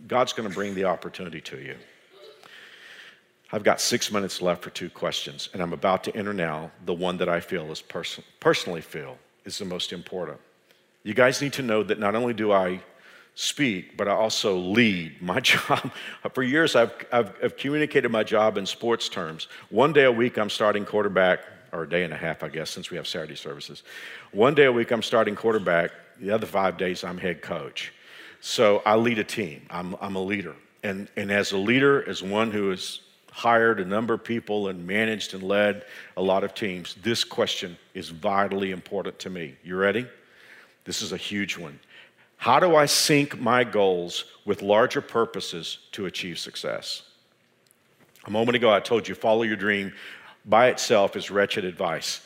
God's 0.06 0.34
going 0.34 0.46
to 0.46 0.54
bring 0.54 0.74
the 0.74 0.84
opportunity 0.84 1.40
to 1.40 1.56
you. 1.56 1.76
I've 3.52 3.64
got 3.64 3.80
six 3.80 4.12
minutes 4.12 4.42
left 4.42 4.64
for 4.64 4.70
two 4.70 4.90
questions, 4.90 5.48
and 5.54 5.62
I'm 5.62 5.72
about 5.72 6.04
to 6.04 6.14
enter 6.14 6.34
now 6.34 6.72
the 6.84 6.92
one 6.92 7.16
that 7.16 7.30
I 7.30 7.40
feel 7.40 7.70
is 7.72 7.80
pers- 7.80 8.20
personally 8.38 8.82
feel 8.82 9.16
is 9.46 9.56
the 9.56 9.64
most 9.64 9.94
important. 9.94 10.38
You 11.04 11.14
guys 11.14 11.40
need 11.40 11.54
to 11.54 11.62
know 11.62 11.82
that 11.84 11.98
not 11.98 12.14
only 12.14 12.34
do 12.34 12.52
I 12.52 12.82
speak, 13.36 13.96
but 13.96 14.08
I 14.08 14.12
also 14.12 14.56
lead. 14.56 15.22
My 15.22 15.38
job, 15.38 15.92
for 16.34 16.42
years, 16.42 16.74
I've, 16.74 16.92
I've, 17.12 17.32
I've, 17.42 17.56
communicated 17.56 18.10
my 18.10 18.24
job 18.24 18.56
in 18.56 18.66
sports 18.66 19.08
terms. 19.08 19.46
One 19.70 19.92
day 19.92 20.04
a 20.04 20.12
week, 20.12 20.38
I'm 20.38 20.50
starting 20.50 20.84
quarterback, 20.84 21.40
or 21.72 21.84
a 21.84 21.88
day 21.88 22.02
and 22.02 22.12
a 22.12 22.16
half, 22.16 22.42
I 22.42 22.48
guess, 22.48 22.70
since 22.70 22.90
we 22.90 22.96
have 22.96 23.06
Saturday 23.06 23.36
services. 23.36 23.82
One 24.32 24.54
day 24.54 24.64
a 24.64 24.72
week, 24.72 24.90
I'm 24.90 25.02
starting 25.02 25.36
quarterback. 25.36 25.90
The 26.18 26.30
other 26.30 26.46
five 26.46 26.78
days, 26.78 27.04
I'm 27.04 27.18
head 27.18 27.42
coach. 27.42 27.92
So 28.40 28.82
I 28.86 28.96
lead 28.96 29.18
a 29.18 29.24
team, 29.24 29.66
I'm, 29.70 29.96
I'm 30.00 30.16
a 30.16 30.22
leader. 30.22 30.56
And, 30.82 31.08
and 31.16 31.30
as 31.30 31.52
a 31.52 31.58
leader, 31.58 32.08
as 32.08 32.22
one 32.22 32.50
who 32.50 32.70
has 32.70 33.00
hired 33.32 33.80
a 33.80 33.84
number 33.84 34.14
of 34.14 34.24
people 34.24 34.68
and 34.68 34.86
managed 34.86 35.34
and 35.34 35.42
led 35.42 35.84
a 36.16 36.22
lot 36.22 36.42
of 36.42 36.54
teams, 36.54 36.96
this 37.02 37.22
question 37.22 37.76
is 37.92 38.08
vitally 38.08 38.70
important 38.70 39.18
to 39.18 39.30
me. 39.30 39.56
You 39.62 39.76
ready? 39.76 40.06
This 40.84 41.02
is 41.02 41.12
a 41.12 41.16
huge 41.16 41.58
one. 41.58 41.78
How 42.36 42.60
do 42.60 42.76
I 42.76 42.86
sync 42.86 43.40
my 43.40 43.64
goals 43.64 44.24
with 44.44 44.62
larger 44.62 45.00
purposes 45.00 45.78
to 45.92 46.06
achieve 46.06 46.38
success? 46.38 47.02
A 48.26 48.30
moment 48.30 48.56
ago, 48.56 48.72
I 48.72 48.80
told 48.80 49.08
you 49.08 49.14
follow 49.14 49.42
your 49.42 49.56
dream 49.56 49.92
by 50.44 50.68
itself 50.68 51.16
is 51.16 51.30
wretched 51.30 51.64
advice. 51.64 52.20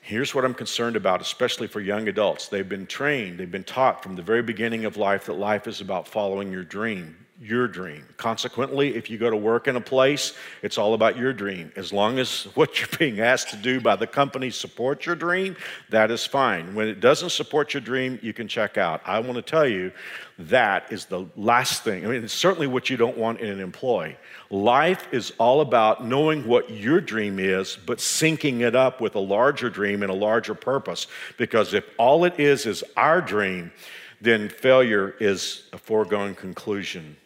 Here's 0.00 0.34
what 0.34 0.44
I'm 0.44 0.54
concerned 0.54 0.96
about, 0.96 1.20
especially 1.20 1.66
for 1.66 1.80
young 1.80 2.08
adults. 2.08 2.48
They've 2.48 2.68
been 2.68 2.86
trained, 2.86 3.38
they've 3.38 3.50
been 3.50 3.62
taught 3.62 4.02
from 4.02 4.16
the 4.16 4.22
very 4.22 4.42
beginning 4.42 4.84
of 4.84 4.96
life 4.96 5.26
that 5.26 5.34
life 5.34 5.66
is 5.66 5.80
about 5.80 6.08
following 6.08 6.50
your 6.50 6.64
dream 6.64 7.16
your 7.42 7.66
dream. 7.66 8.06
Consequently, 8.18 8.94
if 8.94 9.10
you 9.10 9.18
go 9.18 9.28
to 9.28 9.36
work 9.36 9.66
in 9.66 9.74
a 9.74 9.80
place, 9.80 10.34
it's 10.62 10.78
all 10.78 10.94
about 10.94 11.16
your 11.18 11.32
dream. 11.32 11.72
As 11.74 11.92
long 11.92 12.20
as 12.20 12.44
what 12.54 12.78
you're 12.78 12.98
being 12.98 13.20
asked 13.20 13.50
to 13.50 13.56
do 13.56 13.80
by 13.80 13.96
the 13.96 14.06
company 14.06 14.50
supports 14.50 15.04
your 15.06 15.16
dream, 15.16 15.56
that 15.90 16.10
is 16.12 16.24
fine. 16.24 16.74
When 16.74 16.86
it 16.86 17.00
doesn't 17.00 17.30
support 17.30 17.74
your 17.74 17.80
dream, 17.80 18.20
you 18.22 18.32
can 18.32 18.46
check 18.46 18.78
out. 18.78 19.02
I 19.04 19.18
want 19.18 19.34
to 19.34 19.42
tell 19.42 19.66
you 19.66 19.90
that 20.38 20.92
is 20.92 21.06
the 21.06 21.26
last 21.36 21.82
thing. 21.82 22.04
I 22.04 22.08
mean, 22.08 22.22
it's 22.22 22.32
certainly 22.32 22.68
what 22.68 22.88
you 22.88 22.96
don't 22.96 23.18
want 23.18 23.40
in 23.40 23.50
an 23.50 23.60
employee. 23.60 24.16
Life 24.50 25.08
is 25.12 25.32
all 25.38 25.60
about 25.60 26.06
knowing 26.06 26.46
what 26.46 26.70
your 26.70 27.00
dream 27.00 27.40
is, 27.40 27.76
but 27.86 27.98
syncing 27.98 28.60
it 28.60 28.76
up 28.76 29.00
with 29.00 29.16
a 29.16 29.20
larger 29.20 29.68
dream 29.68 30.02
and 30.02 30.12
a 30.12 30.14
larger 30.14 30.54
purpose. 30.54 31.08
Because 31.38 31.74
if 31.74 31.84
all 31.98 32.24
it 32.24 32.38
is 32.38 32.66
is 32.66 32.84
our 32.96 33.20
dream, 33.20 33.72
then 34.20 34.48
failure 34.48 35.16
is 35.18 35.64
a 35.72 35.78
foregone 35.78 36.34
conclusion. 36.36 37.16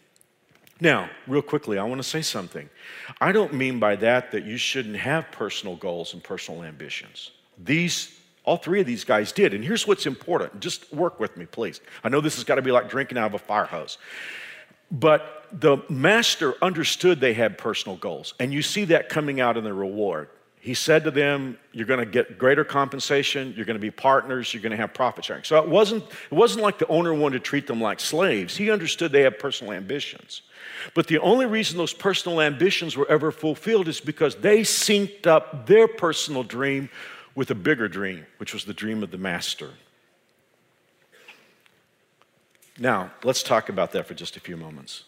Now, 0.80 1.08
real 1.26 1.42
quickly, 1.42 1.78
I 1.78 1.84
want 1.84 2.02
to 2.02 2.08
say 2.08 2.22
something. 2.22 2.68
I 3.20 3.32
don't 3.32 3.54
mean 3.54 3.78
by 3.78 3.96
that 3.96 4.32
that 4.32 4.44
you 4.44 4.58
shouldn't 4.58 4.96
have 4.96 5.30
personal 5.32 5.76
goals 5.76 6.12
and 6.12 6.22
personal 6.22 6.64
ambitions. 6.64 7.30
These, 7.56 8.18
all 8.44 8.58
three 8.58 8.80
of 8.80 8.86
these 8.86 9.04
guys 9.04 9.32
did. 9.32 9.54
And 9.54 9.64
here's 9.64 9.86
what's 9.86 10.04
important. 10.04 10.60
Just 10.60 10.92
work 10.92 11.18
with 11.18 11.36
me, 11.36 11.46
please. 11.46 11.80
I 12.04 12.10
know 12.10 12.20
this 12.20 12.34
has 12.34 12.44
got 12.44 12.56
to 12.56 12.62
be 12.62 12.72
like 12.72 12.90
drinking 12.90 13.16
out 13.16 13.26
of 13.26 13.34
a 13.34 13.38
fire 13.38 13.64
hose. 13.64 13.96
But 14.90 15.46
the 15.50 15.78
master 15.88 16.54
understood 16.62 17.20
they 17.20 17.34
had 17.34 17.56
personal 17.56 17.96
goals. 17.96 18.34
And 18.38 18.52
you 18.52 18.60
see 18.62 18.84
that 18.86 19.08
coming 19.08 19.40
out 19.40 19.56
in 19.56 19.64
the 19.64 19.72
reward. 19.72 20.28
He 20.66 20.74
said 20.74 21.04
to 21.04 21.12
them, 21.12 21.58
You're 21.70 21.86
going 21.86 22.00
to 22.00 22.10
get 22.10 22.38
greater 22.38 22.64
compensation, 22.64 23.54
you're 23.56 23.66
going 23.66 23.76
to 23.76 23.80
be 23.80 23.92
partners, 23.92 24.52
you're 24.52 24.64
going 24.64 24.72
to 24.72 24.76
have 24.76 24.92
profit 24.92 25.24
sharing. 25.24 25.44
So 25.44 25.62
it 25.62 25.68
wasn't, 25.68 26.02
it 26.02 26.34
wasn't 26.34 26.64
like 26.64 26.78
the 26.78 26.88
owner 26.88 27.14
wanted 27.14 27.38
to 27.38 27.44
treat 27.48 27.68
them 27.68 27.80
like 27.80 28.00
slaves. 28.00 28.56
He 28.56 28.68
understood 28.68 29.12
they 29.12 29.22
had 29.22 29.38
personal 29.38 29.74
ambitions. 29.74 30.42
But 30.92 31.06
the 31.06 31.20
only 31.20 31.46
reason 31.46 31.78
those 31.78 31.92
personal 31.92 32.40
ambitions 32.40 32.96
were 32.96 33.08
ever 33.08 33.30
fulfilled 33.30 33.86
is 33.86 34.00
because 34.00 34.34
they 34.34 34.62
synced 34.62 35.28
up 35.28 35.68
their 35.68 35.86
personal 35.86 36.42
dream 36.42 36.90
with 37.36 37.52
a 37.52 37.54
bigger 37.54 37.86
dream, 37.86 38.26
which 38.38 38.52
was 38.52 38.64
the 38.64 38.74
dream 38.74 39.04
of 39.04 39.12
the 39.12 39.18
master. 39.18 39.70
Now, 42.76 43.12
let's 43.22 43.44
talk 43.44 43.68
about 43.68 43.92
that 43.92 44.08
for 44.08 44.14
just 44.14 44.36
a 44.36 44.40
few 44.40 44.56
moments. 44.56 45.04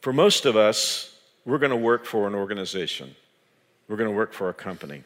For 0.00 0.12
most 0.12 0.46
of 0.46 0.56
us, 0.56 1.16
we're 1.44 1.58
going 1.58 1.70
to 1.70 1.76
work 1.76 2.04
for 2.04 2.26
an 2.26 2.34
organization, 2.34 3.14
we're 3.88 3.96
going 3.96 4.10
to 4.10 4.16
work 4.16 4.32
for 4.32 4.48
a 4.48 4.54
company. 4.54 5.04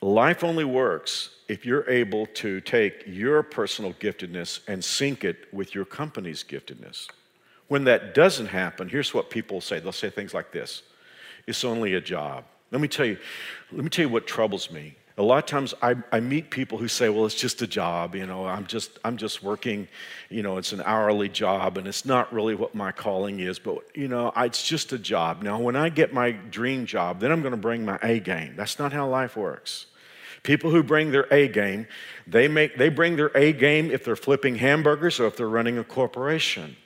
Life 0.00 0.44
only 0.44 0.64
works 0.64 1.30
if 1.48 1.66
you're 1.66 1.88
able 1.90 2.26
to 2.26 2.60
take 2.60 3.02
your 3.06 3.42
personal 3.42 3.92
giftedness 3.94 4.60
and 4.68 4.84
sync 4.84 5.24
it 5.24 5.52
with 5.52 5.74
your 5.74 5.84
company's 5.84 6.44
giftedness. 6.44 7.08
When 7.66 7.84
that 7.84 8.14
doesn't 8.14 8.46
happen, 8.46 8.88
here's 8.88 9.12
what 9.12 9.28
people 9.28 9.60
say 9.60 9.80
they'll 9.80 9.92
say 9.92 10.10
things 10.10 10.34
like 10.34 10.52
this 10.52 10.82
It's 11.46 11.64
only 11.64 11.94
a 11.94 12.00
job. 12.00 12.44
Let 12.70 12.80
me 12.80 12.88
tell 12.88 13.06
you, 13.06 13.18
let 13.72 13.82
me 13.82 13.90
tell 13.90 14.04
you 14.04 14.08
what 14.10 14.26
troubles 14.26 14.70
me. 14.70 14.94
A 15.18 15.22
lot 15.22 15.38
of 15.38 15.46
times 15.46 15.74
I, 15.82 15.96
I 16.12 16.20
meet 16.20 16.48
people 16.48 16.78
who 16.78 16.86
say, 16.86 17.08
well, 17.08 17.26
it's 17.26 17.34
just 17.34 17.60
a 17.60 17.66
job, 17.66 18.14
you 18.14 18.24
know, 18.24 18.46
I'm 18.46 18.66
just, 18.66 19.00
I'm 19.04 19.16
just 19.16 19.42
working, 19.42 19.88
you 20.30 20.44
know, 20.44 20.58
it's 20.58 20.72
an 20.72 20.80
hourly 20.84 21.28
job 21.28 21.76
and 21.76 21.88
it's 21.88 22.04
not 22.04 22.32
really 22.32 22.54
what 22.54 22.72
my 22.72 22.92
calling 22.92 23.40
is, 23.40 23.58
but, 23.58 23.78
you 23.94 24.06
know, 24.06 24.32
it's 24.36 24.62
just 24.62 24.92
a 24.92 24.98
job. 24.98 25.42
Now, 25.42 25.58
when 25.58 25.74
I 25.74 25.88
get 25.88 26.14
my 26.14 26.30
dream 26.30 26.86
job, 26.86 27.18
then 27.18 27.32
I'm 27.32 27.42
going 27.42 27.50
to 27.50 27.56
bring 27.56 27.84
my 27.84 27.98
A 28.02 28.20
game. 28.20 28.54
That's 28.56 28.78
not 28.78 28.92
how 28.92 29.08
life 29.08 29.36
works. 29.36 29.86
People 30.44 30.70
who 30.70 30.84
bring 30.84 31.10
their 31.10 31.26
A 31.32 31.48
game, 31.48 31.88
they, 32.26 32.46
make, 32.46 32.78
they 32.78 32.88
bring 32.88 33.16
their 33.16 33.32
A 33.34 33.52
game 33.52 33.90
if 33.90 34.04
they're 34.04 34.14
flipping 34.14 34.54
hamburgers 34.54 35.18
or 35.18 35.26
if 35.26 35.36
they're 35.36 35.48
running 35.48 35.78
a 35.78 35.84
corporation. 35.84 36.76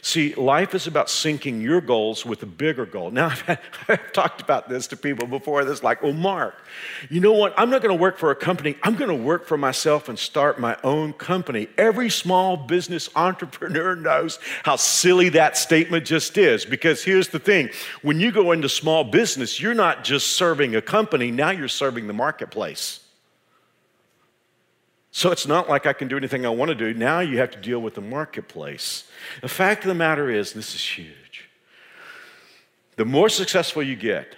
See, 0.00 0.34
life 0.34 0.74
is 0.74 0.86
about 0.86 1.08
syncing 1.08 1.62
your 1.62 1.80
goals 1.80 2.24
with 2.24 2.42
a 2.42 2.46
bigger 2.46 2.86
goal. 2.86 3.10
Now, 3.10 3.26
I've, 3.48 3.58
I've 3.88 4.12
talked 4.12 4.40
about 4.40 4.68
this 4.68 4.86
to 4.88 4.96
people 4.96 5.26
before. 5.26 5.64
That's 5.64 5.82
like, 5.82 6.02
oh, 6.02 6.12
Mark, 6.12 6.54
you 7.10 7.20
know 7.20 7.32
what? 7.32 7.54
I'm 7.56 7.70
not 7.70 7.82
going 7.82 7.96
to 7.96 8.00
work 8.00 8.18
for 8.18 8.30
a 8.30 8.36
company. 8.36 8.76
I'm 8.82 8.94
going 8.96 9.10
to 9.10 9.22
work 9.22 9.46
for 9.46 9.56
myself 9.56 10.08
and 10.08 10.18
start 10.18 10.58
my 10.58 10.76
own 10.82 11.12
company. 11.12 11.68
Every 11.76 12.10
small 12.10 12.56
business 12.56 13.10
entrepreneur 13.14 13.94
knows 13.96 14.38
how 14.62 14.76
silly 14.76 15.28
that 15.30 15.56
statement 15.56 16.06
just 16.06 16.38
is. 16.38 16.64
Because 16.64 17.04
here's 17.04 17.28
the 17.28 17.38
thing 17.38 17.70
when 18.02 18.18
you 18.18 18.32
go 18.32 18.52
into 18.52 18.68
small 18.68 19.04
business, 19.04 19.60
you're 19.60 19.74
not 19.74 20.04
just 20.04 20.28
serving 20.28 20.74
a 20.74 20.82
company, 20.82 21.30
now 21.30 21.50
you're 21.50 21.68
serving 21.68 22.06
the 22.06 22.12
marketplace. 22.12 23.01
So 25.14 25.30
it's 25.30 25.46
not 25.46 25.68
like 25.68 25.84
I 25.86 25.92
can 25.92 26.08
do 26.08 26.16
anything 26.16 26.46
I 26.46 26.48
want 26.48 26.70
to 26.70 26.74
do. 26.74 26.94
Now 26.94 27.20
you 27.20 27.36
have 27.36 27.50
to 27.50 27.60
deal 27.60 27.80
with 27.80 27.94
the 27.94 28.00
marketplace. 28.00 29.04
The 29.42 29.48
fact 29.48 29.84
of 29.84 29.88
the 29.88 29.94
matter 29.94 30.30
is, 30.30 30.54
this 30.54 30.74
is 30.74 30.80
huge. 30.82 31.50
The 32.96 33.04
more 33.04 33.28
successful 33.28 33.82
you 33.82 33.94
get, 33.94 34.34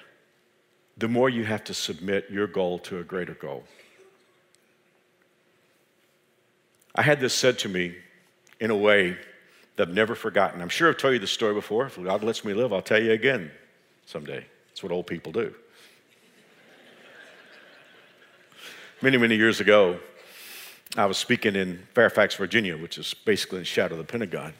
the 0.99 1.07
more 1.07 1.29
you 1.29 1.45
have 1.45 1.62
to 1.64 1.75
submit 1.75 2.27
your 2.29 2.49
goal 2.49 2.81
to 2.81 2.99
a 2.99 3.05
greater 3.05 3.35
goal. 3.35 3.62
I 6.97 7.03
had 7.03 7.20
this 7.20 7.35
said 7.35 7.59
to 7.61 7.68
me 7.68 7.95
in 8.59 8.70
a 8.70 8.77
way 8.77 9.16
that 9.77 9.89
I've 9.89 9.95
never 9.95 10.16
forgotten. 10.16 10.61
I'm 10.61 10.68
sure 10.68 10.89
I've 10.89 10.97
told 10.97 11.14
you 11.14 11.20
this 11.20 11.31
story 11.31 11.55
before. 11.55 11.87
If 11.87 12.03
God 12.03 12.25
lets 12.25 12.45
me 12.45 12.53
live, 12.53 12.72
I'll 12.72 12.83
tell 12.83 13.03
you 13.03 13.12
again 13.12 13.51
someday. 14.07 14.45
That's 14.68 14.83
what 14.83 14.91
old 14.91 15.07
people 15.07 15.31
do. 15.31 15.55
many, 19.03 19.18
many 19.18 19.37
years 19.37 19.61
ago, 19.61 19.99
I 20.97 21.07
was 21.07 21.18
speaking 21.18 21.57
in 21.57 21.86
Fairfax, 21.95 22.36
Virginia, 22.36 22.76
which 22.76 22.99
is 22.99 23.14
basically 23.14 23.59
in 23.59 23.62
the 23.62 23.66
shadow 23.66 23.95
of 23.95 23.99
the 23.99 24.11
Pentagon. 24.11 24.53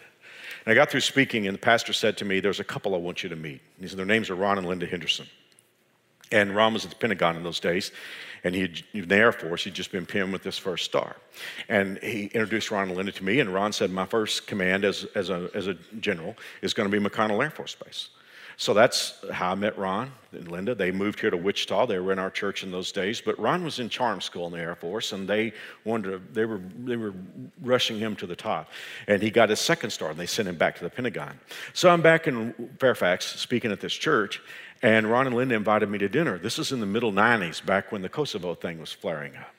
And 0.65 0.73
I 0.73 0.75
got 0.75 0.91
through 0.91 1.01
speaking, 1.01 1.47
and 1.47 1.55
the 1.55 1.61
pastor 1.61 1.93
said 1.93 2.17
to 2.19 2.25
me, 2.25 2.41
There's 2.41 2.61
a 2.61 2.65
couple 2.65 2.95
I 2.95 2.99
want 2.99 3.23
you 3.23 3.29
to 3.29 3.37
meet. 3.37 3.61
He 3.81 3.87
said, 3.87 3.99
Their 3.99 4.07
names 4.07 4.31
are 4.31 4.35
Ron 4.35 4.59
and 4.59 4.67
Linda 4.67 4.87
Henderson. 4.87 5.27
And 6.33 6.57
Ron 6.57 6.73
was 6.73 6.85
at 6.85 6.91
the 6.91 6.97
Pentagon 6.97 7.37
in 7.37 7.45
those 7.45 7.61
days, 7.61 7.93
and 8.43 8.55
he 8.55 8.83
in 8.93 9.09
the 9.09 9.15
Air 9.15 9.31
Force, 9.31 9.65
he'd 9.65 9.75
just 9.75 9.93
been 9.93 10.07
pinned 10.07 10.33
with 10.33 10.43
his 10.43 10.59
first 10.59 10.85
star. 10.85 11.17
And 11.69 11.99
he 11.99 12.25
introduced 12.27 12.71
Ron 12.71 12.89
and 12.89 12.97
Linda 12.97 13.13
to 13.13 13.25
me, 13.25 13.39
and 13.39 13.53
Ron 13.55 13.73
said, 13.73 13.91
My 13.91 14.07
first 14.07 14.47
command 14.49 14.85
as, 14.85 15.05
as, 15.15 15.31
a, 15.31 15.49
as 15.55 15.69
a 15.69 15.75
general 16.01 16.35
is 16.63 16.75
going 16.75 16.91
to 16.91 17.01
be 17.01 17.05
McConnell 17.05 17.43
Air 17.43 17.51
Force 17.51 17.77
Base. 17.77 18.09
So 18.57 18.73
that's 18.73 19.25
how 19.33 19.53
I 19.53 19.55
met 19.55 19.77
Ron 19.77 20.13
and 20.33 20.51
Linda. 20.51 20.75
They 20.75 20.93
moved 20.93 21.21
here 21.21 21.31
to 21.31 21.37
Wichita. 21.37 21.87
They 21.87 21.99
were 21.99 22.13
in 22.13 22.19
our 22.19 22.31
church 22.31 22.63
in 22.63 22.71
those 22.71 22.93
days. 22.93 23.21
But 23.21 23.39
Ron 23.39 23.65
was 23.65 23.79
in 23.81 23.89
charm 23.89 24.21
school 24.21 24.47
in 24.47 24.53
the 24.53 24.59
Air 24.59 24.75
Force, 24.75 25.13
and 25.13 25.29
they 25.29 25.53
wanted 25.85 26.11
to, 26.11 26.33
they 26.33 26.45
were 26.45 26.61
they 26.85 26.97
were 26.97 27.15
rushing 27.61 27.99
him 27.99 28.15
to 28.17 28.27
the 28.27 28.37
top. 28.37 28.71
And 29.09 29.23
he 29.23 29.31
got 29.31 29.49
his 29.49 29.61
second 29.61 29.91
star, 29.91 30.11
and 30.11 30.19
they 30.19 30.27
sent 30.27 30.49
him 30.49 30.57
back 30.57 30.77
to 30.77 30.85
the 30.85 30.91
Pentagon. 30.91 31.39
So 31.73 31.91
I'm 31.91 32.03
back 32.03 32.29
in 32.29 32.55
Fairfax 32.79 33.27
speaking 33.41 33.73
at 33.73 33.81
this 33.81 33.95
church, 33.95 34.41
and 34.83 35.11
Ron 35.11 35.27
and 35.27 35.35
Linda 35.35 35.55
invited 35.55 35.89
me 35.89 35.99
to 35.99 36.09
dinner. 36.09 36.39
This 36.39 36.59
is 36.59 36.71
in 36.71 36.81
the 36.81 36.87
middle 36.87 37.13
90s, 37.13 37.65
back 37.65 37.91
when 37.91 38.03
the 38.03 38.09
Kosovo 38.09 38.55
thing 38.55 38.79
was 38.81 38.93
flaring 38.93 39.37
up. 39.37 39.55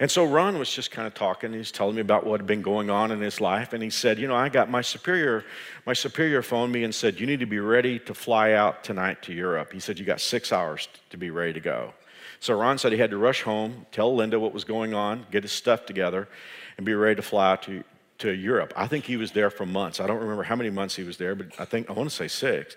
And 0.00 0.08
so 0.08 0.24
Ron 0.24 0.58
was 0.58 0.70
just 0.70 0.92
kind 0.92 1.08
of 1.08 1.14
talking. 1.14 1.52
He's 1.52 1.72
telling 1.72 1.96
me 1.96 2.00
about 2.00 2.24
what 2.24 2.38
had 2.38 2.46
been 2.46 2.62
going 2.62 2.88
on 2.88 3.10
in 3.10 3.20
his 3.20 3.40
life. 3.40 3.72
And 3.72 3.82
he 3.82 3.90
said, 3.90 4.18
You 4.18 4.28
know, 4.28 4.36
I 4.36 4.48
got 4.48 4.70
my 4.70 4.80
superior, 4.80 5.44
my 5.86 5.92
superior 5.92 6.40
phoned 6.42 6.72
me 6.72 6.84
and 6.84 6.94
said, 6.94 7.18
You 7.18 7.26
need 7.26 7.40
to 7.40 7.46
be 7.46 7.58
ready 7.58 7.98
to 8.00 8.14
fly 8.14 8.52
out 8.52 8.84
tonight 8.84 9.22
to 9.22 9.32
Europe. 9.32 9.72
He 9.72 9.80
said, 9.80 9.98
You 9.98 10.04
got 10.04 10.20
six 10.20 10.52
hours 10.52 10.88
to 11.10 11.16
be 11.16 11.30
ready 11.30 11.52
to 11.54 11.60
go. 11.60 11.94
So 12.40 12.56
Ron 12.56 12.78
said 12.78 12.92
he 12.92 12.98
had 12.98 13.10
to 13.10 13.18
rush 13.18 13.42
home, 13.42 13.86
tell 13.90 14.14
Linda 14.14 14.38
what 14.38 14.54
was 14.54 14.62
going 14.62 14.94
on, 14.94 15.26
get 15.32 15.42
his 15.42 15.50
stuff 15.50 15.86
together, 15.86 16.28
and 16.76 16.86
be 16.86 16.94
ready 16.94 17.16
to 17.16 17.22
fly 17.22 17.50
out 17.50 17.62
to, 17.62 17.82
to 18.18 18.30
Europe. 18.30 18.72
I 18.76 18.86
think 18.86 19.04
he 19.04 19.16
was 19.16 19.32
there 19.32 19.50
for 19.50 19.66
months. 19.66 19.98
I 19.98 20.06
don't 20.06 20.20
remember 20.20 20.44
how 20.44 20.54
many 20.54 20.70
months 20.70 20.94
he 20.94 21.02
was 21.02 21.16
there, 21.16 21.34
but 21.34 21.48
I 21.58 21.64
think 21.64 21.90
I 21.90 21.94
want 21.94 22.08
to 22.08 22.14
say 22.14 22.28
six. 22.28 22.76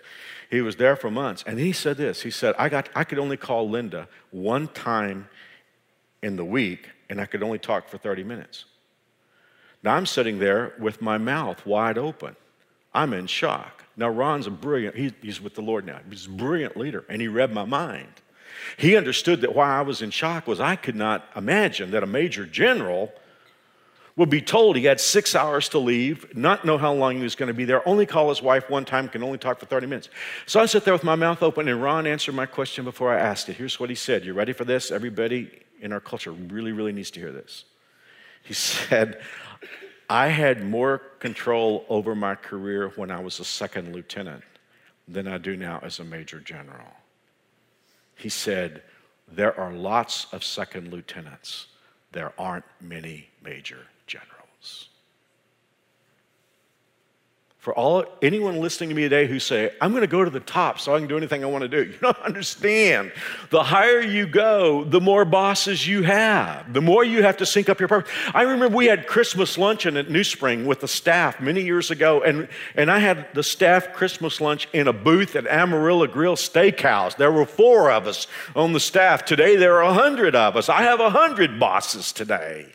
He 0.50 0.60
was 0.60 0.74
there 0.74 0.96
for 0.96 1.12
months. 1.12 1.44
And 1.46 1.60
he 1.60 1.72
said 1.72 1.96
this. 1.96 2.22
He 2.22 2.30
said, 2.32 2.56
I 2.58 2.68
got 2.68 2.88
I 2.96 3.04
could 3.04 3.20
only 3.20 3.36
call 3.36 3.70
Linda 3.70 4.08
one 4.32 4.66
time 4.66 5.28
in 6.22 6.34
the 6.34 6.44
week 6.44 6.88
and 7.12 7.20
I 7.20 7.26
could 7.26 7.42
only 7.42 7.58
talk 7.58 7.88
for 7.88 7.98
30 7.98 8.24
minutes. 8.24 8.64
Now 9.82 9.96
I'm 9.96 10.06
sitting 10.06 10.38
there 10.38 10.72
with 10.78 11.02
my 11.02 11.18
mouth 11.18 11.66
wide 11.66 11.98
open. 11.98 12.36
I'm 12.94 13.12
in 13.12 13.26
shock. 13.26 13.84
Now, 13.98 14.08
Ron's 14.08 14.46
a 14.46 14.50
brilliant, 14.50 14.96
he, 14.96 15.12
he's 15.20 15.38
with 15.38 15.54
the 15.54 15.60
Lord 15.60 15.84
now. 15.84 16.00
He's 16.08 16.26
a 16.26 16.30
brilliant 16.30 16.78
leader, 16.78 17.04
and 17.10 17.20
he 17.20 17.28
read 17.28 17.52
my 17.52 17.66
mind. 17.66 18.08
He 18.78 18.96
understood 18.96 19.42
that 19.42 19.54
why 19.54 19.78
I 19.78 19.82
was 19.82 20.00
in 20.00 20.10
shock 20.10 20.46
was 20.46 20.58
I 20.58 20.74
could 20.74 20.96
not 20.96 21.28
imagine 21.36 21.90
that 21.90 22.02
a 22.02 22.06
major 22.06 22.46
general 22.46 23.12
would 24.16 24.30
be 24.30 24.40
told 24.40 24.76
he 24.76 24.84
had 24.84 25.00
six 25.00 25.34
hours 25.34 25.68
to 25.70 25.78
leave, 25.78 26.34
not 26.34 26.64
know 26.64 26.78
how 26.78 26.94
long 26.94 27.16
he 27.16 27.22
was 27.22 27.34
going 27.34 27.48
to 27.48 27.54
be 27.54 27.66
there, 27.66 27.86
only 27.86 28.06
call 28.06 28.30
his 28.30 28.40
wife 28.40 28.70
one 28.70 28.86
time, 28.86 29.06
can 29.08 29.22
only 29.22 29.38
talk 29.38 29.58
for 29.58 29.66
30 29.66 29.86
minutes. 29.86 30.08
So 30.46 30.60
I 30.60 30.66
sit 30.66 30.86
there 30.86 30.94
with 30.94 31.04
my 31.04 31.14
mouth 31.14 31.42
open, 31.42 31.68
and 31.68 31.82
Ron 31.82 32.06
answered 32.06 32.34
my 32.34 32.46
question 32.46 32.84
before 32.84 33.12
I 33.12 33.20
asked 33.20 33.50
it. 33.50 33.56
Here's 33.56 33.78
what 33.78 33.90
he 33.90 33.96
said 33.96 34.24
You 34.24 34.32
ready 34.32 34.54
for 34.54 34.64
this? 34.64 34.90
Everybody 34.90 35.50
in 35.82 35.92
our 35.92 36.00
culture 36.00 36.32
really, 36.32 36.72
really 36.72 36.92
needs 36.92 37.10
to 37.10 37.20
hear 37.20 37.32
this. 37.32 37.64
He 38.42 38.54
said, 38.54 39.20
I 40.08 40.28
had 40.28 40.64
more 40.64 40.98
control 41.18 41.84
over 41.88 42.14
my 42.14 42.34
career 42.34 42.88
when 42.96 43.10
I 43.10 43.20
was 43.20 43.38
a 43.40 43.44
second 43.44 43.92
lieutenant 43.94 44.44
than 45.06 45.28
I 45.28 45.38
do 45.38 45.56
now 45.56 45.80
as 45.82 45.98
a 45.98 46.04
major 46.04 46.40
general. 46.40 46.96
He 48.14 48.28
said, 48.28 48.82
There 49.28 49.58
are 49.58 49.72
lots 49.72 50.26
of 50.32 50.44
second 50.44 50.92
lieutenants, 50.92 51.66
there 52.12 52.32
aren't 52.38 52.64
many 52.80 53.28
major 53.42 53.86
generals 54.06 54.88
for 57.62 57.72
all 57.74 58.04
anyone 58.22 58.60
listening 58.60 58.88
to 58.88 58.94
me 58.96 59.02
today 59.02 59.24
who 59.24 59.38
say 59.38 59.72
i'm 59.80 59.92
going 59.92 60.00
to 60.00 60.08
go 60.08 60.24
to 60.24 60.30
the 60.30 60.40
top 60.40 60.80
so 60.80 60.96
i 60.96 60.98
can 60.98 61.06
do 61.06 61.16
anything 61.16 61.44
i 61.44 61.46
want 61.46 61.62
to 61.62 61.68
do. 61.68 61.82
You 61.92 61.98
don't 61.98 62.18
understand. 62.18 63.12
The 63.50 63.62
higher 63.62 64.00
you 64.00 64.26
go 64.26 64.82
the 64.82 65.00
more 65.00 65.24
bosses 65.24 65.86
you 65.86 66.02
have. 66.02 66.72
The 66.72 66.80
more 66.80 67.04
you 67.04 67.22
have 67.22 67.36
to 67.36 67.46
sync 67.46 67.68
up 67.68 67.78
your 67.78 67.88
purpose. 67.88 68.10
I 68.34 68.42
remember 68.42 68.76
we 68.76 68.86
had 68.86 69.06
christmas 69.06 69.56
luncheon 69.56 69.96
at 69.96 70.10
new 70.10 70.24
spring 70.24 70.66
with 70.66 70.80
the 70.80 70.88
staff 70.88 71.40
many 71.40 71.62
years 71.62 71.92
ago 71.92 72.22
and, 72.22 72.48
and 72.74 72.90
i 72.90 72.98
had 72.98 73.32
the 73.32 73.44
staff 73.44 73.92
christmas 73.92 74.40
lunch 74.40 74.68
in 74.72 74.88
a 74.88 74.92
booth 74.92 75.36
at 75.36 75.44
amarilla 75.44 76.10
grill 76.10 76.34
steakhouse. 76.34 77.16
There 77.16 77.30
were 77.30 77.46
four 77.46 77.92
of 77.92 78.08
us 78.08 78.26
on 78.56 78.72
the 78.72 78.80
staff. 78.80 79.24
Today 79.24 79.54
there 79.54 79.76
are 79.76 79.82
a 79.82 79.94
hundred 79.94 80.34
of 80.34 80.56
us. 80.56 80.68
I 80.68 80.82
have 80.82 80.98
a 80.98 81.10
hundred 81.10 81.60
bosses 81.60 82.12
today 82.12 82.72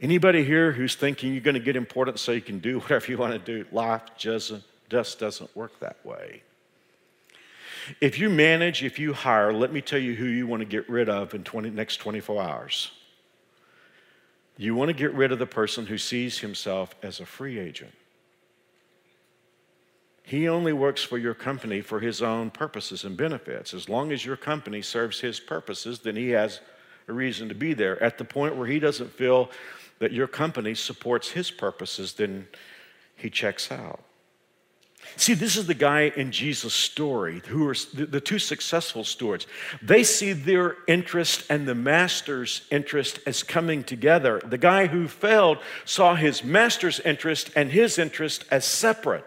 Anybody 0.00 0.44
here 0.44 0.72
who's 0.72 0.94
thinking 0.94 1.32
you're 1.32 1.40
going 1.40 1.54
to 1.54 1.60
get 1.60 1.74
important 1.74 2.18
so 2.18 2.32
you 2.32 2.40
can 2.40 2.60
do 2.60 2.78
whatever 2.80 3.10
you 3.10 3.18
want 3.18 3.32
to 3.32 3.38
do? 3.38 3.68
Life 3.72 4.02
just, 4.16 4.52
just 4.88 5.18
doesn't 5.18 5.54
work 5.56 5.78
that 5.80 6.04
way. 6.04 6.42
If 8.00 8.18
you 8.18 8.28
manage, 8.28 8.84
if 8.84 8.98
you 8.98 9.12
hire, 9.12 9.52
let 9.52 9.72
me 9.72 9.80
tell 9.80 9.98
you 9.98 10.14
who 10.14 10.26
you 10.26 10.46
want 10.46 10.60
to 10.60 10.66
get 10.66 10.88
rid 10.88 11.08
of 11.08 11.34
in 11.34 11.42
20, 11.42 11.70
next 11.70 11.96
24 11.96 12.42
hours. 12.42 12.92
You 14.56 14.74
want 14.74 14.88
to 14.88 14.94
get 14.94 15.14
rid 15.14 15.32
of 15.32 15.38
the 15.38 15.46
person 15.46 15.86
who 15.86 15.96
sees 15.96 16.40
himself 16.40 16.94
as 17.02 17.20
a 17.20 17.26
free 17.26 17.58
agent. 17.58 17.92
He 20.22 20.46
only 20.48 20.74
works 20.74 21.02
for 21.02 21.16
your 21.16 21.32
company 21.32 21.80
for 21.80 22.00
his 22.00 22.20
own 22.20 22.50
purposes 22.50 23.04
and 23.04 23.16
benefits. 23.16 23.72
As 23.72 23.88
long 23.88 24.12
as 24.12 24.26
your 24.26 24.36
company 24.36 24.82
serves 24.82 25.20
his 25.20 25.40
purposes, 25.40 26.00
then 26.00 26.16
he 26.16 26.30
has 26.30 26.60
a 27.06 27.12
reason 27.14 27.48
to 27.48 27.54
be 27.54 27.72
there. 27.72 28.02
At 28.02 28.18
the 28.18 28.24
point 28.24 28.56
where 28.56 28.66
he 28.66 28.78
doesn't 28.78 29.10
feel 29.10 29.50
that 29.98 30.12
your 30.12 30.26
company 30.26 30.74
supports 30.74 31.30
his 31.30 31.50
purposes, 31.50 32.14
then 32.14 32.48
he 33.16 33.30
checks 33.30 33.70
out. 33.72 34.00
See, 35.16 35.34
this 35.34 35.56
is 35.56 35.66
the 35.66 35.74
guy 35.74 36.12
in 36.16 36.32
Jesus' 36.32 36.74
story 36.74 37.42
who 37.46 37.66
are 37.68 37.74
the 37.94 38.20
two 38.20 38.38
successful 38.38 39.04
stewards. 39.04 39.46
They 39.80 40.04
see 40.04 40.32
their 40.32 40.76
interest 40.86 41.44
and 41.48 41.66
the 41.66 41.74
master's 41.74 42.66
interest 42.70 43.20
as 43.26 43.42
coming 43.42 43.84
together. 43.84 44.40
The 44.44 44.58
guy 44.58 44.86
who 44.86 45.08
failed 45.08 45.58
saw 45.84 46.14
his 46.14 46.44
master's 46.44 47.00
interest 47.00 47.50
and 47.56 47.70
his 47.70 47.98
interest 47.98 48.44
as 48.50 48.64
separate. 48.64 49.24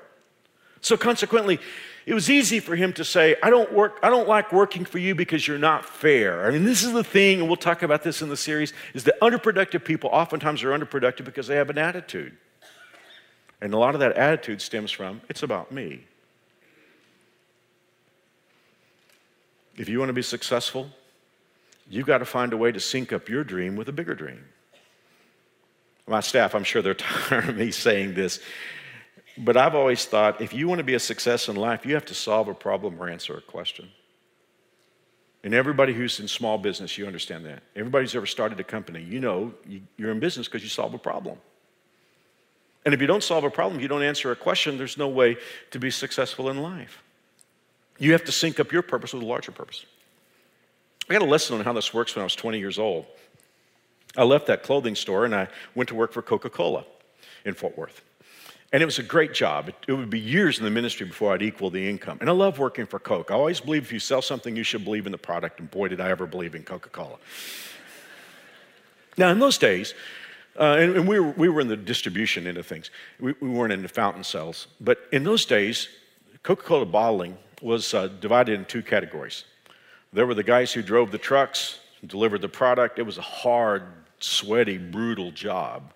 So 0.81 0.97
consequently, 0.97 1.59
it 2.05 2.13
was 2.13 2.29
easy 2.29 2.59
for 2.59 2.75
him 2.75 2.93
to 2.93 3.05
say, 3.05 3.35
I 3.43 3.49
don't 3.49 3.71
work, 3.71 3.99
I 4.01 4.09
don't 4.09 4.27
like 4.27 4.51
working 4.51 4.85
for 4.85 4.97
you 4.97 5.13
because 5.13 5.47
you're 5.47 5.59
not 5.59 5.85
fair. 5.85 6.45
I 6.45 6.51
mean, 6.51 6.63
this 6.63 6.83
is 6.83 6.93
the 6.93 7.03
thing, 7.03 7.39
and 7.39 7.47
we'll 7.47 7.57
talk 7.57 7.83
about 7.83 8.03
this 8.03 8.21
in 8.21 8.29
the 8.29 8.37
series, 8.37 8.73
is 8.93 9.03
that 9.03 9.19
underproductive 9.21 9.83
people 9.83 10.09
oftentimes 10.11 10.63
are 10.63 10.77
underproductive 10.77 11.25
because 11.25 11.47
they 11.47 11.55
have 11.55 11.69
an 11.69 11.77
attitude. 11.77 12.35
And 13.61 13.73
a 13.73 13.77
lot 13.77 13.93
of 13.93 13.99
that 13.99 14.13
attitude 14.13 14.61
stems 14.61 14.89
from, 14.89 15.21
it's 15.29 15.43
about 15.43 15.71
me. 15.71 16.05
If 19.77 19.87
you 19.87 19.99
want 19.99 20.09
to 20.09 20.13
be 20.13 20.23
successful, 20.23 20.89
you've 21.89 22.07
got 22.07 22.17
to 22.17 22.25
find 22.25 22.51
a 22.53 22.57
way 22.57 22.71
to 22.71 22.79
sync 22.79 23.13
up 23.13 23.29
your 23.29 23.43
dream 23.43 23.75
with 23.75 23.87
a 23.87 23.91
bigger 23.91 24.15
dream. 24.15 24.43
My 26.07 26.19
staff, 26.19 26.55
I'm 26.55 26.63
sure 26.63 26.81
they're 26.81 26.93
tired 26.95 27.49
of 27.49 27.57
me 27.57 27.69
saying 27.71 28.15
this, 28.15 28.39
but 29.37 29.57
I've 29.57 29.75
always 29.75 30.05
thought 30.05 30.41
if 30.41 30.53
you 30.53 30.67
want 30.67 30.79
to 30.79 30.83
be 30.83 30.93
a 30.93 30.99
success 30.99 31.47
in 31.47 31.55
life, 31.55 31.85
you 31.85 31.93
have 31.93 32.05
to 32.05 32.13
solve 32.13 32.47
a 32.47 32.53
problem 32.53 33.01
or 33.01 33.09
answer 33.09 33.35
a 33.37 33.41
question. 33.41 33.89
And 35.43 35.53
everybody 35.53 35.93
who's 35.93 36.19
in 36.19 36.27
small 36.27 36.57
business, 36.57 36.97
you 36.97 37.07
understand 37.07 37.45
that. 37.45 37.63
Everybody 37.75 38.03
who's 38.03 38.15
ever 38.15 38.27
started 38.27 38.59
a 38.59 38.63
company, 38.63 39.01
you 39.01 39.19
know 39.19 39.53
you're 39.97 40.11
in 40.11 40.19
business 40.19 40.47
because 40.47 40.61
you 40.61 40.69
solve 40.69 40.93
a 40.93 40.99
problem. 40.99 41.37
And 42.85 42.93
if 42.93 43.01
you 43.01 43.07
don't 43.07 43.23
solve 43.23 43.43
a 43.43 43.49
problem, 43.49 43.79
you 43.79 43.87
don't 43.87 44.03
answer 44.03 44.31
a 44.31 44.35
question, 44.35 44.77
there's 44.77 44.97
no 44.97 45.07
way 45.07 45.37
to 45.71 45.79
be 45.79 45.91
successful 45.91 46.49
in 46.49 46.61
life. 46.61 47.01
You 47.99 48.11
have 48.13 48.23
to 48.25 48.31
sync 48.31 48.59
up 48.59 48.71
your 48.71 48.81
purpose 48.81 49.13
with 49.13 49.23
a 49.23 49.25
larger 49.25 49.51
purpose. 49.51 49.85
I 51.09 51.13
got 51.13 51.21
a 51.21 51.25
lesson 51.25 51.57
on 51.57 51.65
how 51.65 51.73
this 51.73 51.93
works 51.93 52.15
when 52.15 52.21
I 52.21 52.23
was 52.23 52.35
20 52.35 52.57
years 52.57 52.79
old. 52.79 53.05
I 54.17 54.23
left 54.23 54.47
that 54.47 54.63
clothing 54.63 54.95
store 54.95 55.25
and 55.25 55.33
I 55.33 55.47
went 55.75 55.89
to 55.89 55.95
work 55.95 56.11
for 56.11 56.21
Coca 56.21 56.49
Cola 56.49 56.85
in 57.45 57.53
Fort 57.53 57.77
Worth. 57.77 58.01
And 58.73 58.81
it 58.81 58.85
was 58.85 58.99
a 58.99 59.03
great 59.03 59.33
job. 59.33 59.69
It, 59.69 59.75
it, 59.87 59.93
would 59.93 60.09
be 60.09 60.19
years 60.19 60.57
in 60.57 60.63
the 60.63 60.71
ministry 60.71 61.05
before 61.05 61.33
I'd 61.33 61.41
equal 61.41 61.69
the 61.69 61.89
income. 61.89 62.17
And 62.21 62.29
I 62.29 62.33
love 62.33 62.57
working 62.57 62.85
for 62.85 62.99
Coke. 62.99 63.29
I 63.29 63.33
always 63.33 63.59
believe 63.59 63.83
if 63.83 63.91
you 63.91 63.99
sell 63.99 64.21
something, 64.21 64.55
you 64.55 64.63
should 64.63 64.85
believe 64.85 65.05
in 65.05 65.11
the 65.11 65.17
product. 65.17 65.59
And 65.59 65.69
boy, 65.69 65.89
did 65.89 65.99
I 65.99 66.09
ever 66.09 66.25
believe 66.25 66.55
in 66.55 66.63
Coca 66.63 66.89
Cola. 66.89 67.17
now, 69.17 69.29
in 69.29 69.39
those 69.39 69.57
days, 69.57 69.93
uh, 70.57 70.77
and, 70.79 70.95
and, 70.95 71.07
we, 71.07 71.19
were, 71.19 71.31
we 71.31 71.49
were 71.49 71.59
in 71.59 71.67
the 71.67 71.77
distribution 71.77 72.47
end 72.47 72.57
of 72.57 72.65
things, 72.65 72.91
we, 73.19 73.33
we 73.41 73.49
weren't 73.49 73.73
in 73.73 73.81
the 73.81 73.89
fountain 73.89 74.23
cells. 74.23 74.67
But 74.79 74.99
in 75.11 75.23
those 75.23 75.45
days, 75.45 75.89
Coca 76.43 76.63
Cola 76.63 76.85
bottling 76.85 77.37
was 77.61 77.93
uh, 77.93 78.07
divided 78.07 78.57
in 78.57 78.65
two 78.65 78.81
categories. 78.81 79.43
There 80.13 80.25
were 80.25 80.33
the 80.33 80.43
guys 80.43 80.73
who 80.73 80.81
drove 80.81 81.11
the 81.11 81.17
trucks, 81.17 81.79
delivered 82.05 82.41
the 82.41 82.49
product. 82.49 82.99
It 82.99 83.03
was 83.03 83.17
a 83.17 83.21
hard, 83.21 83.83
sweaty, 84.19 84.77
brutal 84.77 85.31
job. 85.31 85.93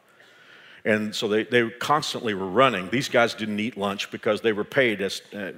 And 0.85 1.15
so 1.15 1.27
they, 1.27 1.43
they 1.43 1.67
constantly 1.71 2.35
were 2.35 2.47
running. 2.47 2.89
These 2.91 3.09
guys 3.09 3.33
didn't 3.33 3.59
eat 3.59 3.75
lunch 3.75 4.11
because 4.11 4.41
they 4.41 4.53
were 4.53 4.63
paid 4.63 5.01
as, 5.01 5.21
uh, 5.33 5.51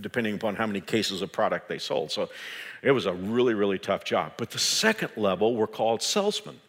depending 0.00 0.36
upon 0.36 0.54
how 0.54 0.66
many 0.66 0.80
cases 0.80 1.22
of 1.22 1.32
product 1.32 1.68
they 1.68 1.78
sold. 1.78 2.12
So 2.12 2.30
it 2.80 2.92
was 2.92 3.04
a 3.04 3.12
really, 3.12 3.54
really 3.54 3.80
tough 3.80 4.04
job. 4.04 4.34
But 4.36 4.50
the 4.50 4.60
second 4.60 5.10
level 5.16 5.56
were 5.56 5.66
called 5.66 6.02
salesmen. 6.02 6.60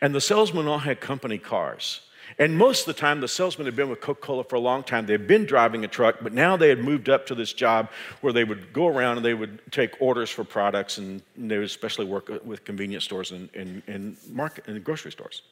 And 0.00 0.12
the 0.12 0.20
salesmen 0.20 0.66
all 0.66 0.78
had 0.78 1.00
company 1.00 1.38
cars. 1.38 2.00
And 2.38 2.58
most 2.58 2.80
of 2.80 2.86
the 2.94 3.00
time, 3.00 3.20
the 3.20 3.28
salesmen 3.28 3.66
had 3.66 3.76
been 3.76 3.88
with 3.88 4.00
Coca 4.00 4.20
Cola 4.20 4.44
for 4.44 4.56
a 4.56 4.60
long 4.60 4.82
time. 4.82 5.06
They'd 5.06 5.26
been 5.26 5.46
driving 5.46 5.84
a 5.84 5.88
truck, 5.88 6.16
but 6.20 6.32
now 6.32 6.56
they 6.56 6.68
had 6.68 6.78
moved 6.78 7.08
up 7.08 7.26
to 7.26 7.34
this 7.34 7.52
job 7.52 7.90
where 8.22 8.32
they 8.32 8.42
would 8.44 8.72
go 8.72 8.88
around 8.88 9.18
and 9.18 9.24
they 9.24 9.34
would 9.34 9.60
take 9.70 10.00
orders 10.00 10.30
for 10.30 10.42
products, 10.42 10.98
and 10.98 11.22
they 11.36 11.58
would 11.58 11.66
especially 11.66 12.06
work 12.06 12.30
with 12.44 12.64
convenience 12.64 13.04
stores 13.04 13.30
and, 13.30 13.48
and, 13.54 13.82
and, 13.86 14.16
market, 14.30 14.66
and 14.66 14.82
grocery 14.82 15.12
stores. 15.12 15.42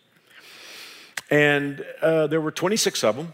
And 1.31 1.85
uh, 2.01 2.27
there 2.27 2.41
were 2.41 2.51
26 2.51 3.05
of 3.05 3.17
them. 3.17 3.33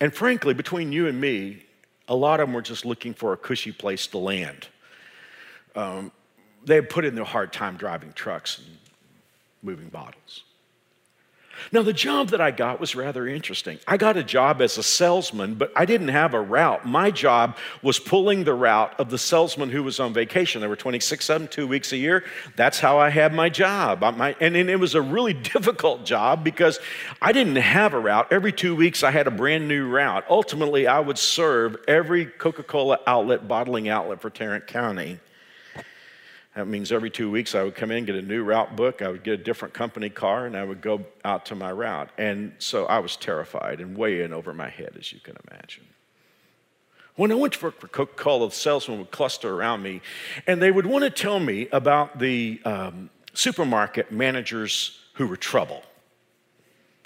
And 0.00 0.14
frankly, 0.14 0.54
between 0.54 0.92
you 0.92 1.06
and 1.06 1.20
me, 1.20 1.64
a 2.08 2.14
lot 2.14 2.40
of 2.40 2.48
them 2.48 2.54
were 2.54 2.62
just 2.62 2.84
looking 2.84 3.14
for 3.14 3.32
a 3.32 3.36
cushy 3.36 3.72
place 3.72 4.06
to 4.08 4.18
land. 4.18 4.68
Um, 5.74 6.12
they 6.64 6.76
had 6.76 6.90
put 6.90 7.04
in 7.04 7.14
their 7.14 7.24
hard 7.24 7.52
time 7.52 7.76
driving 7.76 8.12
trucks 8.12 8.58
and 8.58 8.66
moving 9.62 9.88
bottles. 9.88 10.44
Now, 11.70 11.82
the 11.82 11.92
job 11.92 12.28
that 12.28 12.40
I 12.40 12.50
got 12.50 12.80
was 12.80 12.94
rather 12.94 13.26
interesting. 13.26 13.78
I 13.86 13.96
got 13.96 14.16
a 14.16 14.22
job 14.22 14.60
as 14.60 14.78
a 14.78 14.82
salesman, 14.82 15.54
but 15.54 15.72
I 15.76 15.84
didn't 15.84 16.08
have 16.08 16.34
a 16.34 16.40
route. 16.40 16.86
My 16.86 17.10
job 17.10 17.56
was 17.82 17.98
pulling 17.98 18.44
the 18.44 18.54
route 18.54 18.98
of 18.98 19.10
the 19.10 19.18
salesman 19.18 19.70
who 19.70 19.82
was 19.82 20.00
on 20.00 20.12
vacation. 20.12 20.60
There 20.60 20.70
were 20.70 20.76
26 20.76 21.30
of 21.30 21.40
them, 21.40 21.48
two 21.48 21.66
weeks 21.66 21.92
a 21.92 21.96
year. 21.96 22.24
That's 22.56 22.80
how 22.80 22.98
I 22.98 23.10
had 23.10 23.32
my 23.32 23.48
job. 23.48 24.02
And 24.02 24.56
it 24.56 24.80
was 24.80 24.94
a 24.94 25.02
really 25.02 25.32
difficult 25.54 26.04
job 26.04 26.44
because 26.44 26.78
I 27.20 27.32
didn't 27.32 27.56
have 27.56 27.94
a 27.94 27.98
route. 27.98 28.28
Every 28.30 28.52
two 28.52 28.74
weeks, 28.74 29.02
I 29.02 29.10
had 29.10 29.26
a 29.26 29.30
brand 29.30 29.68
new 29.68 29.88
route. 29.88 30.24
Ultimately, 30.28 30.86
I 30.86 31.00
would 31.00 31.18
serve 31.18 31.76
every 31.88 32.26
Coca 32.26 32.62
Cola 32.62 32.98
outlet, 33.06 33.48
bottling 33.48 33.88
outlet 33.88 34.20
for 34.20 34.30
Tarrant 34.30 34.66
County. 34.66 35.20
That 36.54 36.68
means 36.68 36.92
every 36.92 37.10
two 37.10 37.30
weeks 37.30 37.54
I 37.54 37.62
would 37.62 37.74
come 37.74 37.90
in, 37.90 38.04
get 38.04 38.14
a 38.14 38.22
new 38.22 38.44
route 38.44 38.76
book, 38.76 39.00
I 39.00 39.08
would 39.08 39.24
get 39.24 39.34
a 39.34 39.42
different 39.42 39.72
company 39.72 40.10
car, 40.10 40.44
and 40.44 40.54
I 40.56 40.64
would 40.64 40.82
go 40.82 41.06
out 41.24 41.46
to 41.46 41.54
my 41.54 41.72
route. 41.72 42.10
And 42.18 42.52
so 42.58 42.84
I 42.86 42.98
was 42.98 43.16
terrified 43.16 43.80
and 43.80 43.96
way 43.96 44.22
in 44.22 44.34
over 44.34 44.52
my 44.52 44.68
head, 44.68 44.96
as 44.98 45.12
you 45.12 45.20
can 45.20 45.36
imagine. 45.50 45.84
When 47.16 47.32
I 47.32 47.34
went 47.36 47.54
to 47.54 47.64
work 47.64 47.80
for 47.80 47.88
Coca 47.88 48.14
Cola, 48.16 48.48
the 48.48 48.54
salesmen 48.54 48.98
would 48.98 49.10
cluster 49.10 49.54
around 49.54 49.82
me, 49.82 50.02
and 50.46 50.60
they 50.60 50.70
would 50.70 50.86
want 50.86 51.04
to 51.04 51.10
tell 51.10 51.40
me 51.40 51.68
about 51.72 52.18
the 52.18 52.60
um, 52.64 53.10
supermarket 53.32 54.12
managers 54.12 54.98
who 55.14 55.26
were 55.26 55.36
trouble. 55.36 55.82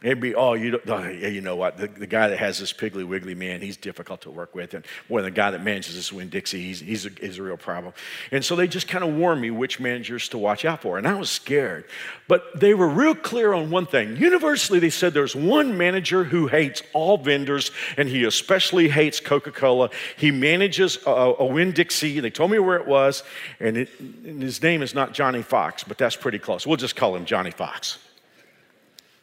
It'd 0.02 0.20
be, 0.20 0.34
oh, 0.34 0.52
you, 0.52 0.78
oh, 0.88 1.08
you 1.08 1.40
know 1.40 1.56
what? 1.56 1.78
The, 1.78 1.86
the, 1.86 2.06
guy 2.06 2.28
that 2.28 2.38
has 2.38 2.58
this 2.58 2.70
Piggly 2.70 3.06
Wiggly 3.06 3.34
man, 3.34 3.62
he's 3.62 3.78
difficult 3.78 4.20
to 4.22 4.30
work 4.30 4.54
with. 4.54 4.74
And 4.74 4.84
boy, 5.08 5.22
the 5.22 5.30
guy 5.30 5.50
that 5.50 5.64
manages 5.64 5.94
this 5.94 6.12
Winn 6.12 6.28
Dixie, 6.28 6.60
he's, 6.60 6.80
he's, 6.80 7.06
a, 7.06 7.10
he's 7.18 7.38
a 7.38 7.42
real 7.42 7.56
problem. 7.56 7.94
And 8.30 8.44
so 8.44 8.56
they 8.56 8.68
just 8.68 8.88
kind 8.88 9.02
of 9.02 9.14
warned 9.14 9.40
me 9.40 9.50
which 9.50 9.80
managers 9.80 10.28
to 10.28 10.38
watch 10.38 10.66
out 10.66 10.82
for. 10.82 10.98
And 10.98 11.08
I 11.08 11.14
was 11.14 11.30
scared. 11.30 11.86
But 12.28 12.60
they 12.60 12.74
were 12.74 12.86
real 12.86 13.14
clear 13.14 13.54
on 13.54 13.70
one 13.70 13.86
thing. 13.86 14.16
Universally, 14.18 14.80
they 14.80 14.90
said 14.90 15.14
there's 15.14 15.34
one 15.34 15.78
manager 15.78 16.24
who 16.24 16.46
hates 16.46 16.82
all 16.92 17.16
vendors, 17.16 17.70
and 17.96 18.06
he 18.06 18.24
especially 18.24 18.90
hates 18.90 19.18
Coca 19.18 19.50
Cola. 19.50 19.88
He 20.18 20.30
manages 20.30 20.98
a, 21.06 21.10
a 21.10 21.46
Winn 21.46 21.72
Dixie. 21.72 22.20
They 22.20 22.30
told 22.30 22.50
me 22.50 22.58
where 22.58 22.76
it 22.76 22.86
was, 22.86 23.22
and, 23.60 23.78
it, 23.78 23.88
and 23.98 24.42
his 24.42 24.62
name 24.62 24.82
is 24.82 24.94
not 24.94 25.14
Johnny 25.14 25.40
Fox, 25.40 25.84
but 25.84 25.96
that's 25.96 26.16
pretty 26.16 26.38
close. 26.38 26.66
We'll 26.66 26.76
just 26.76 26.96
call 26.96 27.16
him 27.16 27.24
Johnny 27.24 27.50
Fox. 27.50 27.96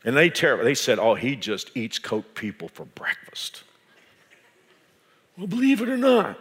And 0.06 0.18
they, 0.18 0.30
they 0.30 0.76
said, 0.76 1.00
oh, 1.00 1.16
he 1.16 1.36
just 1.36 1.76
eats 1.76 1.98
Coke 2.00 2.36
people 2.36 2.68
for 2.68 2.86
breakfast. 2.86 3.64
Well, 5.38 5.48
believe 5.48 5.82
it 5.82 5.90
or 5.90 5.98
not, 5.98 6.38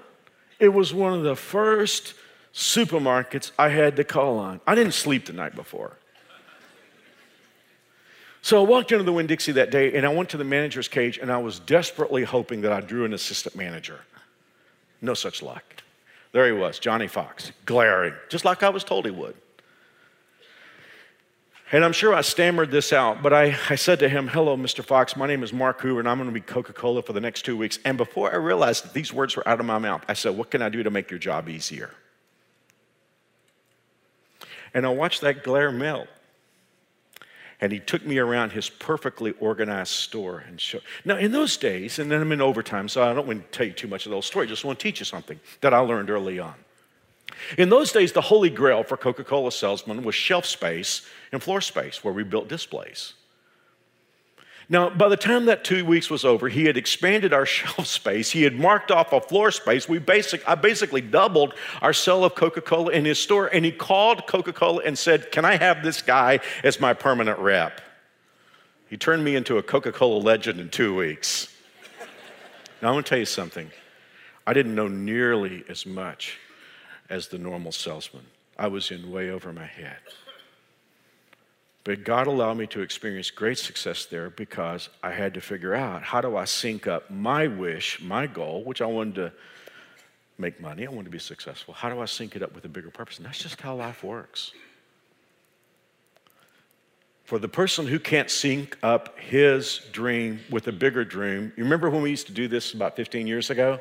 it 0.59 0.69
was 0.69 0.93
one 0.93 1.13
of 1.13 1.23
the 1.23 1.37
first 1.37 2.15
supermarkets 2.53 3.53
I 3.59 3.69
had 3.69 3.97
to 3.97 4.05
call 4.05 4.39
on. 4.39 4.61
I 4.67 4.75
didn't 4.75 4.95
sleep 4.95 5.27
the 5.27 5.33
night 5.33 5.55
before. 5.55 5.97
So 8.43 8.61
I 8.61 8.67
walked 8.67 8.91
into 8.91 9.05
the 9.05 9.13
Winn 9.13 9.29
Dixie 9.29 9.53
that 9.53 9.71
day 9.71 9.95
and 9.95 10.05
I 10.05 10.09
went 10.09 10.29
to 10.31 10.37
the 10.37 10.45
manager's 10.45 10.89
cage 10.89 11.17
and 11.17 11.31
I 11.31 11.39
was 11.39 11.61
desperately 11.61 12.25
hoping 12.25 12.63
that 12.63 12.73
I 12.73 12.81
drew 12.81 13.05
an 13.05 13.15
assistant 13.15 13.55
manager. 13.55 14.01
No 15.01 15.15
such 15.15 15.43
luck. 15.43 15.63
There 16.33 16.47
he 16.47 16.53
was, 16.53 16.79
Johnny 16.79 17.07
Fox, 17.07 17.53
glaring, 17.67 18.15
just 18.29 18.45
like 18.45 18.63
I 18.63 18.71
was 18.71 18.83
told 18.83 19.05
he 19.05 19.11
would. 19.13 19.37
And 21.73 21.87
I'm 21.87 21.95
sure 21.95 22.12
I 22.12 22.20
stammered 22.20 22.70
this 22.70 22.93
out, 22.93 23.23
but 23.23 23.33
I, 23.33 23.57
I 23.70 23.77
said 23.77 23.99
to 24.01 24.09
him, 24.09 24.29
Hello, 24.29 24.59
Mr. 24.59 24.85
Fox, 24.85 25.16
my 25.16 25.27
name 25.27 25.43
is 25.43 25.55
Mark 25.55 25.81
Hoover, 25.81 26.01
and 26.01 26.09
I'm 26.09 26.18
going 26.18 26.29
to 26.29 26.35
be 26.35 26.43
Coca 26.43 26.75
Cola 26.75 27.01
for 27.01 27.14
the 27.14 27.20
next 27.20 27.47
two 27.47 27.57
weeks. 27.57 27.79
And 27.87 27.97
before 27.97 28.31
I 28.31 28.37
realized 28.37 28.85
that 28.85 28.93
these 28.93 29.11
words 29.11 29.37
were 29.37 29.49
out 29.49 29.59
of 29.59 29.64
my 29.64 29.79
mouth, 29.79 30.05
I 30.07 30.12
said, 30.12 30.37
What 30.37 30.51
can 30.51 30.61
I 30.61 30.68
do 30.68 30.83
to 30.83 30.91
make 30.91 31.11
your 31.11 31.18
job 31.18 31.49
easier? 31.49 31.91
And 34.75 34.85
I 34.85 34.91
watched 34.91 35.23
that 35.23 35.43
glare 35.43 35.73
melt. 35.73 36.09
And 37.59 37.73
he 37.73 37.79
took 37.79 38.05
me 38.05 38.18
around 38.18 38.53
his 38.53 38.68
perfectly 38.68 39.33
organized 39.41 39.93
store 39.93 40.45
and 40.47 40.61
showed. 40.61 40.83
Now, 41.07 41.16
in 41.16 41.33
those 41.33 41.57
days, 41.57 41.99
and 41.99 42.11
then 42.11 42.20
I'm 42.20 42.33
in 42.33 42.43
overtime, 42.43 42.89
so 42.89 43.03
I 43.03 43.14
don't 43.14 43.27
want 43.27 43.51
to 43.51 43.57
tell 43.57 43.66
you 43.66 43.73
too 43.73 43.89
much 43.89 44.05
of 44.05 44.11
the 44.11 44.16
whole 44.16 44.23
story, 44.23 44.47
I 44.47 44.49
just 44.49 44.64
want 44.64 44.79
to 44.79 44.83
teach 44.83 44.99
you 44.99 45.07
something 45.07 45.41
that 45.61 45.73
I 45.73 45.79
learned 45.79 46.11
early 46.11 46.39
on. 46.39 46.55
In 47.59 47.68
those 47.68 47.93
days, 47.93 48.12
the 48.12 48.20
holy 48.20 48.51
grail 48.51 48.82
for 48.82 48.97
Coca 48.97 49.24
Cola 49.24 49.53
salesmen 49.53 50.03
was 50.03 50.14
shelf 50.14 50.47
space 50.47 51.07
and 51.32 51.43
floor 51.43 51.61
space 51.61 52.03
where 52.03 52.14
we 52.14 52.22
built 52.22 52.49
displays. 52.49 53.14
Now, 54.68 54.88
by 54.88 55.09
the 55.09 55.16
time 55.16 55.47
that 55.47 55.64
two 55.64 55.84
weeks 55.84 56.09
was 56.09 56.24
over, 56.24 56.49
he 56.49 56.64
had 56.64 56.76
expanded 56.76 57.32
our 57.32 57.45
shelf 57.47 57.86
space. 57.86 58.30
He 58.30 58.43
had 58.43 58.59
marked 58.59 58.90
off 58.90 59.12
a 59.12 59.20
floor 59.20 59.51
space. 59.51 59.88
We 59.88 59.99
basic, 59.99 60.49
I 60.49 60.55
basically 60.55 61.01
doubled 61.01 61.55
our 61.80 61.93
sale 61.93 62.24
of 62.24 62.34
Coca 62.34 62.61
Cola 62.61 62.90
in 62.93 63.05
his 63.05 63.18
store. 63.18 63.49
And 63.49 63.64
he 63.64 63.72
called 63.72 64.26
Coca 64.26 64.53
Cola 64.53 64.82
and 64.84 64.99
said, 64.99 65.30
Can 65.32 65.45
I 65.45 65.57
have 65.57 65.82
this 65.82 66.01
guy 66.01 66.40
as 66.64 66.80
my 66.80 66.95
permanent 66.95 67.38
rep? 67.38 67.80
He 68.88 68.97
turned 68.97 69.24
me 69.24 69.36
into 69.36 69.59
a 69.59 69.62
Coca 69.62 69.93
Cola 69.93 70.18
legend 70.18 70.61
in 70.61 70.68
two 70.68 70.95
weeks. 70.95 71.49
now, 72.82 72.90
I 72.90 72.93
want 72.93 73.07
to 73.07 73.11
tell 73.11 73.18
you 73.18 73.26
something. 73.26 73.70
I 74.47 74.53
didn't 74.53 74.74
know 74.74 74.88
nearly 74.88 75.64
as 75.68 75.86
much 75.86 76.38
as 77.13 77.29
the 77.29 77.37
normal 77.37 77.71
salesman. 77.71 78.25
I 78.59 78.69
was 78.69 78.91
in 78.91 79.13
way 79.13 79.31
over 79.31 79.53
my 79.53 79.67
head. 79.67 79.99
But 81.85 82.05
God 82.05 82.27
allowed 82.27 82.57
me 82.57 82.67
to 82.69 82.81
experience 82.81 83.31
great 83.31 83.59
success 83.59 84.07
there 84.07 84.31
because 84.31 84.89
I 85.03 85.13
had 85.13 85.35
to 85.35 85.41
figure 85.41 85.75
out 85.75 86.03
how 86.03 86.23
do 86.23 86.37
I 86.37 86.47
sync 86.47 86.87
up 86.87 87.11
my 87.11 87.49
wish, 87.49 88.01
my 88.01 88.27
goal, 88.27 88.65
which 88.65 88.81
I 88.81 88.87
wanted 88.87 89.17
to 89.17 89.33
make 90.39 90.59
money, 90.61 90.87
I 90.87 90.91
wanted 90.91 91.05
to 91.05 91.11
be 91.11 91.19
successful. 91.19 91.75
How 91.75 91.91
do 91.91 92.01
I 92.01 92.07
sync 92.07 92.35
it 92.35 92.43
up 92.43 92.55
with 92.55 92.65
a 92.65 92.69
bigger 92.69 92.91
purpose? 92.91 93.19
And 93.19 93.27
that's 93.27 93.39
just 93.39 93.61
how 93.61 93.75
life 93.75 94.03
works. 94.03 94.53
For 97.25 97.39
the 97.39 97.49
person 97.49 97.87
who 97.87 97.99
can't 97.99 98.31
sync 98.31 98.79
up 98.83 99.19
his 99.19 99.83
dream 99.93 100.41
with 100.51 100.67
a 100.69 100.73
bigger 100.73 101.05
dream, 101.05 101.53
you 101.57 101.65
remember 101.65 101.91
when 101.91 102.03
we 102.03 102.11
used 102.11 102.27
to 102.29 102.33
do 102.33 102.49
this 102.49 102.73
about 102.73 102.97
15 102.97 103.27
years 103.27 103.51
ago? 103.51 103.81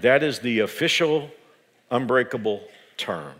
That 0.00 0.22
is 0.22 0.38
the 0.38 0.60
official 0.60 1.30
unbreakable 1.90 2.62
term. 2.96 3.34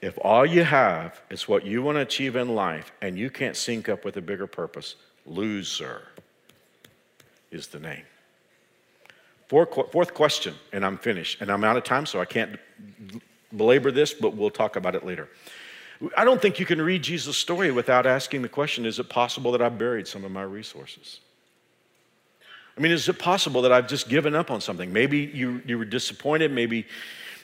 If 0.00 0.16
all 0.22 0.46
you 0.46 0.62
have 0.62 1.20
is 1.28 1.48
what 1.48 1.66
you 1.66 1.82
want 1.82 1.96
to 1.96 2.02
achieve 2.02 2.36
in 2.36 2.54
life 2.54 2.92
and 3.02 3.18
you 3.18 3.30
can't 3.30 3.56
sync 3.56 3.88
up 3.88 4.04
with 4.04 4.16
a 4.16 4.20
bigger 4.20 4.46
purpose, 4.46 4.94
loser 5.26 6.02
is 7.50 7.66
the 7.68 7.80
name. 7.80 8.04
Fourth 9.48 10.12
question, 10.12 10.54
and 10.72 10.84
I'm 10.84 10.98
finished, 10.98 11.40
and 11.40 11.50
I'm 11.50 11.64
out 11.64 11.76
of 11.76 11.82
time, 11.82 12.04
so 12.04 12.20
I 12.20 12.26
can't 12.26 12.58
belabor 13.56 13.90
this, 13.90 14.12
but 14.12 14.36
we'll 14.36 14.50
talk 14.50 14.76
about 14.76 14.94
it 14.94 15.06
later. 15.06 15.28
I 16.16 16.24
don't 16.24 16.40
think 16.40 16.60
you 16.60 16.66
can 16.66 16.80
read 16.80 17.02
Jesus' 17.02 17.36
story 17.36 17.70
without 17.70 18.06
asking 18.06 18.42
the 18.42 18.48
question 18.48 18.86
is 18.86 18.98
it 18.98 19.08
possible 19.08 19.50
that 19.52 19.62
I 19.62 19.68
buried 19.68 20.06
some 20.06 20.22
of 20.24 20.30
my 20.30 20.42
resources? 20.42 21.20
I 22.78 22.80
mean, 22.80 22.92
is 22.92 23.08
it 23.08 23.18
possible 23.18 23.62
that 23.62 23.72
I've 23.72 23.88
just 23.88 24.08
given 24.08 24.36
up 24.36 24.52
on 24.52 24.60
something? 24.60 24.92
Maybe 24.92 25.18
you, 25.34 25.60
you 25.66 25.78
were 25.78 25.84
disappointed, 25.84 26.52
maybe, 26.52 26.86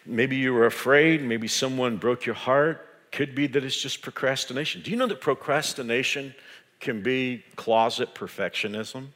maybe 0.06 0.36
you 0.36 0.54
were 0.54 0.66
afraid, 0.66 1.24
maybe 1.24 1.48
someone 1.48 1.96
broke 1.96 2.24
your 2.24 2.36
heart. 2.36 2.88
Could 3.10 3.34
be 3.34 3.48
that 3.48 3.64
it's 3.64 3.76
just 3.76 4.00
procrastination. 4.00 4.82
Do 4.82 4.92
you 4.92 4.96
know 4.96 5.08
that 5.08 5.20
procrastination 5.20 6.36
can 6.78 7.02
be 7.02 7.44
closet 7.56 8.14
perfectionism? 8.14 9.08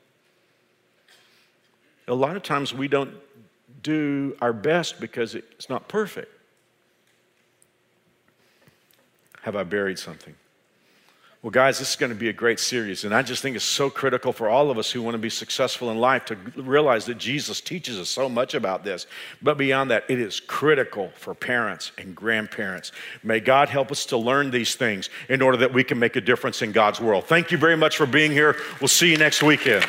A 2.09 2.15
lot 2.15 2.37
of 2.37 2.43
times 2.43 2.75
we 2.75 2.89
don't 2.89 3.15
do 3.85 4.37
our 4.41 4.53
best 4.53 5.01
because 5.01 5.37
it's 5.37 5.69
not 5.69 5.87
perfect. 5.87 6.33
Have 9.43 9.55
I 9.55 9.63
buried 9.63 10.01
something? 10.01 10.35
Well, 11.41 11.53
guys, 11.53 11.79
this 11.79 11.91
is 11.91 11.97
going 11.97 12.11
to 12.11 12.19
be 12.19 12.29
a 12.31 12.33
great 12.33 12.59
series, 12.59 13.05
and 13.05 13.15
I 13.15 13.23
just 13.23 13.43
think 13.43 13.55
it's 13.55 13.65
so 13.65 13.89
critical 13.91 14.33
for 14.33 14.49
all 14.49 14.73
of 14.73 14.79
us 14.79 14.91
who 14.91 15.03
want 15.03 15.15
to 15.15 15.19
be 15.19 15.31
successful 15.31 15.89
in 15.93 15.99
life 15.99 16.25
to 16.25 16.35
realize 16.57 17.05
that 17.05 17.17
Jesus 17.17 17.61
teaches 17.61 17.97
us 17.97 18.09
so 18.09 18.29
much 18.29 18.55
about 18.55 18.83
this. 18.83 19.07
But 19.41 19.57
beyond 19.57 19.93
that, 19.93 20.03
it 20.09 20.19
is 20.19 20.41
critical 20.41 21.13
for 21.15 21.37
parents 21.37 21.93
and 21.97 22.13
grandparents. 22.13 22.91
May 23.23 23.39
God 23.39 23.69
help 23.69 23.93
us 23.93 24.05
to 24.07 24.17
learn 24.17 24.51
these 24.51 24.75
things 24.75 25.11
in 25.29 25.41
order 25.41 25.59
that 25.59 25.73
we 25.73 25.85
can 25.85 26.01
make 26.01 26.17
a 26.17 26.21
difference 26.21 26.61
in 26.61 26.73
God's 26.73 27.01
world. 27.01 27.27
Thank 27.27 27.53
you 27.53 27.59
very 27.59 27.77
much 27.77 27.97
for 27.97 28.07
being 28.07 28.33
here. 28.33 28.57
We'll 28.81 28.89
see 28.89 29.13
you 29.13 29.17
next 29.17 29.41
weekend. 29.41 29.87